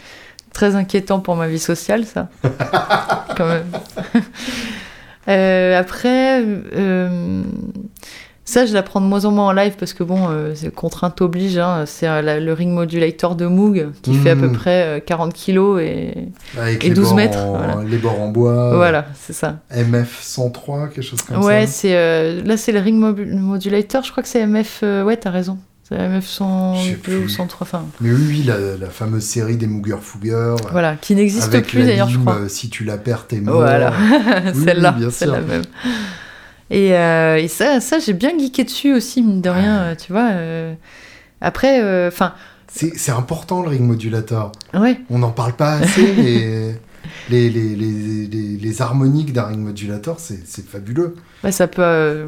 [0.55, 2.29] Très inquiétant pour ma vie sociale, ça.
[3.37, 3.67] Quand même.
[5.29, 6.43] Euh, après,
[6.75, 7.43] euh,
[8.49, 11.21] ça, je l'apprends de moins en moins en live parce que, bon, euh, c'est contrainte
[11.21, 11.59] oblige.
[11.59, 11.83] hein.
[11.85, 14.53] c'est euh, la- le ring modulator de Moog qui fait à peu Mhm.
[14.57, 16.15] près euh, 40 kilos et
[16.57, 17.77] Avec Et les 12 bords mètres, en- voilà.
[17.87, 18.75] Les bords en bois.
[18.77, 19.57] voilà, c'est ça.
[19.71, 21.73] MF 103, quelque chose comme Ouais, ça.
[21.73, 24.03] c'est euh, là, c'est le ring modulator.
[24.05, 24.81] Je crois que c'est MF.
[24.85, 25.59] euh, ouais, t'as raison.
[25.89, 27.29] C'est MF 102 Je sais ou plus.
[27.29, 27.65] 103.
[27.67, 30.55] Enfin, Mais oui, la, la fameuse série des Mooger Fugger.
[30.73, 32.37] voilà, qui n'existe plus la d'ailleurs, je crois.
[32.41, 33.57] euh, si tu la perds, t'es mort.
[33.57, 33.93] Voilà,
[34.55, 35.33] Oui, celle-là, oui, la sûr.
[35.47, 35.63] même.
[36.71, 40.13] Et, euh, et ça, ça j'ai bien geeké dessus aussi, mine de rien, euh, tu
[40.13, 40.31] vois.
[40.33, 40.75] euh.
[41.41, 42.33] Après, enfin,
[42.73, 44.53] C'est c'est important le ring modulator.
[44.75, 46.81] ouais, On n'en parle pas assez, mais
[47.31, 48.27] les, les, les,
[48.59, 51.15] les, harmoniques d'un ring modulator, c'est fabuleux.
[51.45, 51.83] ouais, ça peut.
[51.83, 52.27] euh,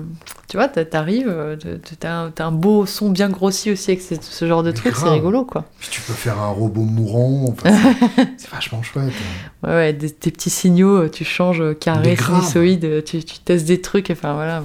[0.48, 1.56] tu vois, t'a- t'arrives, euh,
[2.00, 5.08] t'as t'as un, beau son bien grossi aussi avec ce, genre de Mais truc, c'est
[5.08, 5.66] rigolo, quoi.
[5.78, 7.44] Puis tu peux faire un robot mourant.
[7.48, 7.70] Enfin,
[8.38, 9.12] c'est- vachement chouette.
[9.62, 13.66] Ouais, ouais, des, des petits signaux, euh, tu changes euh, carré, sinusoïde, tu, tu testes
[13.66, 14.64] des trucs, enfin voilà.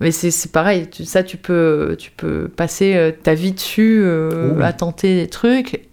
[0.00, 4.62] Mais c'est pareil, ça tu peux, tu peux passer ta vie dessus euh, Oh oui.
[4.64, 5.88] à tenter des trucs.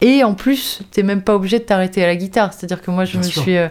[0.00, 2.52] Et en plus, t'es même pas obligé de t'arrêter à la guitare.
[2.54, 3.42] C'est-à-dire que moi, je Bien me sûr.
[3.42, 3.56] suis.
[3.56, 3.68] euh,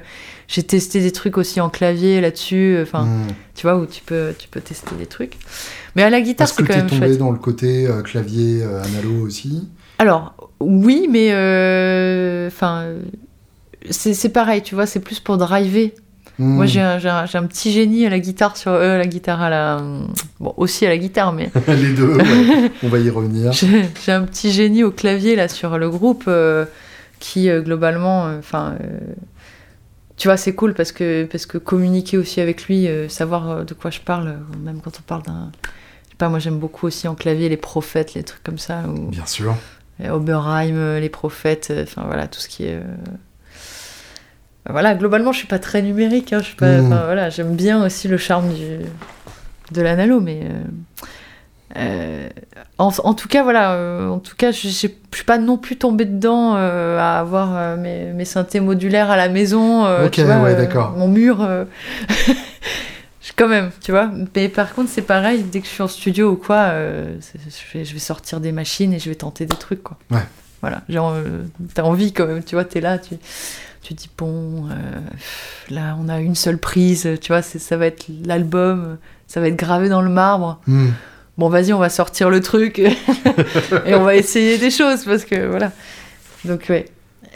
[0.47, 3.27] j'ai testé des trucs aussi en clavier là-dessus, euh, enfin, Hmm.
[3.56, 5.38] tu vois, où tu peux, tu peux tester des trucs.
[5.95, 7.18] Mais à la guitare, c'est quand t'es même tombé chouette.
[7.19, 9.68] dans le côté euh, clavier euh, analo aussi
[9.99, 11.27] Alors, oui, mais
[12.47, 12.85] enfin,
[13.89, 15.91] c'est c'est pareil, tu vois, c'est plus pour driver.
[16.40, 16.56] Hmm.
[16.56, 19.49] Moi, j'ai un, un- un petit génie à la guitare sur euh, la guitare à
[19.49, 19.82] la
[20.40, 22.72] bon aussi à la guitare, mais Les deux, ouais.
[22.84, 23.52] on va y revenir.
[23.52, 26.66] j'ai un petit génie au clavier là sur le groupe euh,
[27.20, 28.76] qui globalement, enfin,
[30.16, 33.91] tu vois, c'est cool parce que, parce que communiquer aussi avec lui, savoir de quoi
[33.91, 35.52] je parle, même quand on parle d'un.
[36.06, 38.84] Je sais pas, moi j'aime beaucoup aussi en clavier les prophètes, les trucs comme ça.
[39.10, 39.56] Bien sûr.
[40.10, 42.80] Oberheim, les prophètes, enfin voilà, tout ce qui est
[44.69, 46.33] voilà, globalement, je suis pas très numérique.
[46.33, 46.87] Hein, je suis pas, hmm.
[46.87, 48.79] voilà, j'aime bien aussi le charme du,
[49.71, 52.29] de l'analo, mais euh, euh,
[52.77, 54.89] en, tout cas, voilà, euh, en tout cas, je, suis
[55.25, 59.83] pas non plus tombée dedans à avoir mes, mes, synthés modulaires à la maison.
[59.83, 60.91] ok, ouais, d'accord.
[60.97, 61.47] mon mur.
[63.35, 64.11] quand même, tu vois.
[64.35, 67.85] Mais par contre, c'est pareil, dès que je suis en studio ou quoi, je vais,
[67.85, 69.97] je, vais, sortir des machines et je vais tenter des trucs, quoi.
[70.11, 70.25] Ouais.
[70.59, 71.15] Voilà, genre,
[71.73, 73.15] t'as envie quand même, tu vois, t'es là, tu
[73.90, 74.99] tu dis bon, euh,
[75.72, 79.56] là on a une seule prise, tu vois, ça va être l'album, ça va être
[79.56, 80.61] gravé dans le marbre.
[80.68, 80.90] Hmm.
[81.40, 82.78] Bon, vas-y, on va sortir le truc
[83.86, 85.72] et on va essayer des choses parce que voilà.
[86.45, 86.86] Donc ouais.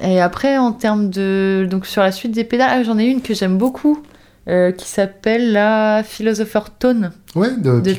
[0.03, 3.21] Et après, en termes de donc sur la suite des pédales, ah, j'en ai une
[3.21, 4.03] que j'aime beaucoup.
[4.49, 7.95] Euh, qui s'appelle la Philosopher Tone ouais, de, de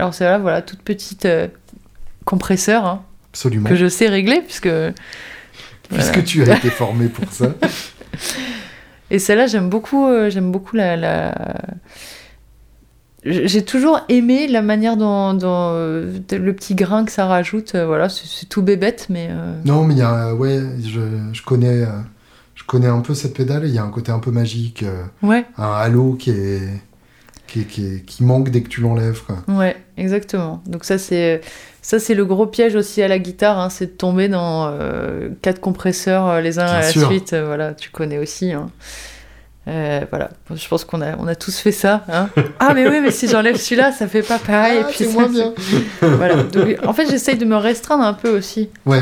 [0.00, 1.48] Alors c'est là, voilà, toute petite euh,
[2.24, 3.68] compresseur hein, Absolument.
[3.68, 4.70] que je sais régler puisque
[5.88, 7.48] puisque tu as été formé pour ça.
[9.10, 11.32] Et celle-là, j'aime beaucoup, euh, j'aime beaucoup la,
[13.24, 17.74] J'ai toujours aimé la manière dont, euh, le petit grain que ça rajoute.
[17.74, 19.30] Euh, voilà, c'est tout bébête, mais.
[19.64, 21.00] Non, mais il y a, ouais, je,
[21.32, 21.84] je connais,
[22.54, 23.64] je connais un peu cette pédale.
[23.66, 24.84] Il y a un côté un peu magique,
[25.22, 25.44] ouais.
[25.56, 26.60] un halo qui est
[27.46, 29.20] qui, qui, qui, manque dès que tu l'enlèves.
[29.48, 30.62] Ouais, exactement.
[30.66, 31.40] Donc ça c'est
[31.86, 35.28] ça c'est le gros piège aussi à la guitare, hein, c'est de tomber dans euh,
[35.40, 37.32] quatre compresseurs euh, les uns à la suite.
[37.32, 38.52] Euh, voilà, tu connais aussi.
[38.52, 38.70] Hein.
[39.66, 42.04] voilà, je pense qu'on a, on a tous fait ça.
[42.08, 42.28] Hein.
[42.58, 44.80] ah mais oui, mais si j'enlève celui-là, ça fait pas pareil.
[44.84, 45.54] Ah, c'est moins bien.
[46.00, 46.42] voilà.
[46.84, 48.68] en fait, j'essaye de me restreindre un peu aussi.
[48.84, 48.98] Ouais.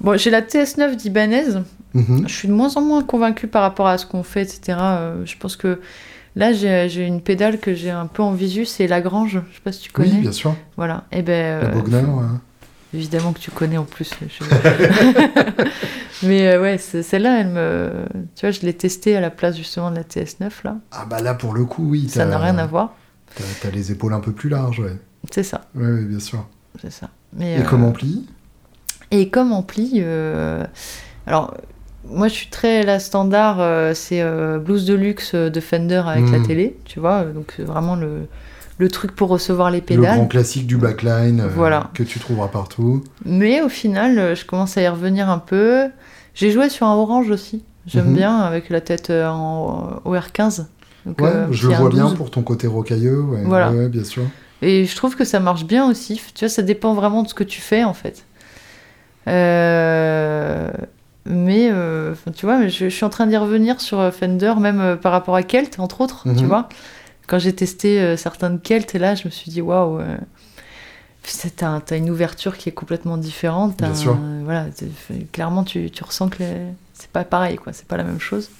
[0.00, 1.60] Bon, j'ai la TS9 d'Ibanez.
[1.94, 2.26] Mm-hmm.
[2.26, 4.76] Je suis de moins en moins convaincue par rapport à ce qu'on fait, etc.
[5.24, 5.78] je pense que
[6.36, 9.40] Là, j'ai une pédale que j'ai un peu en visu, c'est Lagrange.
[9.50, 10.10] Je sais pas si tu connais.
[10.10, 10.54] Oui, bien sûr.
[10.76, 11.04] Voilà.
[11.12, 11.62] Et eh ben.
[11.62, 12.02] La Bogner,
[12.92, 14.10] Évidemment que tu connais en plus.
[16.22, 17.90] Mais euh, ouais, celle-là, elle me.
[18.34, 20.76] Tu vois, je l'ai testée à la place justement de la TS9 là.
[20.90, 22.08] Ah bah là, pour le coup, oui.
[22.08, 22.94] Ça n'a rien à voir.
[23.36, 24.96] T'as as les épaules un peu plus larges, ouais.
[25.30, 25.68] C'est ça.
[25.76, 26.46] Oui, ouais, bien sûr.
[26.80, 27.10] C'est ça.
[27.32, 28.26] Mais, Et comme ampli
[29.12, 30.64] Et comme ampli, euh...
[31.26, 31.54] alors
[32.08, 36.30] moi, je suis très la standard, euh, c'est euh, blues de luxe de Fender avec
[36.30, 36.46] la hmm.
[36.46, 37.24] télé, tu vois.
[37.24, 38.26] Donc, c'est vraiment le,
[38.78, 40.12] le, truc pour recevoir les pédales.
[40.12, 43.04] Le grand classique du backline euh, que tu trouveras partout.
[43.24, 45.88] Mais au final, je commence à y revenir un peu.
[46.34, 47.64] J'ai joué sur un orange aussi.
[47.86, 48.16] J'aime mhm.
[48.16, 50.66] bien avec la tête en OR15.
[51.06, 53.20] Donc, ouais, je le vois bien pour ton côté rocailleux.
[53.20, 53.72] Ouais, voilà.
[53.72, 54.22] ouais, bien sûr.
[54.62, 56.20] Et je trouve que ça marche bien aussi.
[56.34, 58.24] Tu vois, ça dépend vraiment de ce que tu fais en fait.
[59.28, 60.70] Euh,
[61.26, 64.80] mais euh, tu vois, je, je, suis en train d'y revenir sur euh, Fender, même
[64.80, 66.46] euh, par rapport à Kelt, entre autres, tu mhm.
[66.46, 66.68] vois.
[67.26, 70.00] Quand j'ai testé certains de Kelt, et là, je me suis dit, waouh,
[71.56, 73.78] t'as as une ouverture qui est complètement différente.
[73.78, 74.18] Bien sûr.
[74.42, 74.66] voilà,
[75.30, 76.38] clairement, tu, tu, ressens que
[76.92, 78.50] c'est pas pareil, quoi, c'est pas la même chose.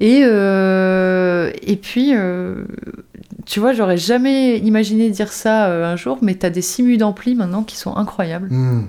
[0.00, 2.12] Et, et puis,
[3.46, 7.62] tu vois, j'aurais jamais imaginé dire ça un jour, mais t'as des simus d'ampli maintenant
[7.62, 8.48] qui sont incroyables.
[8.50, 8.88] Hmm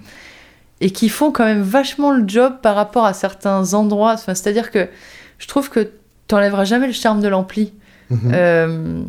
[0.84, 4.12] et qui font quand même vachement le job par rapport à certains endroits.
[4.12, 4.90] Enfin, C'est-à-dire que
[5.38, 7.72] je trouve que tu n'enlèveras jamais le charme de l'ampli.
[8.10, 8.20] Mhm.
[8.34, 9.04] Euh,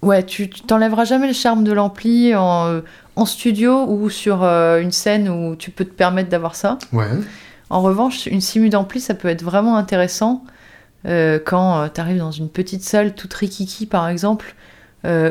[0.00, 2.80] ouais, tu t'enlèveras jamais le charme de l'ampli en, euh,
[3.16, 6.78] en, studio ou sur euh, une scène où tu peux te permettre d'avoir ça.
[6.94, 7.10] Ouais.
[7.68, 10.42] En revanche, une simu d'ampli, ça peut être vraiment intéressant
[11.04, 14.54] quand tu arrives dans une petite salle toute rikiki, par exemple,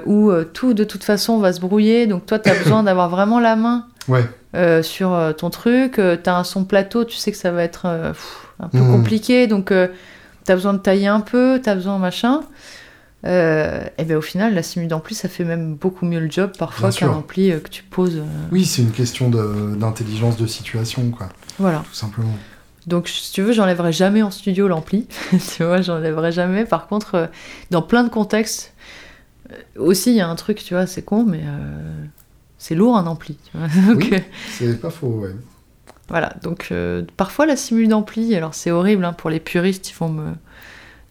[0.05, 2.07] où tout de toute façon va se brouiller.
[2.07, 4.23] Donc toi, tu as besoin d'avoir vraiment la main ouais.
[4.55, 5.99] Euh, sur euh, ton truc.
[5.99, 8.91] Euh, tu as un son plateau, tu sais que ça va être un peu mmh.
[8.91, 12.41] compliqué, donc tu as besoin de tailler un peu, tu as besoin machin.
[13.23, 16.91] et bien au final, la simu d'ampli, ça fait même beaucoup mieux le job parfois
[16.91, 18.23] qu'un ampli que tu poses.
[18.51, 21.29] Oui, c'est une question d'intelligence de, situation, quoi.
[21.59, 21.83] Voilà.
[21.87, 22.33] Tout simplement.
[22.87, 25.07] Donc, si tu veux, j'enlèverai jamais en studio l'ampli.
[25.55, 26.65] tu vois, j'enlèverai jamais.
[26.65, 27.29] Par contre,
[27.69, 28.73] dans plein de contextes,
[29.77, 31.43] aussi, il y a un truc, tu vois, c'est con, mais
[32.59, 33.37] c'est lourd un ampli.
[33.51, 34.19] Tu vois oui, euh,
[34.51, 35.33] c'est pas faux, ouais.
[36.09, 39.95] Voilà, donc euh, parfois la simule d'ampli, alors c'est horrible hein, pour les puristes, ils
[39.95, 40.31] vont me,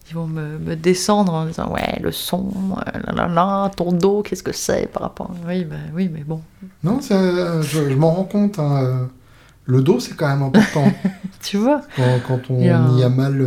[0.09, 4.43] ils vont me, descendre en disant ouais le son, euh, là, là, ton dos, qu'est-ce
[4.43, 5.31] que c'est par rapport.
[5.47, 6.41] Oui, bah, oui, mais bon.
[6.83, 8.59] Non, je, je m'en rends compte.
[8.59, 9.09] Hein,
[9.65, 10.91] le dos, c'est quand même important.
[11.41, 13.45] tu vois Quand, quand on y a, mal,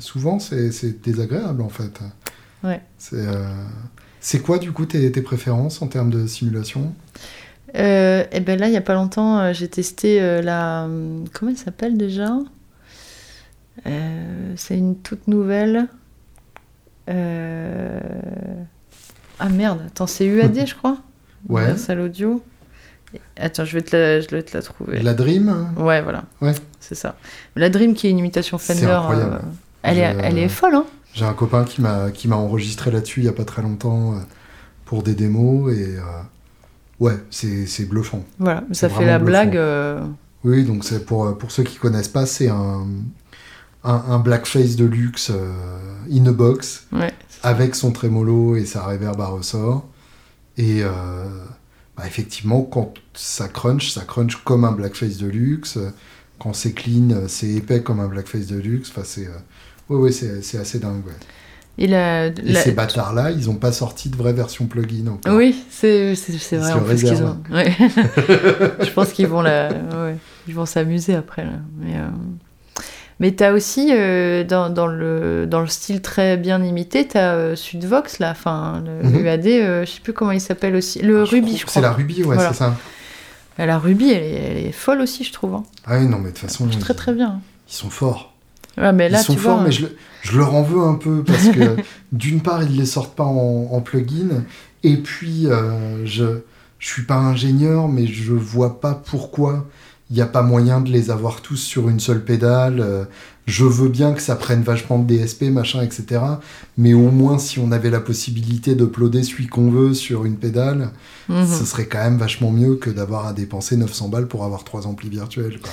[0.00, 2.00] souvent, c'est désagréable en fait.
[2.64, 2.82] Ouais.
[2.98, 3.24] C'est
[4.20, 6.94] c'est quoi du coup tes, tes, préférences en termes de simulation?
[7.76, 10.84] Euh, et ben là, il y a pas longtemps, euh, j'ai testé euh, la.
[10.84, 12.36] hum, Comment elle s'appelle déjà?
[13.86, 15.86] Euh, C'est une toute nouvelle.
[17.08, 18.00] Euh,
[19.38, 20.98] Ah merde, attends, c'est UAD, je crois?
[21.48, 21.62] Ouais.
[21.62, 22.42] Universal Audio.
[23.38, 25.00] Attends, je vais te la, je vais te la trouver.
[25.00, 25.72] La Dream?
[25.78, 26.24] Ouais, voilà.
[26.42, 26.52] Ouais.
[26.80, 27.16] C'est ça.
[27.56, 28.84] La Dream qui est une imitation Fender.
[28.86, 29.34] incroyable.
[29.36, 29.48] euh,
[29.82, 30.84] elle, est, elle est folle, hein
[31.14, 34.14] J'ai un copain qui m'a qui m'a enregistré là-dessus il y a pas très longtemps
[34.14, 34.18] euh,
[34.84, 36.02] pour des démos et euh,
[37.00, 38.24] ouais, c'est c'est bluffant.
[38.38, 39.56] Voilà, ça fait la blague.
[39.56, 40.00] euh,
[40.44, 42.86] Oui, donc c'est pour pour ceux qui connaissent pas, c'est un,
[43.84, 45.52] un un blackface de luxe euh,
[46.12, 47.12] in a box Ouais.
[47.42, 49.86] avec son trémolo et sa reverb à ressort
[50.56, 50.82] et
[51.96, 55.78] bah, effectivement quand ça crunch, ça crunch comme un blackface de luxe.
[56.40, 58.90] Quand c'est clean, c'est épais comme un blackface de luxe.
[58.90, 59.28] Enfin, c'est
[59.90, 61.04] ouais, ouais, c'est assez dingue.
[61.06, 61.12] Ouais.
[61.80, 65.36] Et la, Et la- ces bâtards-là, ils n'ont pas sorti de vraie version plugin encore.
[65.36, 66.72] Oui, c'est Ils vrai.
[66.72, 67.36] En plus qu'ils réservent.
[67.50, 67.54] ont.
[67.54, 67.72] ouais.
[68.84, 70.16] Je pense qu'ils vont la, ouais,
[70.48, 71.44] ils vont s'amuser après.
[71.44, 71.52] Là.
[71.78, 72.08] Mais euh...
[73.20, 77.54] mais t'as aussi euh, dans, dans le dans le style très bien imité, t'as euh,
[77.54, 79.08] Sudvox là, enfin le.
[79.20, 81.74] UAD, euh, je sais plus comment il s'appelle aussi, le Je Ruby, je crois.
[81.74, 82.48] C'est la Ruby, ouais, Voilà.
[82.52, 82.74] c'est ça.
[83.56, 85.54] Ah, La Ruby, elle est, elle est folle aussi, je trouve.
[85.54, 85.62] hein.
[85.86, 87.40] Ah oui, non, mais de toute façon, Très ils, très bien.
[87.68, 88.34] ils sont forts.
[88.78, 90.80] Ouais, mais là, ils sont tu forts, vois, mais je, le- je leur en veux
[90.82, 91.76] un peu parce que
[92.12, 94.44] d'une part, ils les sortent pas en, en plugin,
[94.84, 96.24] et puis euh, je
[96.78, 99.66] je suis pas ingénieur, mais je vois pas pourquoi
[100.10, 102.80] il n'y a pas moyen de les avoir tous sur une seule pédale.
[102.80, 103.04] euh,
[103.46, 106.20] je veux bien que ça prenne vachement de DSP, machin, etc.
[106.76, 110.90] Mais au moins, si on avait la possibilité d'uploader celui qu'on veut sur une pédale,
[111.28, 111.46] Mhm.
[111.46, 114.86] ce serait quand même vachement mieux que d'avoir à dépenser 900 balles pour avoir trois
[114.86, 115.58] amplis virtuels.
[115.60, 115.70] Quoi.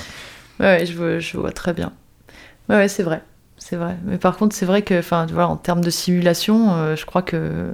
[0.60, 1.92] Ouais, ouais, je vois, je vois très bien.
[2.70, 3.22] Ouais, ouais, c'est vrai.
[3.58, 3.96] C'est vrai.
[4.06, 7.06] Mais par contre, c'est vrai que, enfin, tu vois, en termes de simulation, euh, je
[7.06, 7.70] crois que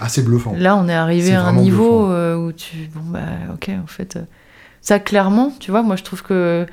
[0.00, 0.54] Ah, c'est bluffant.
[0.56, 2.88] là, on est arrivé à un niveau euh, où tu.
[2.94, 3.20] Bon, bah,
[3.54, 4.16] ok, en fait.
[4.16, 4.22] euh,
[4.80, 6.66] ça, clairement, tu vois, moi, je trouve que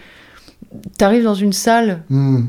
[0.98, 2.48] t'arrives dans une salle Hmm.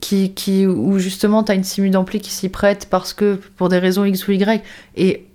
[0.00, 3.68] qui, qui, où justement tu as une simu d'ampli qui s'y prête parce que pour
[3.68, 4.62] des raisons X ou Y.
[4.96, 5.26] Et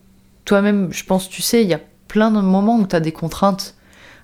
[0.44, 3.12] toi-même, je pense, tu sais, il y a plein de moments où tu as des
[3.12, 3.76] contraintes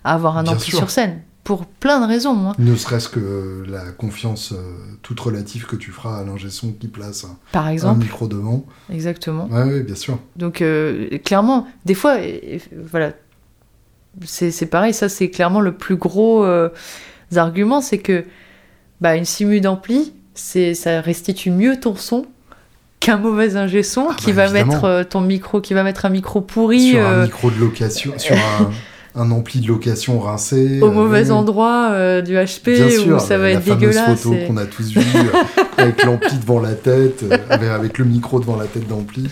[0.04, 0.78] à avoir un Bien ampli sûr.
[0.78, 1.22] sur scène.
[1.44, 2.52] Pour plein de raisons.
[2.58, 6.86] Ne serait-ce que la confiance euh, toute relative que tu feras à l'ingé son qui
[6.86, 8.64] place un, Par un exemple, micro devant.
[8.92, 9.48] exactement.
[9.48, 10.18] Ouais, bien sûr.
[10.36, 12.16] Donc, euh, clairement, des fois,
[12.90, 13.12] voilà,
[14.24, 16.68] c'est c'est pareil, ça, c'est clairement le plus gros euh,
[17.34, 18.24] argument, c'est que
[19.00, 22.26] bah, une simu d'ampli, c'est- ça restitue mieux ton son
[23.00, 24.74] qu'un mauvais ingé son Ah qui bah, va évidemment.
[24.74, 27.56] mettre euh, ton micro, qui va mettre un micro pourri sur euh, un micro de
[27.58, 28.70] location, sur un,
[29.14, 30.80] un ampli de location rincé.
[30.80, 34.20] au euh, mauvais endroit euh, du HP Bien sûr, où ça va la être dégueulasse.
[34.22, 38.04] photo et- qu'on a tous vue euh, avec l'ampli devant la tête, avec, avec le
[38.06, 39.28] micro devant la tête d'ampli.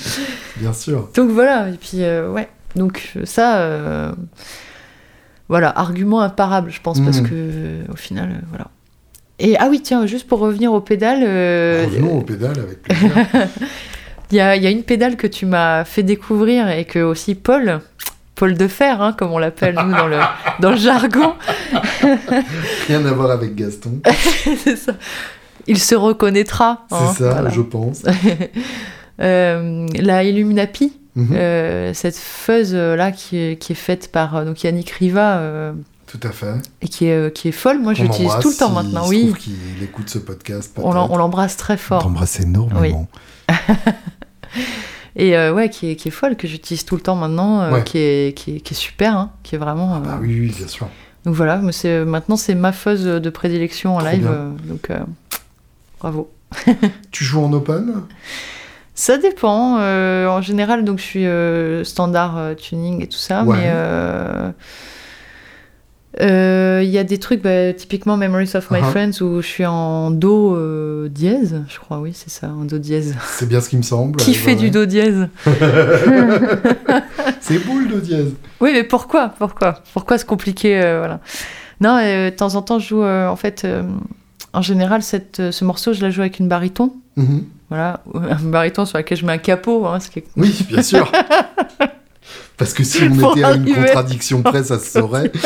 [0.58, 1.08] Bien sûr.
[1.14, 4.12] Donc voilà, et puis ouais, donc ça,
[5.48, 7.28] voilà, argument imparable, je pense, parce Mhm.
[7.28, 8.66] que au final, voilà.
[9.38, 13.10] Et ah oui, tiens, juste pour revenir aux pédales, euh, Revenons au pédale avec plaisir.
[14.30, 16.98] il y, a, il y a une pédale que tu m'as fait découvrir et que
[16.98, 17.80] aussi Paul,
[18.40, 20.18] Paul de fer, hein, comme on l'appelle nous dans le,
[20.60, 21.34] dans le jargon,
[22.88, 24.00] Rien à voir avec Gaston.
[24.64, 24.92] c'est ça.
[25.66, 26.86] Il se reconnaîtra.
[26.88, 27.50] C'est hein, ça, voilà.
[27.50, 28.02] je pense.
[29.20, 31.28] Euh, la Illuminapi, Mhm.
[31.34, 35.38] euh, cette fuzz euh, là qui est, qui est faite par euh, donc Yannick Riva.
[35.38, 35.72] euh,
[36.06, 36.54] Tout à fait.
[36.82, 37.80] et qui est, euh, qui est folle.
[37.80, 39.34] Moi, j'utilise embrasse tout le temps s'il maintenant, se oui.
[39.38, 40.72] qu'il écoute ce podcast.
[40.82, 42.02] On on l'embrasse très On fort.
[42.04, 43.06] t'embrasse énormément.
[45.16, 47.72] Et euh, ouais, qui est, qui est folle, que j'utilise tout le temps maintenant, euh,
[47.72, 47.84] Ouais.
[47.84, 49.94] qui, est, qui, est, qui est super, hein, qui est vraiment...
[49.96, 50.88] Ah bah euh, oui, oui, bien sûr.
[51.24, 51.72] Donc voilà, mais
[52.04, 54.30] maintenant c'est ma fuzz de prédilection en live,
[54.64, 54.88] donc
[56.00, 56.30] bravo.
[57.10, 57.92] Tu joues en open?
[58.94, 61.02] Ça dépend, en général, donc je
[61.82, 63.58] suis standard tuning et tout ça, Ouais.
[63.58, 64.52] mais...
[66.18, 68.90] euh, euh, Il y a des trucs, bah, typiquement Memories of My Uh-huh.
[68.90, 72.78] Friends, où je suis en Do euh, dièse, je crois, oui, c'est ça, en Do
[72.78, 73.14] dièse.
[73.28, 74.18] C'est bien ce qui me semble.
[74.18, 74.70] Qui Ouais, fait du ouais.
[74.70, 75.28] Do dièse
[77.40, 78.34] C'est boule de dièse.
[78.60, 81.20] Oui, mais pourquoi Pourquoi Pourquoi se compliquer euh, voilà.
[81.80, 83.66] Non, euh, de temps en temps, je joue, euh, en fait,
[84.52, 86.92] en général, cette, ce morceau, je la joue avec une baryton.
[87.16, 87.44] Mhm.
[87.70, 90.82] Voilà, un baryton sur laquelle je mets un capot, hein, ce qui est Oui, bien
[90.82, 91.10] sûr.
[92.60, 95.32] Parce que si on Pour était à une contradiction près, ça se saurait.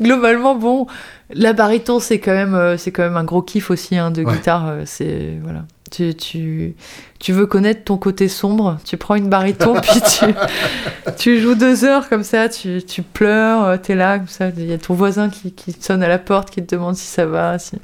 [0.00, 0.86] globalement bon.
[1.34, 4.22] La baryton, c'est quand même, euh, c'est quand même un gros kiff aussi hein, de
[4.22, 4.34] Ouais.
[4.34, 4.68] guitare.
[4.68, 5.64] euh, c'est voilà.
[5.90, 6.74] Tu, tu,
[7.18, 10.34] tu veux connaître ton côté sombre, tu prends une baryton, puis tu,
[11.18, 14.48] tu joues deux heures comme ça, tu, tu pleures, euh, t'es là, comme ça.
[14.56, 17.06] Il y a ton voisin qui, qui sonne à la porte, qui te demande si
[17.06, 17.58] ça va.
[17.58, 17.76] Si...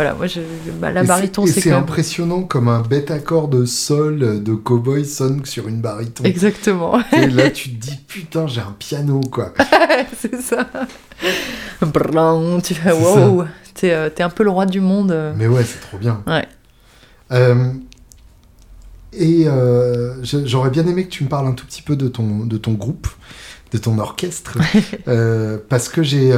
[0.00, 0.40] Voilà, moi, je,
[0.80, 5.44] bah, la et c'est c'est impressionnant comme un bête accord de sol de cowboy sonne
[5.44, 6.24] sur une baryton.
[6.24, 9.52] Exactement, Et là, tu te dis, putain, j'ai un piano, quoi.
[10.18, 10.66] c'est ça.
[11.82, 13.44] Blanc, tu fais wow,
[13.74, 15.14] t'es euh, un peu le roi du monde.
[15.36, 16.22] Mais ouais, c'est trop bien.
[16.26, 16.48] Ouais.
[17.32, 17.70] Euh,
[19.12, 22.46] et euh, j'aurais bien aimé que tu me parles un tout petit peu de ton,
[22.46, 23.06] de ton groupe,
[23.70, 24.56] de ton orchestre,
[25.68, 26.34] parce que j'ai...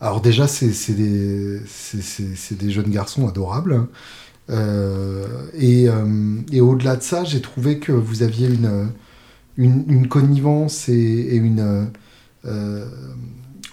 [0.00, 1.60] alors déjà, c'est des,
[2.70, 3.86] jeunes garçons adorables.
[4.48, 8.48] Euh, et euh, et au-delà de ça, j'ai trouvé que vous aviez
[9.56, 11.90] une, connivence et, une
[12.46, 12.86] euh,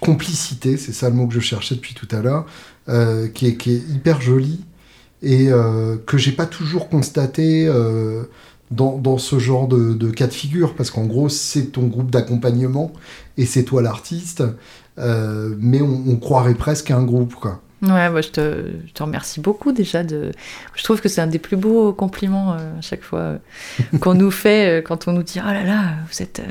[0.00, 2.46] complicité, c'est ça le mot que je cherchais depuis tout à l'heure,
[3.32, 4.60] qui, est, hyper jolie
[5.22, 5.48] et
[6.06, 7.66] que j'ai pas toujours constaté
[8.70, 12.10] dans, dans ce genre de, de cas de figure, parce qu'en gros, c'est ton groupe
[12.10, 12.92] d'accompagnement
[13.38, 14.44] et c'est toi l'artiste,
[14.98, 17.60] euh, mais on, on croirait presque à un groupe, quoi.
[17.82, 20.02] Ouais, moi je te, je te remercie beaucoup déjà.
[20.02, 20.32] De...
[20.74, 23.38] Je trouve que c'est un des plus beaux compliments euh, à chaque fois euh,
[24.00, 26.42] qu'on nous fait quand on nous dit Oh là là, vous êtes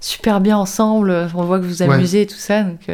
[0.00, 1.94] super bien ensemble, on voit que vous vous Ouais.
[1.94, 2.62] amusez et tout ça.
[2.64, 2.90] Donc,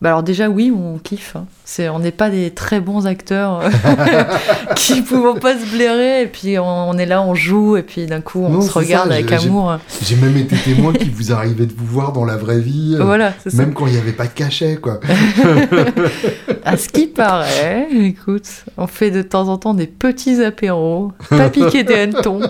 [0.00, 1.34] bah alors, déjà, oui, on kiffe.
[1.36, 1.46] hein.
[1.64, 4.24] C'est, on n'est pas des très bons acteurs euh,
[4.76, 8.06] qui pouvons pas se blairer, et puis on, on est là, on joue, et puis
[8.06, 9.76] d'un coup on Non, se ça, regarde avec amour.
[10.02, 13.04] J'ai même été témoin qu'il vous arrivait de vous voir dans la vraie vie, euh,
[13.04, 13.56] Voilà, ça.
[13.56, 15.00] même quand il n'y avait pas de cachet, quoi.
[16.64, 21.48] À ce qui paraît, écoute, on fait de temps en temps des petits apéros, pas
[21.50, 22.40] piquer des hannetons.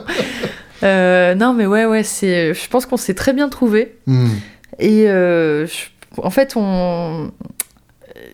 [0.83, 2.55] Euh, non, mais ouais, ouais, c'est.
[2.55, 3.97] Je pense qu'on s'est très bien trouvé.
[4.07, 4.29] Hmm.
[4.79, 5.73] Et euh, je-
[6.25, 7.31] en fait, on.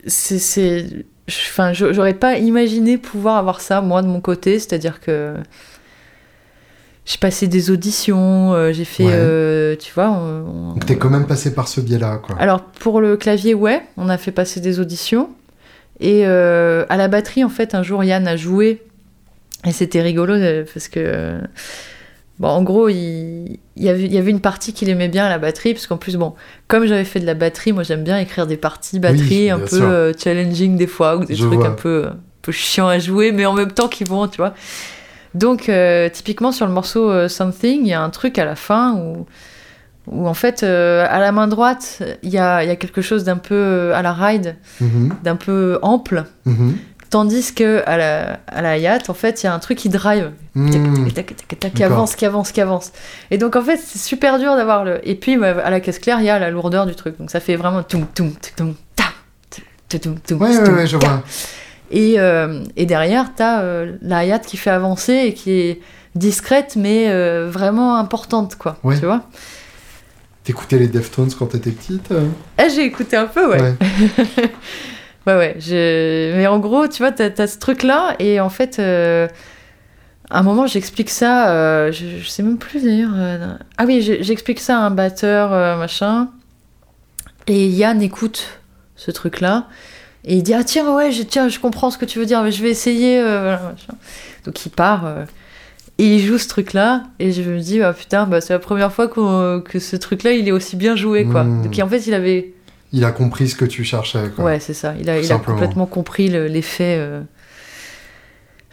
[0.06, 0.86] C'est.
[1.28, 4.59] Enfin, j'aurais pas imaginé pouvoir avoir ça, moi, de mon côté.
[4.59, 5.35] C'est-à-dire que.
[7.06, 9.05] J'ai passé des auditions, euh, j'ai fait.
[9.05, 9.12] Ouais.
[9.12, 10.09] euh, tu vois.
[10.11, 12.35] on- on- Donc t'es quand même passé par ce biais-là, quoi.
[12.39, 15.28] alors pour le clavier, ouais, on a fait passer des auditions.
[16.01, 18.82] Et euh, à la batterie, en fait, un jour, Yann a joué.
[19.66, 20.35] Et c'était rigolo
[20.73, 21.39] parce que...
[22.35, 25.09] euh, Bon, en gros, il, il y avait, il y avait une partie qu'il aimait
[25.09, 26.35] bien à la batterie, parce qu'en plus, bon,
[26.69, 29.82] comme j'avais fait de la batterie, moi j'aime bien écrire des parties batterie un peu
[29.82, 31.69] euh, challenging des fois, ou des Je trucs vois.
[31.69, 34.55] un peu, un peu chiants à jouer, mais en même temps qui vont, tu vois.
[35.35, 38.55] Donc, euh, typiquement sur le morceau euh, Something, il y a un truc à la
[38.56, 39.27] fin où,
[40.06, 43.01] où en fait, euh, à la main droite, il y a, il y a quelque
[43.02, 46.77] chose d'un peu euh, à la ride, Mhm, d'un peu ample, mhm,
[47.15, 49.89] tandis que à la, à la yacht, en fait, il y a un truc qui
[49.89, 51.12] drive, hmm.
[51.12, 52.91] tac, tac, tac, tac, qui avance, qui avance, qui avance.
[53.31, 54.99] Et donc, en fait, c'est super dur d'avoir le.
[55.09, 57.16] Et puis, à la caisse claire, il y a la lourdeur du truc.
[57.16, 57.85] Donc, ça fait vraiment.
[57.85, 59.05] toum, toum, toum, ta,
[59.89, 61.23] toum, toum, toum, Ouais, ouais, ouais, je vois.
[61.93, 65.81] Et, euh, et derrière, t'as euh, la yacht qui fait avancer et qui est
[66.16, 68.77] discrète, mais euh, vraiment importante, quoi.
[68.82, 68.99] Ouais.
[68.99, 69.23] Tu vois
[70.43, 72.12] T'écoutais les Deftones quand t'étais petite
[72.59, 73.77] Eh, j'ai écouté un peu, ouais.
[75.27, 75.57] Ouais, ouais.
[75.59, 79.27] je- Mais en gros, tu vois, t'as as ce truc-là, et en fait, euh,
[80.31, 83.13] à un moment, j'explique ça, euh, je, je sais même plus d'ailleurs.
[83.15, 86.29] euh, Ah oui, j'explique ça à un batteur, machin,
[87.47, 88.61] et Yann écoute
[88.97, 89.67] ce truc-là,
[90.25, 92.43] et il dit Ah, tiens, ouais, je, tiens, je comprends ce que tu veux dire,
[92.43, 93.21] mais je vais essayer.
[93.23, 93.95] voilà, machin.
[94.45, 95.07] Donc il part.
[95.99, 98.93] et il joue ce truc-là, et je me dis, ah putain, bah, c'est la première
[98.93, 101.45] fois qu'on- que ce truc-là, il est aussi bien joué, quoi.
[101.45, 101.63] Mm.
[101.63, 102.53] Donc en fait, il avait
[102.93, 104.44] Il a compris ce que tu cherchais, quoi.
[104.44, 104.94] Ouais, c'est ça.
[105.01, 105.56] Il a, il a Simplement.
[105.59, 107.23] complètement compris le- l'effet, euh,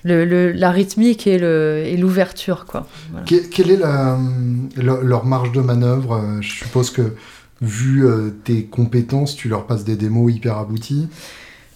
[0.03, 2.87] le, le- la rythmique et le- et l'ouverture, quoi.
[3.11, 3.25] Voilà.
[3.25, 4.17] Que- quelle est la,
[4.77, 7.13] leur, leur marge de manœuvre euh, Je suppose que,
[7.61, 11.07] vu euh, tes compétences, tu leur passes des démos hyper abouties.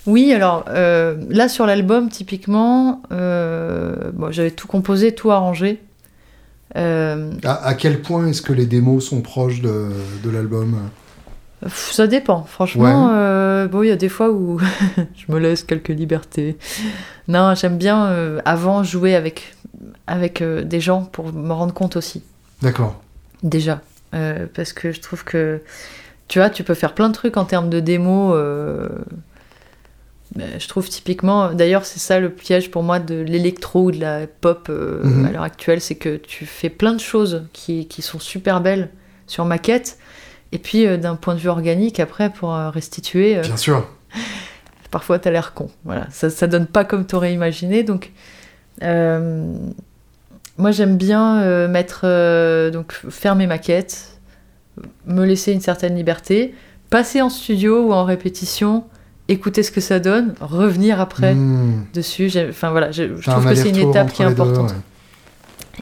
[0.07, 5.81] Oui, alors euh, là sur l'album, typiquement, bon, j'avais tout composé, tout arrangé.
[6.75, 9.87] À, à quel point est-ce que les démos sont proches de,
[10.23, 10.75] de l'album?
[11.67, 13.09] Ça dépend, franchement.
[13.13, 14.59] euh, bon, il y a des fois où
[14.97, 16.57] je me laisse quelques libertés.
[17.27, 19.55] Non, j'aime bien euh, avant jouer avec,
[20.07, 22.23] avec euh, des gens pour me rendre compte aussi.
[22.61, 23.01] D'accord.
[23.43, 23.81] déjà.
[24.53, 25.59] Parce que je trouve que,
[26.29, 28.33] tu vois, tu peux faire plein de trucs en termes de démo.
[30.35, 33.99] ben, je trouve typiquement, d'ailleurs, c'est ça le piège pour moi de l'électro ou de
[33.99, 35.25] la pop Mhm.
[35.25, 38.89] à l'heure actuelle, c'est que tu fais plein de choses qui, qui sont super belles
[39.27, 39.97] sur maquette.
[40.55, 43.85] Et puis, euh, d'un point de vue organique, après, pour euh, restituer, euh, Bien sûr.
[44.89, 45.69] parfois t'as l'air con.
[45.83, 47.83] Voilà, ça, ça donne pas comme t'aurais imaginé.
[47.83, 48.13] Donc,
[48.81, 54.17] moi j'aime bien mettre, donc faire mes maquettes,
[55.05, 56.55] me laisser une certaine liberté,
[56.89, 58.85] passer en studio ou en répétition
[59.27, 61.83] écouter ce que ça donne, revenir après Hmm.
[61.93, 62.31] dessus.
[62.49, 64.71] Enfin voilà, je, trouve que c'est une étape qui est deux, importante.
[64.71, 64.77] ouais.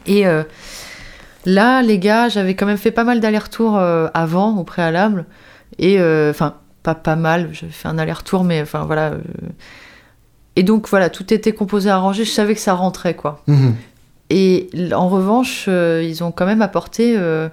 [0.06, 0.42] Et euh,
[1.44, 5.26] là, les gars, j'avais quand même fait pas mal d'allers-retours euh, avant, au préalable.
[5.78, 9.12] Et euh, enfin, pas pas mal, j'avais fait un aller-retour, mais enfin voilà.
[9.12, 9.20] euh.
[10.56, 13.42] Et donc voilà, tout était composé, arrangé, je savais que ça rentrait quoi.
[13.46, 13.74] Mhm.
[14.30, 17.48] Et en revanche, euh, ils ont quand même apporté euh,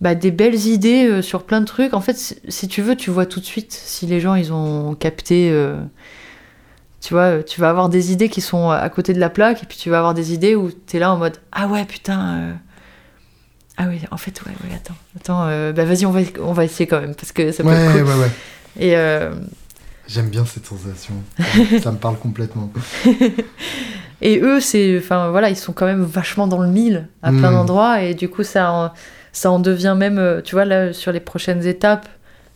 [0.00, 1.94] bah, des belles idées euh, sur plein de trucs.
[1.94, 4.94] En fait, si, tu veux, tu vois tout de suite si les gens ils ont
[4.94, 5.52] capté.
[7.00, 9.66] tu vois, tu vas avoir des idées qui sont à côté de la plaque, et
[9.66, 12.58] puis tu vas avoir des idées où tu es là en mode Ah ouais, putain.
[13.78, 14.94] Ah oui, en fait, ouais, ouais, attends.
[15.16, 17.68] Attends, euh, bah vas-y, on va, on va essayer quand même, parce que ça peut
[17.68, 18.20] Ouais, être ouais, cool.
[18.20, 18.30] ouais.
[18.78, 18.96] Et.
[18.96, 19.34] euh,
[20.08, 21.14] J'aime bien cette sensation.
[21.82, 22.70] ça me parle complètement.
[24.22, 27.50] Et eux, c'est, enfin voilà, ils sont quand même vachement dans le mille à plein
[27.50, 27.54] Mm.
[27.54, 28.92] d'endroits et du coup ça, en,
[29.32, 32.08] ça en devient même, euh, tu vois là sur les prochaines étapes,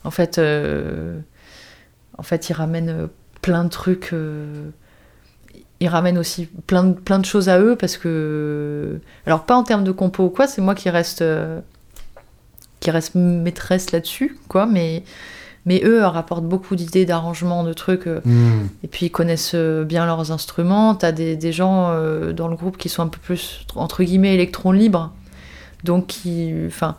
[0.05, 1.18] en fait, euh,
[2.16, 3.09] en fait ils ramènent
[3.42, 4.10] plein de trucs,
[5.81, 9.65] ils ramènent aussi plein de, plein de choses à eux parce que, alors pas en
[9.65, 11.61] termes de compo ou quoi, c'est moi qui reste, euh,
[12.81, 15.02] qui reste maîtresse là-dessus quoi, mais
[15.66, 18.07] mais eux rapportent beaucoup d'idées d'arrangement de trucs.
[18.07, 18.66] euh, Hmm.
[18.82, 20.94] et puis ils connaissent euh, bien leurs instruments.
[20.94, 24.35] T'as des, des gens euh, dans le groupe qui sont un peu plus entre guillemets
[24.35, 25.12] électrons libres,
[25.85, 26.97] donc qui, enfin,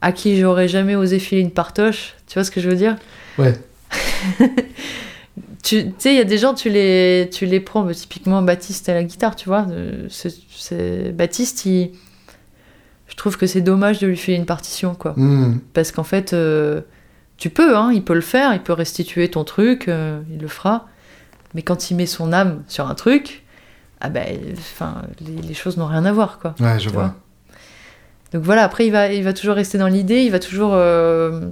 [0.00, 2.14] à qui j'aurais jamais osé filer une partoche.
[2.26, 2.96] Tu vois ce que je veux dire?
[3.38, 3.54] Ouais.
[5.62, 8.88] Tu sais, il y a des gens, tu les, tu les prends, bah, typiquement Baptiste
[8.88, 9.66] à la guitare, tu vois.
[9.70, 11.92] euh, c'est- Baptiste, il,
[13.06, 15.12] je trouve que c'est dommage de lui filer une partition, quoi.
[15.16, 15.58] Hmm.
[15.74, 16.80] Parce qu'en fait, euh,
[17.36, 20.48] tu peux, hein, il peut le faire, il peut restituer ton truc, euh, il le
[20.48, 20.86] fera.
[21.54, 23.44] Mais quand il met son âme sur un truc,
[24.00, 24.24] ah ben,
[24.56, 26.54] enfin, les, les choses n'ont rien à voir, quoi.
[26.60, 27.02] Ouais, je vois.
[27.02, 27.14] vois.
[28.32, 31.48] Donc voilà, après, il va, il va toujours rester dans l'idée, il va toujours euh,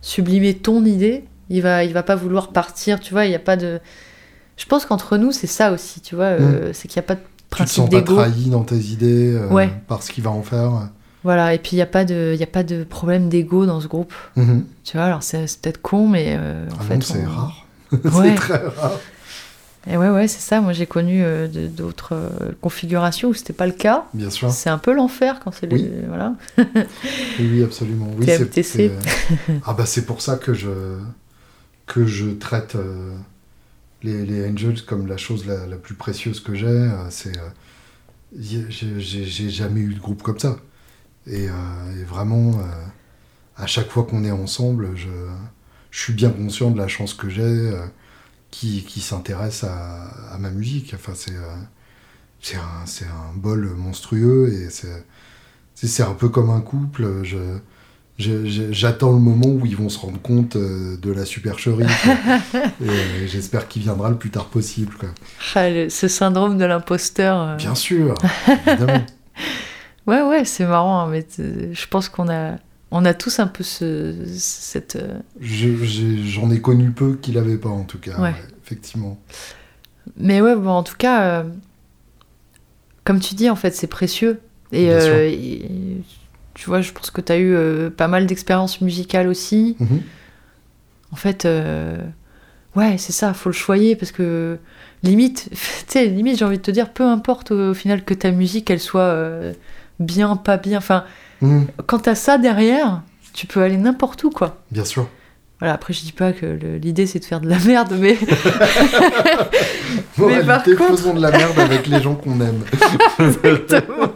[0.00, 1.24] sublimer ton idée.
[1.50, 3.80] Il va, il va pas vouloir partir, tu vois, il n'y a pas de...
[4.56, 7.14] Je pense qu'entre nous, c'est ça aussi, tu vois, euh, c'est qu'il n'y a pas
[7.14, 9.70] de Tu te principe sens pas trahi dans tes idées euh, Ouais.
[9.86, 10.90] par ce qu'il va en faire.
[11.24, 13.66] Voilà, et puis il n'y a, pas de- il y a pas de problème d'ego
[13.66, 14.12] dans ce groupe.
[14.36, 14.64] Mhm.
[14.84, 17.02] Tu vois, alors c'est peut-être con, mais euh, en Ah fait.
[17.02, 17.66] c'est on- rare.
[17.92, 18.30] Ouais.
[18.30, 18.98] c'est très rare.
[19.90, 20.60] Et ouais, ouais, c'est ça.
[20.60, 22.28] Moi, j'ai connu euh, d'autres euh,
[22.60, 24.04] configurations où c'était pas le cas.
[24.12, 24.50] Bien sûr.
[24.50, 25.76] C'est un peu l'enfer quand c'est les.
[25.76, 25.90] Oui.
[26.08, 26.34] Voilà.
[27.38, 28.08] Oui, absolument.
[28.18, 28.26] Oui,
[28.62, 28.90] c'est-
[29.64, 30.68] Ah bah c'est pour ça que je
[31.88, 33.16] que je traite euh,
[34.02, 36.66] les, Angels comme la chose la, plus précieuse que j'ai.
[36.66, 37.50] euh, c'est euh,
[38.68, 40.58] j'ai- jamais eu de groupe comme ça.
[41.26, 41.48] Et,
[42.06, 42.58] vraiment,
[43.56, 45.08] à chaque fois qu'on est ensemble, je,
[45.90, 47.72] suis bien conscient de la chance que j'ai
[48.50, 50.94] qui, s'intéresse à, ma musique.
[50.94, 51.34] Enfin, c'est
[52.40, 54.68] c'est un, bol monstrueux et
[55.74, 57.24] c'est un peu comme un couple.
[58.18, 61.84] J'attends le moment où ils vont se rendre compte euh, de la supercherie.
[62.54, 62.66] euh,
[63.26, 64.94] j'espère qu'il viendra le plus tard possible.
[64.98, 65.10] quoi.
[65.54, 67.40] Ah, le- ce syndrome de l'imposteur.
[67.40, 67.56] euh.
[67.56, 68.14] Bien sûr,
[68.66, 69.04] évidemment.
[70.08, 71.00] Ouais, ouais, c'est marrant.
[71.02, 72.54] hein, mais je pense qu'on a,
[72.90, 74.98] on a tous un peu ce, cette.
[75.38, 78.16] J'en ai, connu peu qui l'avaient pas en tout cas.
[78.16, 78.30] Ouais.
[78.30, 78.34] ouais,
[78.64, 79.20] effectivement.
[80.16, 81.44] Mais ouais, bon, en tout cas, euh,
[83.04, 84.40] comme tu dis, en fait, c'est précieux.
[84.72, 86.00] Et, euh, et-
[86.58, 89.76] tu vois, je pense que tu as eu euh, pas mal d'expériences musicales aussi.
[89.78, 90.02] Mhm.
[91.12, 91.96] En fait, euh,
[92.74, 94.58] ouais, c'est ça, faut le choyer parce que
[95.04, 95.56] limite, tu
[95.86, 98.70] sais, limite, j'ai envie de te dire, peu importe au, au final que ta musique,
[98.70, 99.52] elle soit euh,
[100.00, 100.78] bien, pas bien.
[100.78, 101.04] Enfin,
[101.40, 101.68] Mhm.
[101.86, 103.02] quand t'as ça derrière,
[103.32, 104.58] tu peux aller n'importe où, quoi.
[104.72, 105.08] Bien sûr.
[105.60, 106.46] Voilà, après, je dis pas que
[106.80, 108.16] l'idée c'est de faire de la merde, mais
[110.16, 112.62] Moralité, par contre- faisons de la merde avec les gens qu'on aime.
[113.18, 114.12] Exactement.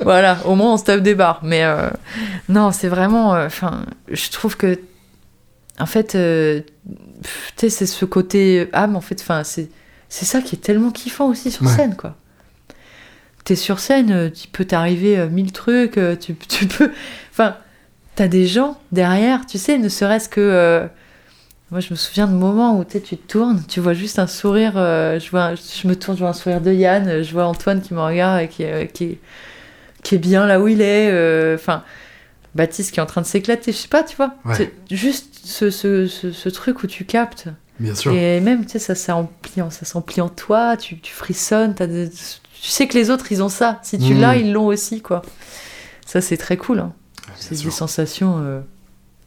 [0.00, 1.40] voilà, au moins on se tape des barres.
[1.42, 1.88] Mais euh,
[2.48, 3.30] non, c'est vraiment.
[3.32, 4.78] Enfin, je trouve que.
[5.78, 6.60] En fait, euh,
[7.22, 9.20] tu sais, c'est ce côté âme, en fait.
[9.20, 9.68] Enfin, c'est
[10.08, 11.72] ça qui est tellement kiffant aussi sur Ouais.
[11.72, 12.16] scène, quoi.
[13.44, 16.90] T'es sur scène, euh, tu peux t'arriver euh, mille trucs, euh, tu, tu peux.
[17.30, 17.56] Enfin,
[18.16, 20.40] t'as des gens derrière, tu sais, ne serait-ce que.
[20.40, 20.86] euh,
[21.70, 24.74] moi, je me souviens de moments où tu te tournes, tu vois juste un sourire.
[24.76, 27.80] euh, je, vois, je me tourne, je vois un sourire de Yann, je vois Antoine
[27.82, 29.18] qui me regarde et qui, euh, qui, est-
[30.04, 31.54] qui est bien là où il est.
[31.54, 31.82] Enfin,
[32.54, 34.34] Baptiste qui est en train de s'éclater, je sais pas, tu vois.
[34.44, 34.54] Ouais.
[34.54, 37.48] C'est Juste ce, ce, ce, ce truc où tu captes.
[37.80, 38.12] Bien sûr.
[38.12, 39.84] Et même, tu sais, ça s'emplit ça
[40.22, 43.80] en toi, tu, tu frissonnes, des- tu sais que les autres, ils ont ça.
[43.82, 44.20] Si tu Mm.
[44.20, 45.20] l'as, ils l'ont aussi, quoi.
[46.06, 46.78] Ça, c'est très cool.
[46.78, 46.92] hein.
[47.38, 48.60] C'est des sensations euh,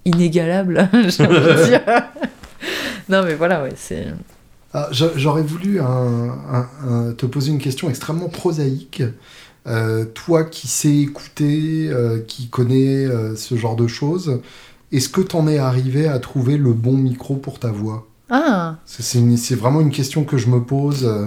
[0.06, 1.82] inégalables, j'ai envie de dire.
[3.10, 4.08] non, mais voilà, ouais, c'est.
[4.74, 9.04] Ah, j'a- J'aurais voulu un- un- un- te poser une question extrêmement prosaïque.
[9.68, 14.40] Euh, toi qui sais écouter, euh, qui connais euh, ce genre de choses,
[14.92, 18.08] est-ce que t'en es arrivé à trouver le bon micro pour ta voix?
[18.30, 21.04] Ah, C'est- vraiment une question que je me pose.
[21.06, 21.26] euh,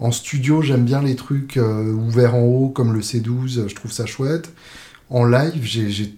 [0.00, 3.74] En studio, j'aime bien les trucs euh, ouverts en haut, comme le C12, euh, je
[3.76, 4.50] trouve ça chouette.
[5.14, 6.14] En live, j'ai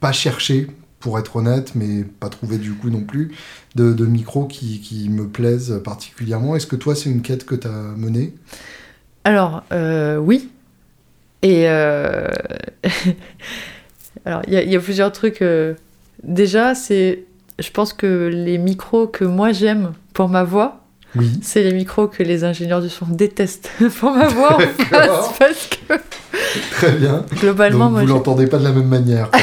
[0.00, 0.68] pas cherché,
[1.00, 3.32] pour être honnête, mais pas trouvé du coup non plus,
[3.74, 6.56] de, de micros qui, qui me plaisent particulièrement.
[6.56, 8.34] Est-ce que toi, c'est une quête que tu as menée?
[9.24, 10.50] Alors euh, oui.
[11.42, 12.28] Et euh,
[14.24, 15.42] alors il y, a- il y a plusieurs trucs.
[15.42, 15.74] euh.
[16.22, 17.24] Déjà, c'est,
[17.58, 20.83] je pense que les micros que moi j'aime pour ma voix,
[21.16, 21.30] Oui.
[21.42, 23.70] c'est les micros que les ingénieurs du son détestent
[24.00, 25.94] pour ma voix en face, parce que
[26.72, 27.24] Très bien.
[27.40, 29.30] globalement, Donc, moi, vous l'entendez pas de la même manière.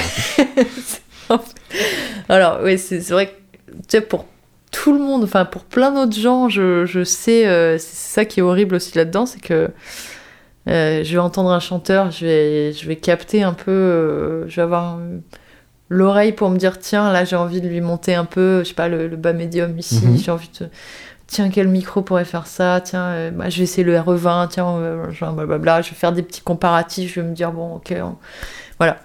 [2.30, 3.32] Alors, oui, c'est vrai que,
[3.72, 4.26] tu sais, pour
[4.72, 8.40] tout le monde, enfin, pour plein d'autres gens, je, je sais, euh, c'est ça qui
[8.40, 9.70] est horrible aussi là-dedans, c'est que
[10.70, 14.56] euh, je vais entendre un chanteur, je vais, je vais capter un peu, euh, je
[14.58, 14.98] vais avoir
[15.90, 18.74] l'oreille pour me dire, tiens, là, j'ai envie de lui monter un peu, je sais
[18.74, 20.18] pas, le, le bas médium ici, Mhm.
[20.18, 20.68] j'ai envie de.
[21.32, 24.68] Tiens, quel micro pourrait faire ça Tiens, euh, bah, je vais essayer le RE20, tiens,
[24.76, 25.82] euh, genre, blablabla.
[25.82, 28.16] Je vais faire des petits comparatifs, je vais me dire, bon, ok, on-
[28.78, 28.98] voilà.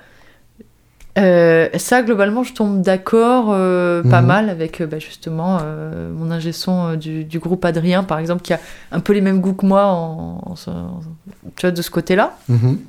[1.18, 4.26] Euh, ça, globalement, je tombe d'accord euh, pas Mhm.
[4.26, 5.60] mal avec euh, bah, justement
[6.12, 8.58] mon ingé son du, du groupe Adrien, par exemple, qui a
[8.92, 11.00] un peu les mêmes goûts que moi en, en ce- en-
[11.54, 12.36] tu vois, de ce côté-là.
[12.48, 12.80] Mhm.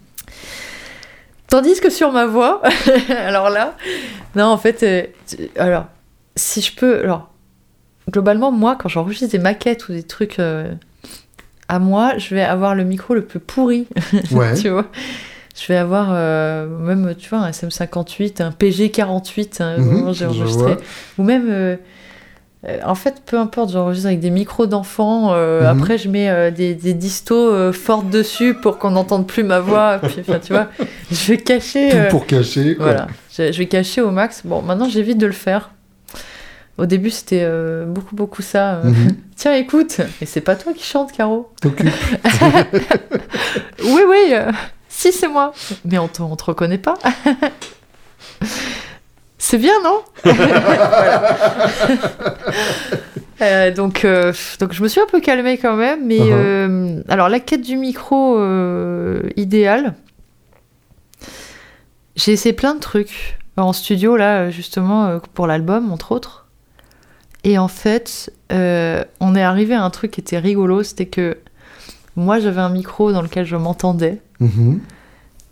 [1.48, 2.62] Tandis que sur ma voix,
[3.26, 3.76] alors là,
[4.36, 5.14] non, en fait,
[5.58, 5.86] alors,
[6.36, 7.30] si je peux, alors,
[8.12, 10.72] globalement, moi, quand j'enregistre des maquettes ou des trucs euh,
[11.68, 13.88] à moi, je vais avoir le micro le plus pourri,
[14.32, 14.54] Ouais.
[14.56, 14.86] tu vois.
[15.60, 20.76] Je vais avoir euh, même, tu vois, un SM58, un PG48, hein, Mhm, j'ai enregistré.
[21.18, 21.76] Ou même, euh,
[22.68, 25.32] euh, en fait, peu importe, j'enregistre avec des micros d'enfants.
[25.36, 25.66] Mhm.
[25.66, 29.98] Après, je mets des, des distos fortes dessus pour qu'on n'entende plus ma voix.
[30.04, 30.68] Puis, enfin, tu vois,
[31.12, 31.90] je vais cacher.
[31.90, 32.76] Tout pour cacher.
[32.76, 32.86] quoi.
[32.86, 34.44] voilà, je, je vais cacher au max.
[34.46, 35.72] Bon, maintenant, j'évite de le faire.
[36.78, 38.76] Au début, c'était euh, beaucoup, beaucoup ça.
[38.76, 39.16] euh, Mhm.
[39.36, 41.52] Tiens, écoute, et c'est pas toi qui chante, Caro.
[43.84, 44.52] Oui, oui, euh,
[44.90, 45.54] si, c'est moi.
[45.86, 46.96] Mais on te, on te reconnaît pas.
[49.38, 50.02] c'est bien, non?
[53.76, 54.06] Donc,
[54.60, 56.06] donc, je me suis un peu calmée quand même.
[56.06, 57.04] Mais Uh-huh.
[57.08, 58.40] alors, la quête du micro
[59.36, 59.94] idéal,
[62.16, 66.47] j'ai essayé plein de trucs en studio, là, justement, pour l'album, entre autres.
[67.50, 71.38] Et en fait, euh, on est arrivé à un truc qui était rigolo, c'était que
[72.18, 74.80] moi, j'avais un micro dans lequel je m'entendais, Mhm.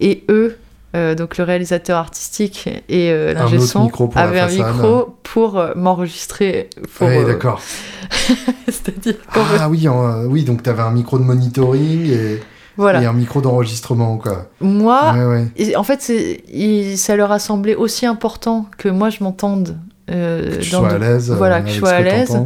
[0.02, 0.58] et eux,
[0.96, 6.70] euh, donc le réalisateur artistique et euh, l'ingé son, avaient un micro pour euh, m'enregistrer.
[6.98, 7.62] pour, Ouais, d'accord.
[8.68, 12.42] C'est-à-dire Ah oui, en- oui, donc t'avais un micro de monitoring et,
[12.78, 13.02] Voilà.
[13.02, 14.48] et un micro d'enregistrement, quoi.
[14.60, 15.26] Moi, Ouais,
[15.58, 15.76] ouais.
[15.78, 16.12] en fait,
[16.52, 19.78] il- ça leur a semblé aussi important que moi je m'entende.
[20.12, 21.32] Euh, Que tu dans sois de- à l'aise.
[21.32, 22.38] voilà, euh, que je sois à l'aise.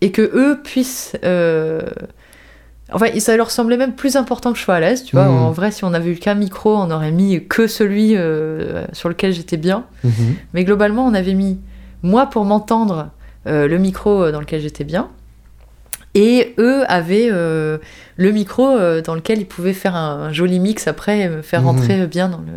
[0.00, 1.16] et que eux puissent.
[1.24, 1.80] euh,
[2.92, 5.24] Enfin, ça leur semblait même plus important que je sois à l'aise, tu vois.
[5.24, 5.32] Mhm.
[5.38, 9.08] En vrai, si on avait eu qu'un micro, on aurait mis que celui euh, sur
[9.08, 9.86] lequel j'étais bien.
[10.04, 10.12] Mhm.
[10.54, 11.58] Mais globalement, on avait mis
[12.04, 13.08] moi pour m'entendre
[13.48, 15.08] euh, le micro dans lequel j'étais bien.
[16.14, 17.78] Et eux avaient euh,
[18.16, 21.62] le micro dans lequel ils pouvaient faire un, un joli mix après, et me faire
[21.62, 21.66] Mhm.
[21.66, 22.52] rentrer bien dans le.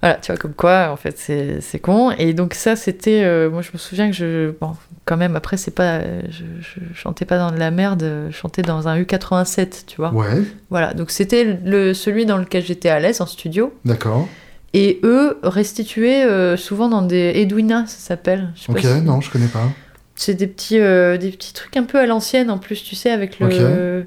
[0.00, 1.18] Voilà, tu vois, comme quoi, en fait,
[1.60, 2.12] c'est con.
[2.12, 3.24] Et donc, ça, c'était.
[3.24, 4.52] euh, moi, je me souviens que je.
[4.60, 6.00] Bon, quand même, après, c'est pas.
[6.30, 10.12] Je, je chantais pas dans de la merde, je chantais dans un U87, tu vois.
[10.12, 13.74] Ouais, Voilà, donc c'était le, celui dans lequel j'étais à l'aise en studio.
[13.84, 14.28] d'accord.
[14.74, 18.50] Et eux restituaient euh, souvent dans des Edwina, ça s'appelle.
[18.68, 19.66] Ok, si- non, je connais pas.
[20.14, 23.10] C'est des petits, euh, des petits trucs un peu à l'ancienne en plus, tu sais,
[23.10, 24.06] avec le.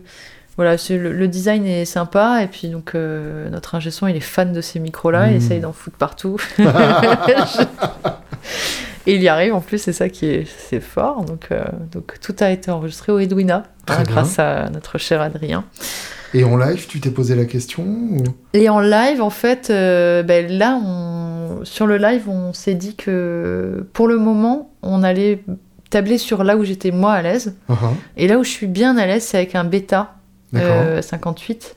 [0.58, 2.44] Voilà, le, le design est sympa.
[2.44, 5.28] Et puis, donc, euh, notre ingé son, il est fan de ces micros-là.
[5.28, 5.38] Il Mm.
[5.38, 6.38] essaye d'en foutre partout.
[9.08, 11.24] et il y arrive en plus, c'est ça qui est, fort.
[11.26, 15.64] Donc, euh, donc, tout a été enregistré au Edwina, hein, grâce à notre cher Adrien.
[16.34, 18.24] Et en live, tu t'es posé la question ou...
[18.54, 21.60] Et en live, en fait, euh, ben là, on...
[21.64, 25.44] sur le live, on s'est dit que pour le moment, on allait
[25.90, 27.56] tabler sur là où j'étais moi à l'aise.
[27.68, 27.76] Ah,
[28.16, 30.16] Et là où je suis bien à l'aise, c'est avec un bêta
[31.02, 31.76] 58.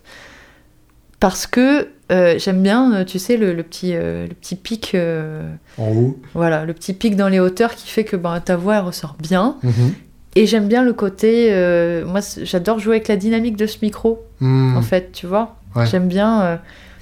[1.20, 4.94] Parce que euh, j'aime bien, euh, tu sais, le, le petit, euh, le petit pic,
[4.94, 6.18] euh, En haut.
[6.34, 9.16] voilà, le petit pic dans les hauteurs qui fait que ben, ta voix elle ressort
[9.18, 9.56] bien.
[9.62, 9.94] Mhm.
[10.36, 14.22] Et j'aime bien le côté, euh, moi j'adore jouer avec la dynamique de ce micro,
[14.40, 15.56] Hmm, en fait, tu vois.
[15.76, 15.86] Ouais.
[15.86, 16.56] J'aime bien, euh,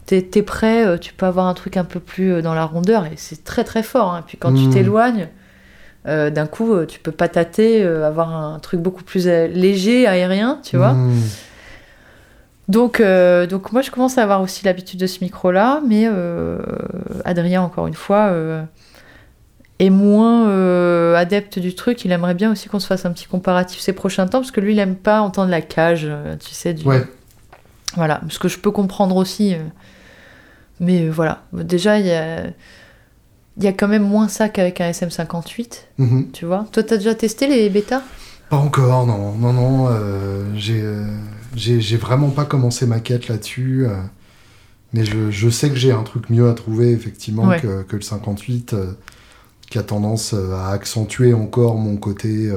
[0.06, 2.64] t'es t'es prêt, euh, tu peux avoir un truc un peu plus euh, dans la
[2.66, 4.12] rondeur et c'est très très fort.
[4.14, 4.22] hein.
[4.26, 4.70] Puis quand tu Mm.
[4.70, 5.28] t'éloignes,
[6.06, 9.46] euh, d'un coup, euh, tu peux pas tâter, euh, avoir un truc beaucoup plus euh,
[9.48, 10.94] léger, aérien, tu vois.
[12.68, 16.58] Donc, euh, donc moi, je commence à avoir aussi l'habitude de ce micro-là, mais euh,
[17.24, 18.62] Adrien, encore une fois, euh,
[19.78, 20.48] est moins
[21.16, 24.26] adepte du truc, il aimerait bien aussi qu'on se fasse un petit comparatif ces prochains
[24.26, 26.08] temps, parce que lui, il aime pas entendre la cage,
[26.40, 26.72] tu sais.
[26.72, 26.86] Du...
[26.86, 27.02] Ouais.
[27.96, 29.56] Voilà, ce que je peux comprendre aussi.
[30.80, 32.44] Mais voilà, déjà, il y a...
[33.56, 36.30] il y a quand même moins ça qu'avec un SM58, Mhm.
[36.32, 36.64] tu vois.
[36.72, 38.02] Toi, t'as déjà testé les bêtas?
[38.50, 39.88] Pas encore, non, non, non.
[40.54, 40.82] j'ai,
[41.54, 43.86] j'ai, vraiment pas commencé ma quête là-dessus.
[43.86, 43.96] euh,
[44.92, 47.60] mais je, je sais que j'ai un truc mieux à trouver, effectivement, Ouais.
[47.60, 48.92] que, que le 58, euh,
[49.70, 52.50] qui a tendance euh, à accentuer encore mon côté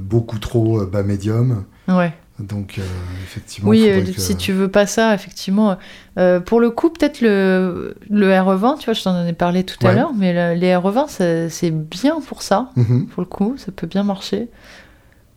[0.00, 1.64] beaucoup trop bas médium.
[1.88, 2.12] Ouais.
[2.40, 2.82] Donc, euh,
[3.24, 5.76] effectivement, Oui, euh, que- si tu veux pas ça, effectivement.
[6.18, 9.84] Euh, pour le coup, peut-être le, le RE20, tu vois, je t'en ai parlé tout
[9.86, 13.06] à l'heure, mais le- les RE20, ça- c'est bien pour ça, Mhm.
[13.06, 14.48] pour le coup, ça peut bien marcher.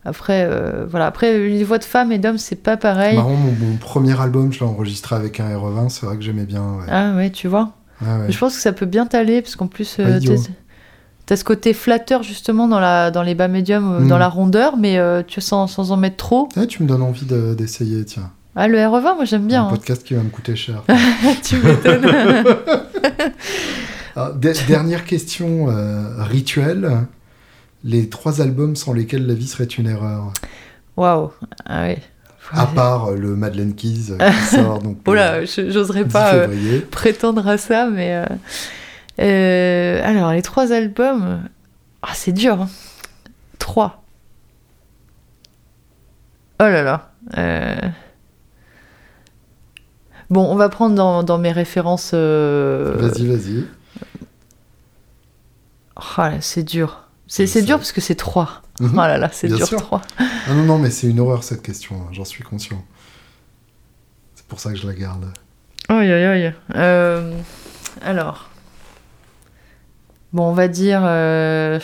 [0.04, 1.06] Après, euh, voilà.
[1.06, 3.16] Après, les voix de femmes et d'hommes, c'est pas pareil.
[3.16, 6.46] Marrant, mon, mon premier album, je l'ai enregistré avec un RE20, c'est vrai que j'aimais
[6.46, 6.62] bien.
[6.62, 6.86] Ouais.
[6.88, 7.72] Ah ouais, tu vois.
[8.00, 8.30] Ouais, ouais.
[8.32, 10.20] Je pense que ça peut bien t'aller, parce qu'en plus, euh,
[11.26, 14.76] t'as- ce côté flatteur, justement, dans, la, dans les bas médiums, euh, dans la rondeur,
[14.78, 16.48] mais euh, tu sans, sans en mettre trop.
[16.56, 18.30] Ah, tu me donnes envie de- d'essayer, tiens.
[18.56, 19.64] Ah, le RE20, moi, j'aime bien.
[19.64, 19.70] un hein.
[19.70, 20.84] podcast qui va me coûter cher.
[21.42, 22.06] tu m'étonnes.
[24.40, 25.66] De- dernière question
[26.18, 27.06] rituelle.
[27.84, 30.32] Les trois albums sans lesquels la vie serait une erreur.
[30.96, 31.30] Waouh.
[31.64, 31.98] Ah ouais.
[32.52, 36.12] À part euh, le Madeleine Keys euh, qui sort donc Oh là, je- j'oserais 10
[36.12, 38.14] pas euh, prétendre à ça, mais.
[38.14, 38.24] euh,
[39.20, 41.42] euh, alors, les trois albums.
[42.02, 42.62] Ah, c'est dur.
[42.62, 42.68] hein.
[43.58, 44.02] Trois.
[46.60, 47.12] Oh là là.
[47.36, 47.76] euh.
[50.30, 52.10] Bon, on va prendre dans, dans mes références.
[52.14, 53.64] euh, Vas-y, vas-y.
[55.96, 57.07] oh c'est dur.
[57.28, 58.62] C'est dur parce que c'est trois.
[58.80, 58.90] Mhm.
[58.94, 59.78] Oh là là, c'est dur sûr.
[59.78, 60.00] trois.
[60.18, 62.82] Ah non, non, mais c'est une horreur cette question, hein, j'en suis conscient.
[64.34, 65.26] C'est pour ça que je la garde.
[65.88, 66.54] Aïe aïe.
[66.74, 67.32] Euh,
[68.02, 68.48] alors.
[70.32, 71.00] Bon, on va dire.
[71.04, 71.78] euh,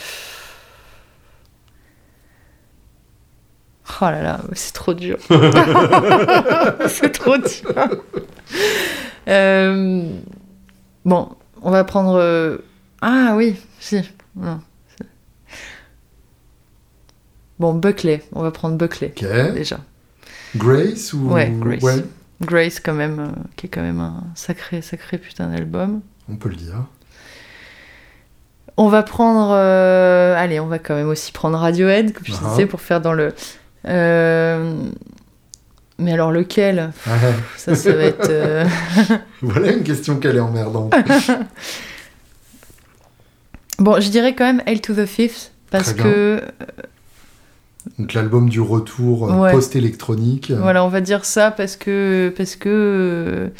[4.01, 5.19] Oh là là, c'est trop dur.
[6.89, 7.75] c'est trop dur.
[9.29, 10.09] Euh,
[11.05, 11.29] Bon,
[11.63, 12.15] on va prendre.
[12.19, 12.59] euh,
[13.03, 14.01] Ah oui, si.
[14.37, 14.61] Non.
[17.59, 18.23] Bon, Buckley.
[18.33, 19.25] On va prendre Buckley, Ok.
[19.55, 19.79] déjà.
[20.57, 21.29] Grace ou.
[21.31, 22.03] Ouais, Grace.
[22.41, 26.01] Grace, quand même, euh, qui est quand même un sacré, sacré putain d'album.
[26.29, 26.85] on peut le dire.
[28.77, 29.53] On va prendre.
[29.55, 32.49] euh, Allez, on va quand même aussi prendre Radiohead, comme je Ah.
[32.51, 33.33] disais, pour faire dans le.
[33.87, 34.75] euh,
[35.99, 36.91] Mais alors lequel?
[37.57, 38.67] Ça, ça va être.
[39.43, 40.93] Voilà une question qu'elle est emmerdante.
[43.79, 46.43] Bon, je dirais quand même Hail to the Fifth, parce que.
[47.99, 49.53] Donc l'album du retour euh, Ouais.
[49.53, 50.51] post-électronique.
[50.57, 52.33] Voilà, on va dire ça parce que.
[52.37, 53.51] Parce que.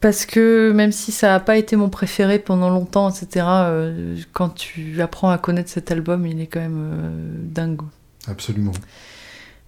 [0.00, 4.50] Parce que même si ça n'a pas été mon préféré pendant longtemps, etc., euh, quand
[4.50, 7.08] tu apprends à connaître cet album, il est quand même euh,
[7.44, 7.80] dingue.
[8.28, 8.72] Absolument.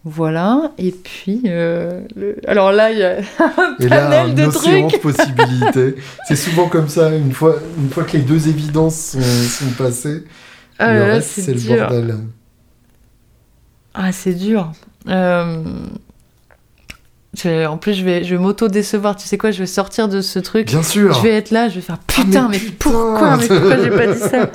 [0.05, 1.43] Voilà, et puis.
[1.47, 5.01] euh, le- Alors là, il y a un Et là, panel un de trucs.
[5.01, 5.97] possibilités.
[6.29, 10.25] C'est souvent comme ça, une fois, une fois que les deux évidences sont, sont passées,
[10.79, 12.17] Ah le là là, reste, c'est le bordel.
[14.01, 14.70] Ah, c'est dur.
[15.09, 15.62] Euh,
[17.37, 19.16] je- En plus, je vais, je vais m'auto-décevoir.
[19.16, 20.69] Tu sais quoi, je vais sortir de ce truc.
[20.69, 22.77] Bien sûr Je vais être là, je vais faire Ah, putain, mais, putain.
[22.79, 24.49] pourquoi Mais pourquoi j'ai pas dit ça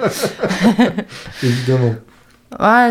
[1.44, 1.96] Évidemment.
[2.58, 2.90] Ah,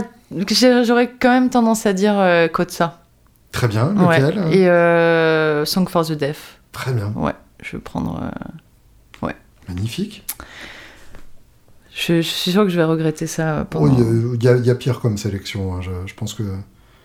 [0.49, 3.01] j'ai- J'aurais quand même tendance à dire euh, Kotsa.
[3.53, 4.21] Très bien, Ouais.
[4.21, 6.59] lequel Et euh, Song for the Deaf.
[6.73, 7.13] Très bien.
[7.17, 8.21] Ouais, je vais prendre.
[8.23, 8.29] euh,
[9.69, 10.25] Magnifique.
[11.95, 13.87] Je, je suis sûre que je vais regretter ça Oh.
[13.89, 15.75] Il y, a- il y a pire comme sélection.
[15.75, 16.43] hein, Je, je pense que.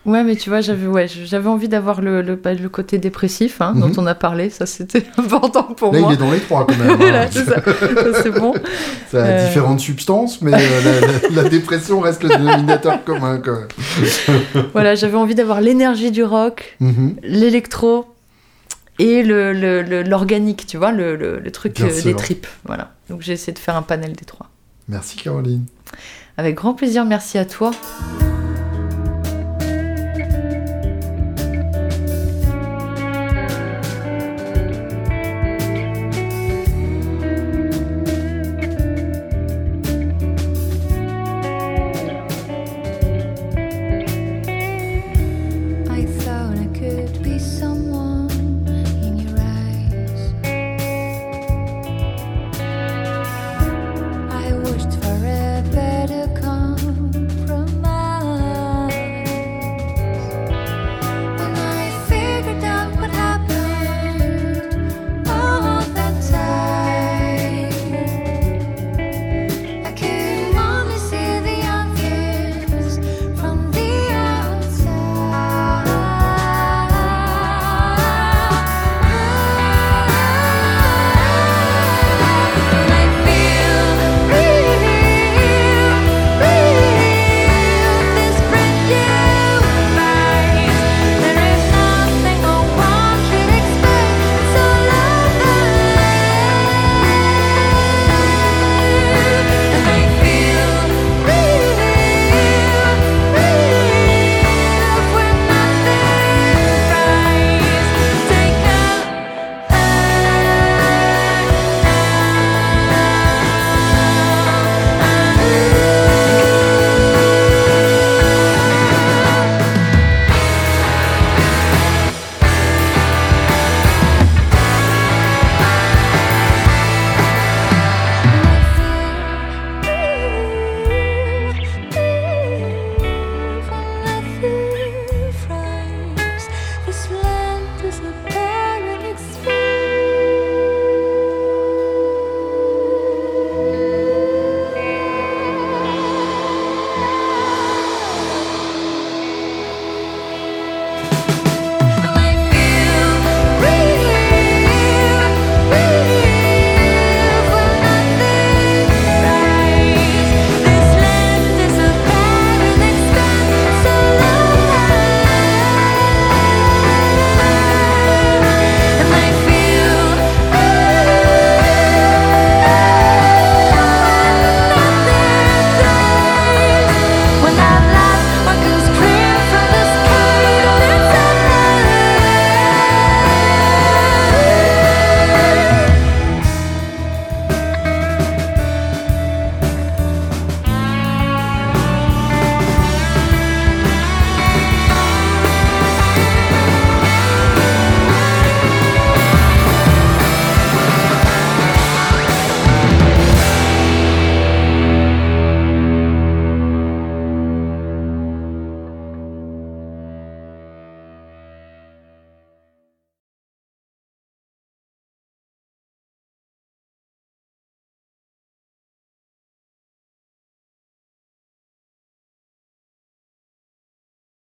[0.05, 3.59] Ouais, mais tu vois, j'avais ouais, j'avais envie d'avoir le, le, bah, le côté dépressif
[3.59, 3.81] hein, Mhm.
[3.91, 4.49] dont on a parlé.
[4.49, 6.09] Ça, c'était important pour Là, moi.
[6.11, 7.01] il est dans les trois quand même.
[7.01, 7.27] Hein.
[7.31, 7.61] c'est ça.
[7.61, 8.53] Ça, c'est bon.
[9.11, 9.47] Ça a Euh.
[9.47, 13.41] différentes substances, mais euh, la, la- la dépression reste le dénominateur commun.
[13.43, 14.65] Quand même.
[14.71, 17.17] Voilà, j'avais envie d'avoir l'énergie du rock, Mhm.
[17.23, 18.05] l'électro
[18.99, 22.15] et le, le- le- l'organique, tu vois, le, truc euh, des sûr.
[22.15, 22.47] tripes.
[22.65, 22.91] Voilà.
[23.09, 24.47] Donc j'ai essayé de faire un panel des trois.
[24.87, 25.65] Merci Caroline.
[26.37, 27.71] Avec grand plaisir, merci à toi.